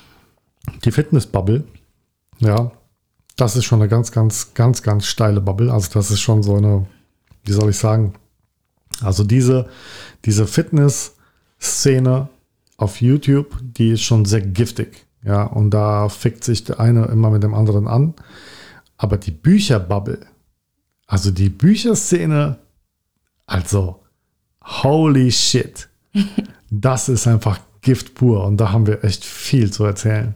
die 0.83 0.91
Fitness-Bubble, 0.91 1.63
ja, 2.39 2.71
das 3.35 3.55
ist 3.55 3.65
schon 3.65 3.81
eine 3.81 3.89
ganz, 3.89 4.11
ganz, 4.11 4.53
ganz, 4.53 4.81
ganz 4.81 5.05
steile 5.05 5.41
Bubble. 5.41 5.71
Also 5.71 5.89
das 5.93 6.11
ist 6.11 6.21
schon 6.21 6.43
so 6.43 6.55
eine, 6.55 6.85
wie 7.43 7.51
soll 7.51 7.69
ich 7.69 7.77
sagen, 7.77 8.13
also 9.01 9.23
diese, 9.23 9.67
diese 10.23 10.47
Fitness-Szene 10.47 12.29
auf 12.77 13.01
YouTube, 13.01 13.57
die 13.61 13.91
ist 13.91 14.01
schon 14.01 14.25
sehr 14.25 14.41
giftig. 14.41 15.05
Ja, 15.23 15.43
und 15.43 15.71
da 15.71 16.07
fickt 16.07 16.43
sich 16.43 16.63
der 16.63 16.79
eine 16.79 17.05
immer 17.05 17.31
mit 17.31 17.43
dem 17.43 17.53
anderen 17.53 17.87
an. 17.87 18.13
Aber 18.97 19.17
die 19.17 19.31
Bücherbubble, 19.31 20.19
also 21.07 21.31
die 21.31 21.49
Bücherszene, 21.49 22.57
also 23.45 24.01
holy 24.63 25.31
shit. 25.31 25.89
Das 26.71 27.09
ist 27.09 27.27
einfach 27.27 27.59
Gift 27.81 28.15
pur 28.15 28.43
und 28.43 28.57
da 28.57 28.71
haben 28.71 28.87
wir 28.87 29.03
echt 29.03 29.23
viel 29.23 29.71
zu 29.71 29.85
erzählen. 29.85 30.33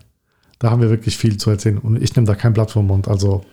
Da 0.60 0.72
haben 0.72 0.82
wir 0.82 0.90
wirklich 0.90 1.18
viel 1.18 1.38
zu 1.38 1.50
erzählen 1.50 1.78
und 1.78 2.02
ich 2.02 2.16
nehme 2.16 2.28
da 2.28 2.36
kein 2.36 2.54
Blatt 2.54 2.72
vom 2.72 2.88
Mund. 2.88 3.08
Also, 3.08 3.44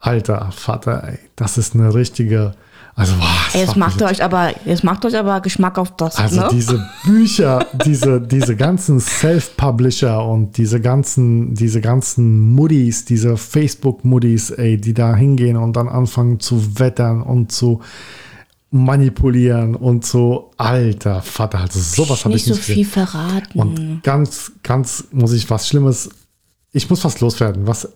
alter 0.00 0.50
Vater, 0.52 1.04
ey, 1.04 1.18
das 1.36 1.58
ist 1.58 1.74
eine 1.74 1.94
richtige, 1.94 2.54
also, 2.98 3.12
das 3.16 3.54
Ey, 3.54 3.60
jetzt 3.60 3.76
macht 3.76 4.00
euch 4.00 4.24
aber, 4.24 4.54
jetzt 4.64 4.82
macht 4.82 5.04
euch 5.04 5.14
aber 5.18 5.42
Geschmack 5.42 5.76
auf 5.76 5.94
das, 5.96 6.16
also 6.16 6.40
ne? 6.40 6.48
diese 6.50 6.82
Bücher, 7.04 7.66
diese, 7.84 8.22
diese 8.22 8.56
ganzen 8.56 9.00
Self-Publisher 9.00 10.24
und 10.24 10.56
diese 10.56 10.80
ganzen, 10.80 11.54
diese 11.54 11.82
ganzen 11.82 12.54
Muddies, 12.54 13.04
diese 13.04 13.36
Facebook-Muddies, 13.36 14.50
ey, 14.52 14.78
die 14.78 14.94
da 14.94 15.14
hingehen 15.14 15.58
und 15.58 15.76
dann 15.76 15.90
anfangen 15.90 16.40
zu 16.40 16.78
wettern 16.78 17.20
und 17.20 17.52
zu 17.52 17.82
manipulieren 18.70 19.74
und 19.74 20.04
so, 20.04 20.50
alter 20.56 21.22
Vater, 21.22 21.60
also 21.60 21.78
sowas 21.80 22.24
habe 22.24 22.34
ich 22.36 22.46
nicht 22.46 22.56
so 22.56 22.60
viel 22.60 22.84
gesehen. 22.84 22.90
verraten. 22.90 23.58
Und 23.58 24.02
ganz, 24.02 24.52
ganz 24.62 25.04
muss 25.12 25.32
ich 25.32 25.48
was 25.50 25.68
Schlimmes, 25.68 26.10
ich 26.72 26.90
muss 26.90 27.04
was 27.04 27.20
loswerden. 27.20 27.66
Was, 27.66 27.88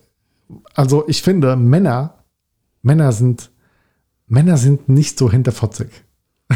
also 0.75 1.05
ich 1.09 1.23
finde, 1.23 1.57
Männer, 1.57 2.15
Männer 2.83 3.13
sind 3.13 3.51
Männer 4.31 4.57
sind 4.57 4.89
nicht 4.89 5.19
so 5.19 5.31
hinterfotzig. 5.31 5.89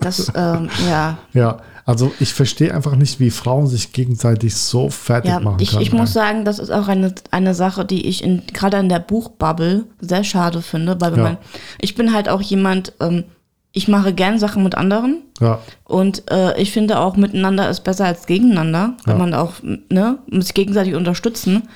Das, 0.00 0.32
ähm, 0.34 0.68
ja. 0.88 1.18
Ja, 1.32 1.58
also 1.84 2.12
ich 2.20 2.34
verstehe 2.34 2.74
einfach 2.74 2.96
nicht, 2.96 3.20
wie 3.20 3.30
Frauen 3.30 3.66
sich 3.66 3.92
gegenseitig 3.92 4.54
so 4.56 4.90
fertig 4.90 5.30
Ja, 5.30 5.40
machen 5.40 5.58
ich, 5.60 5.70
können. 5.70 5.82
ich 5.82 5.92
muss 5.92 6.12
sagen, 6.12 6.44
das 6.44 6.58
ist 6.58 6.70
auch 6.70 6.88
eine, 6.88 7.14
eine 7.30 7.54
Sache, 7.54 7.84
die 7.84 8.06
ich 8.06 8.22
in, 8.24 8.42
gerade 8.52 8.78
in 8.78 8.88
der 8.88 8.98
Buchbubble 9.00 9.84
sehr 10.00 10.24
schade 10.24 10.62
finde, 10.62 11.00
weil 11.00 11.12
wenn 11.12 11.18
Ja. 11.18 11.24
man, 11.24 11.38
ich 11.80 11.94
bin 11.94 12.12
halt 12.12 12.28
auch 12.28 12.40
jemand, 12.42 12.92
ähm, 13.00 13.24
ich 13.72 13.86
mache 13.88 14.12
gern 14.12 14.38
Sachen 14.40 14.64
mit 14.64 14.74
anderen 14.74 15.22
ja, 15.40 15.60
und 15.84 16.28
äh, 16.30 16.60
ich 16.60 16.72
finde 16.72 16.98
auch 16.98 17.16
miteinander 17.16 17.70
ist 17.70 17.84
besser 17.84 18.06
als 18.06 18.26
gegeneinander, 18.26 18.94
wenn 19.04 19.14
Ja. 19.14 19.18
man 19.18 19.34
auch, 19.34 19.54
ne, 19.62 20.18
muss 20.28 20.46
sich 20.46 20.54
gegenseitig 20.54 20.94
unterstützen. 20.94 21.68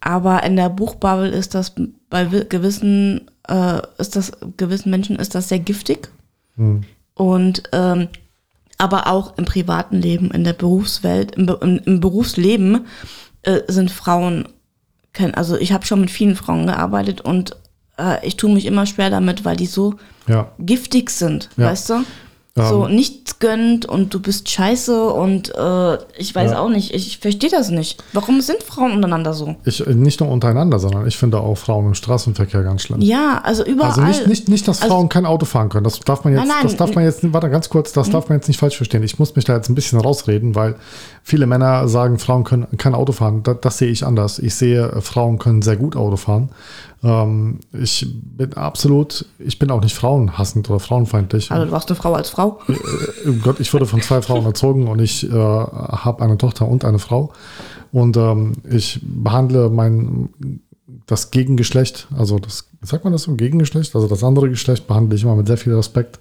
Aber 0.00 0.42
in 0.44 0.56
der 0.56 0.68
Buchbubble 0.68 1.28
ist 1.28 1.54
das 1.54 1.72
bei 2.10 2.30
wi- 2.32 2.44
gewissen, 2.48 3.28
äh, 3.48 3.80
ist 3.98 4.16
das, 4.16 4.32
gewissen 4.56 4.90
Menschen 4.90 5.16
ist 5.16 5.34
das 5.34 5.48
sehr 5.48 5.60
giftig. 5.60 6.08
Hm. 6.56 6.82
Und 7.14 7.64
ähm, 7.72 8.08
aber 8.78 9.06
auch 9.06 9.36
im 9.38 9.44
privaten 9.44 10.00
Leben, 10.00 10.30
in 10.30 10.44
der 10.44 10.54
Berufswelt, 10.54 11.36
im, 11.36 11.48
im, 11.60 11.78
im 11.84 12.00
Berufsleben 12.00 12.86
äh, 13.42 13.60
sind 13.68 13.90
Frauen, 13.90 14.48
also 15.34 15.56
ich 15.56 15.72
habe 15.72 15.86
schon 15.86 16.00
mit 16.00 16.10
vielen 16.10 16.34
Frauen 16.36 16.66
gearbeitet 16.66 17.20
und 17.20 17.54
äh, 17.98 18.26
ich 18.26 18.36
tue 18.36 18.52
mich 18.52 18.66
immer 18.66 18.86
schwer 18.86 19.10
damit, 19.10 19.44
weil 19.44 19.56
die 19.56 19.66
so 19.66 19.94
ja. 20.26 20.50
giftig 20.58 21.10
sind, 21.10 21.48
Ja. 21.56 21.66
weißt 21.66 21.90
du? 21.90 21.94
So 22.54 22.86
nichts 22.86 23.38
gönnt 23.38 23.86
und 23.86 24.12
du 24.12 24.20
bist 24.20 24.46
scheiße 24.50 25.08
und 25.08 25.54
äh, 25.54 25.94
ich 26.18 26.34
weiß 26.34 26.50
Ja. 26.50 26.60
auch 26.60 26.68
nicht, 26.68 26.92
ich, 26.92 27.16
verstehe 27.16 27.48
das 27.48 27.70
nicht. 27.70 28.04
Warum 28.12 28.42
sind 28.42 28.62
Frauen 28.62 28.92
untereinander 28.92 29.32
so? 29.32 29.56
Ich, 29.64 29.84
nicht 29.86 30.20
nur 30.20 30.28
untereinander, 30.30 30.78
sondern 30.78 31.06
ich 31.06 31.16
finde 31.16 31.40
auch 31.40 31.54
Frauen 31.54 31.86
im 31.86 31.94
Straßenverkehr 31.94 32.62
ganz 32.62 32.82
schlimm. 32.82 33.00
Ja, 33.00 33.40
also 33.42 33.64
überall. 33.64 33.88
Also 33.92 34.02
nicht, 34.02 34.26
nicht, 34.26 34.48
nicht, 34.50 34.68
dass 34.68 34.82
Also- 34.82 34.94
Frauen 34.94 35.08
kein 35.08 35.24
Auto 35.24 35.46
fahren 35.46 35.70
können. 35.70 35.84
Das 35.84 35.98
darf 36.00 36.24
man 36.24 36.34
jetzt, 36.34 36.40
Nein, 36.40 36.48
nein. 36.48 36.62
das 36.64 36.76
darf 36.76 36.94
man 36.94 37.04
jetzt, 37.04 37.20
warte 37.32 37.48
ganz 37.48 37.70
kurz, 37.70 37.92
das 37.92 38.10
darf 38.10 38.28
man 38.28 38.36
jetzt 38.36 38.48
nicht 38.48 38.60
falsch 38.60 38.76
verstehen. 38.76 39.02
Ich 39.02 39.18
muss 39.18 39.34
mich 39.34 39.46
da 39.46 39.56
jetzt 39.56 39.70
ein 39.70 39.74
bisschen 39.74 39.98
rausreden, 39.98 40.54
weil 40.54 40.74
viele 41.22 41.46
Männer 41.46 41.88
sagen, 41.88 42.18
Frauen 42.18 42.44
können 42.44 42.66
kein 42.76 42.94
Auto 42.94 43.12
fahren. 43.12 43.42
Das, 43.44 43.56
das 43.62 43.78
sehe 43.78 43.90
ich 43.90 44.04
anders. 44.04 44.38
Ich 44.38 44.54
sehe, 44.56 44.88
äh, 44.90 45.00
Frauen 45.00 45.38
können 45.38 45.62
sehr 45.62 45.76
gut 45.76 45.96
Auto 45.96 46.16
fahren. 46.18 46.50
Ähm, 47.02 47.60
ich 47.72 48.06
bin 48.12 48.54
absolut, 48.54 49.26
ich 49.38 49.58
bin 49.58 49.70
auch 49.70 49.82
nicht 49.82 49.94
frauenhassend 49.94 50.70
oder 50.70 50.78
frauenfeindlich. 50.78 51.50
Also 51.50 51.66
du 51.66 51.72
warst 51.72 51.88
eine 51.88 51.96
Frau 51.96 52.14
als 52.14 52.30
Frau. 52.30 52.60
Oh 52.68 53.32
Gott, 53.42 53.60
ich 53.60 53.72
wurde 53.72 53.86
von 53.86 54.00
zwei 54.00 54.22
Frauen 54.22 54.44
erzogen 54.44 54.86
und 54.86 55.00
ich 55.00 55.28
äh, 55.28 55.32
habe 55.32 56.22
eine 56.22 56.38
Tochter 56.38 56.68
und 56.68 56.84
eine 56.84 56.98
Frau. 56.98 57.32
Und 57.90 58.16
ähm, 58.16 58.52
ich 58.70 59.00
behandle 59.02 59.68
mein 59.68 60.30
das 61.06 61.30
Gegengeschlecht, 61.30 62.06
also 62.16 62.38
das, 62.38 62.68
sagt 62.82 63.04
man 63.04 63.12
das 63.12 63.22
so, 63.22 63.34
Gegengeschlecht, 63.34 63.94
also 63.94 64.08
das 64.08 64.22
andere 64.22 64.48
Geschlecht 64.48 64.86
behandle 64.86 65.16
ich 65.16 65.24
immer 65.24 65.36
mit 65.36 65.46
sehr 65.46 65.56
viel 65.56 65.74
Respekt. 65.74 66.20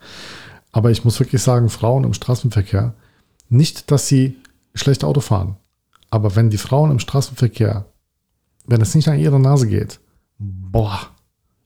Aber 0.71 0.91
ich 0.91 1.03
muss 1.03 1.19
wirklich 1.19 1.41
sagen, 1.41 1.69
Frauen 1.69 2.03
im 2.03 2.13
Straßenverkehr, 2.13 2.93
nicht, 3.49 3.91
dass 3.91 4.07
sie 4.07 4.37
schlecht 4.73 5.03
Auto 5.03 5.19
fahren, 5.19 5.57
aber 6.09 6.35
wenn 6.35 6.49
die 6.49 6.57
Frauen 6.57 6.91
im 6.91 6.99
Straßenverkehr, 6.99 7.85
wenn 8.65 8.81
es 8.81 8.95
nicht 8.95 9.07
an 9.07 9.19
ihre 9.19 9.39
Nase 9.39 9.67
geht, 9.67 9.99
boah, 10.41 10.99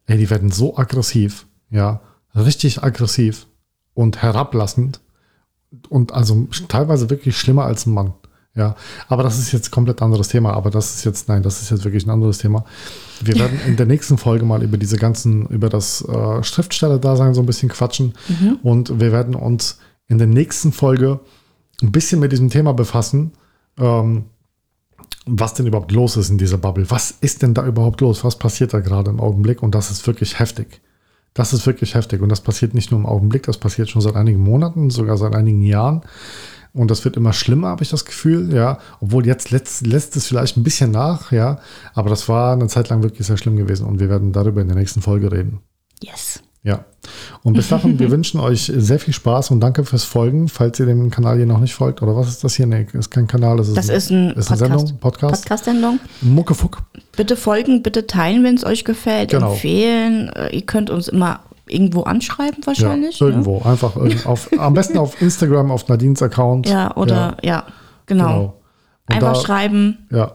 ey, 0.07 0.17
die 0.17 0.29
werden 0.29 0.51
so 0.51 0.77
aggressiv, 0.77 1.47
ja, 1.69 2.01
richtig 2.35 2.83
aggressiv 2.83 3.47
und 3.93 4.21
herablassend 4.21 4.99
und 5.89 6.13
also 6.13 6.47
teilweise 6.67 7.09
wirklich 7.09 7.37
schlimmer 7.37 7.65
als 7.65 7.85
ein 7.85 7.93
Mann. 7.93 8.13
Ja, 8.57 8.75
aber 9.09 9.23
das 9.23 9.37
ist 9.37 9.51
jetzt 9.51 9.69
komplett 9.69 10.01
anderes 10.01 10.29
Thema. 10.29 10.53
Aber 10.53 10.69
das 10.69 10.95
ist 10.95 11.03
jetzt, 11.03 11.27
nein, 11.27 11.43
das 11.43 11.61
ist 11.61 11.71
jetzt 11.71 11.83
wirklich 11.83 12.05
ein 12.05 12.09
anderes 12.09 12.37
Thema. 12.37 12.63
Wir 13.21 13.37
werden 13.37 13.59
in 13.67 13.75
der 13.75 13.85
nächsten 13.85 14.17
Folge 14.17 14.45
mal 14.45 14.63
über 14.63 14.77
diese 14.77 14.95
ganzen, 14.95 15.45
über 15.47 15.67
das 15.67 16.01
äh, 16.07 16.41
Schriftsteller-Dasein 16.41 17.33
so 17.33 17.41
ein 17.41 17.45
bisschen 17.45 17.67
quatschen. 17.67 18.13
Und 18.63 18.97
wir 19.01 19.11
werden 19.11 19.35
uns 19.35 19.79
in 20.07 20.19
der 20.19 20.27
nächsten 20.27 20.71
Folge 20.71 21.19
ein 21.81 21.91
bisschen 21.91 22.21
mit 22.21 22.31
diesem 22.31 22.49
Thema 22.49 22.73
befassen. 22.73 23.33
Ähm, 23.77 24.25
was 25.25 25.53
denn 25.53 25.67
überhaupt 25.67 25.91
los 25.91 26.17
ist 26.17 26.29
in 26.29 26.37
dieser 26.37 26.57
Bubble. 26.57 26.89
Was 26.89 27.11
ist 27.11 27.41
denn 27.41 27.53
da 27.53 27.65
überhaupt 27.65 28.01
los? 28.01 28.23
Was 28.23 28.37
passiert 28.37 28.73
da 28.73 28.79
gerade 28.79 29.09
im 29.09 29.19
Augenblick? 29.19 29.63
Und 29.63 29.73
das 29.73 29.91
ist 29.91 30.05
wirklich 30.05 30.39
heftig. 30.39 30.81
Das 31.33 31.51
ist 31.51 31.65
wirklich 31.65 31.95
heftig. 31.95 32.21
Und 32.21 32.29
das 32.29 32.41
passiert 32.41 32.73
nicht 32.73 32.91
nur 32.91 32.99
im 32.99 33.05
Augenblick, 33.05 33.43
das 33.43 33.57
passiert 33.57 33.89
schon 33.89 34.01
seit 34.01 34.15
einigen 34.15 34.39
Monaten, 34.39 34.89
sogar 34.89 35.17
seit 35.17 35.35
einigen 35.35 35.61
Jahren. 35.61 36.01
Und 36.73 36.91
das 36.91 37.03
wird 37.05 37.17
immer 37.17 37.33
schlimmer, 37.33 37.69
habe 37.69 37.83
ich 37.83 37.89
das 37.89 38.05
Gefühl, 38.05 38.53
ja. 38.53 38.79
Obwohl 38.99 39.25
jetzt 39.25 39.51
lässt, 39.51 39.85
lässt 39.85 40.15
es 40.15 40.27
vielleicht 40.27 40.57
ein 40.57 40.63
bisschen 40.63 40.91
nach, 40.91 41.31
ja. 41.31 41.59
Aber 41.93 42.09
das 42.09 42.29
war 42.29 42.53
eine 42.53 42.67
Zeit 42.67 42.89
lang 42.89 43.01
wirklich 43.01 43.27
sehr 43.27 43.37
schlimm 43.37 43.55
gewesen. 43.55 43.87
Und 43.87 43.99
wir 43.99 44.09
werden 44.09 44.31
darüber 44.31 44.61
in 44.61 44.67
der 44.67 44.77
nächsten 44.77 45.01
Folge 45.01 45.31
reden. 45.31 45.59
Yes. 46.01 46.41
Ja. 46.65 46.83
Und 47.43 47.53
bis 47.53 47.69
dahin, 47.69 47.99
wir 47.99 48.09
wünschen 48.11 48.39
euch 48.39 48.71
sehr 48.75 48.97
viel 48.99 49.13
Spaß 49.13 49.51
und 49.51 49.59
danke 49.59 49.85
fürs 49.85 50.03
Folgen, 50.03 50.47
falls 50.49 50.79
ihr 50.79 50.87
dem 50.87 51.11
Kanal 51.11 51.37
hier 51.37 51.45
noch 51.45 51.59
nicht 51.59 51.75
folgt. 51.75 52.01
Oder 52.01 52.15
was 52.15 52.27
ist 52.27 52.43
das 52.43 52.55
hier? 52.55 52.65
Nee, 52.65 52.87
ist 52.93 53.11
kein 53.11 53.27
Kanal, 53.27 53.57
das 53.57 53.67
ist, 53.69 53.77
Das 53.77 53.89
ist 53.89 54.09
ein 54.09 54.31
ist 54.31 54.49
eine 54.49 54.57
Sendung, 54.57 54.97
Podcast. 54.99 55.43
Podcast-Sendung. 55.43 55.99
Muckefuck. 56.21 56.81
Bitte 57.15 57.37
folgen, 57.37 57.83
bitte 57.83 58.07
teilen, 58.07 58.43
wenn 58.43 58.55
es 58.55 58.65
euch 58.65 58.83
gefällt, 58.83 59.29
Genau. 59.29 59.51
empfehlen. 59.51 60.29
Äh, 60.29 60.55
Ihr 60.55 60.63
könnt 60.65 60.89
uns 60.89 61.07
immer 61.07 61.41
irgendwo 61.67 62.01
anschreiben 62.01 62.61
Ja, 62.61 62.67
wahrscheinlich. 62.67 63.21
ne? 63.21 63.27
irgendwo. 63.27 63.61
Einfach 63.61 63.95
irgend- 63.95 64.25
auf, 64.25 64.49
am 64.57 64.73
besten 64.73 64.97
auf 64.97 65.21
Instagram, 65.21 65.69
auf 65.71 65.87
Nadines 65.87 66.21
Account. 66.23 66.67
Ja, 66.67 66.95
oder 66.97 67.37
ja, 67.43 67.65
genau. 68.07 68.25
genau. 68.27 68.43
Und 69.07 69.15
Einfach 69.15 69.33
da- 69.33 69.39
schreiben. 69.39 70.07
Ja. 70.11 70.31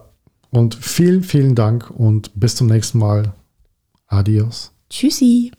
Und 0.50 0.76
vielen, 0.76 1.22
vielen 1.24 1.54
Dank 1.56 1.90
und 1.90 2.30
bis 2.38 2.54
zum 2.56 2.68
nächsten 2.68 2.98
Mal. 2.98 3.32
Adios. 4.06 4.72
Tschüssi. 4.88 5.50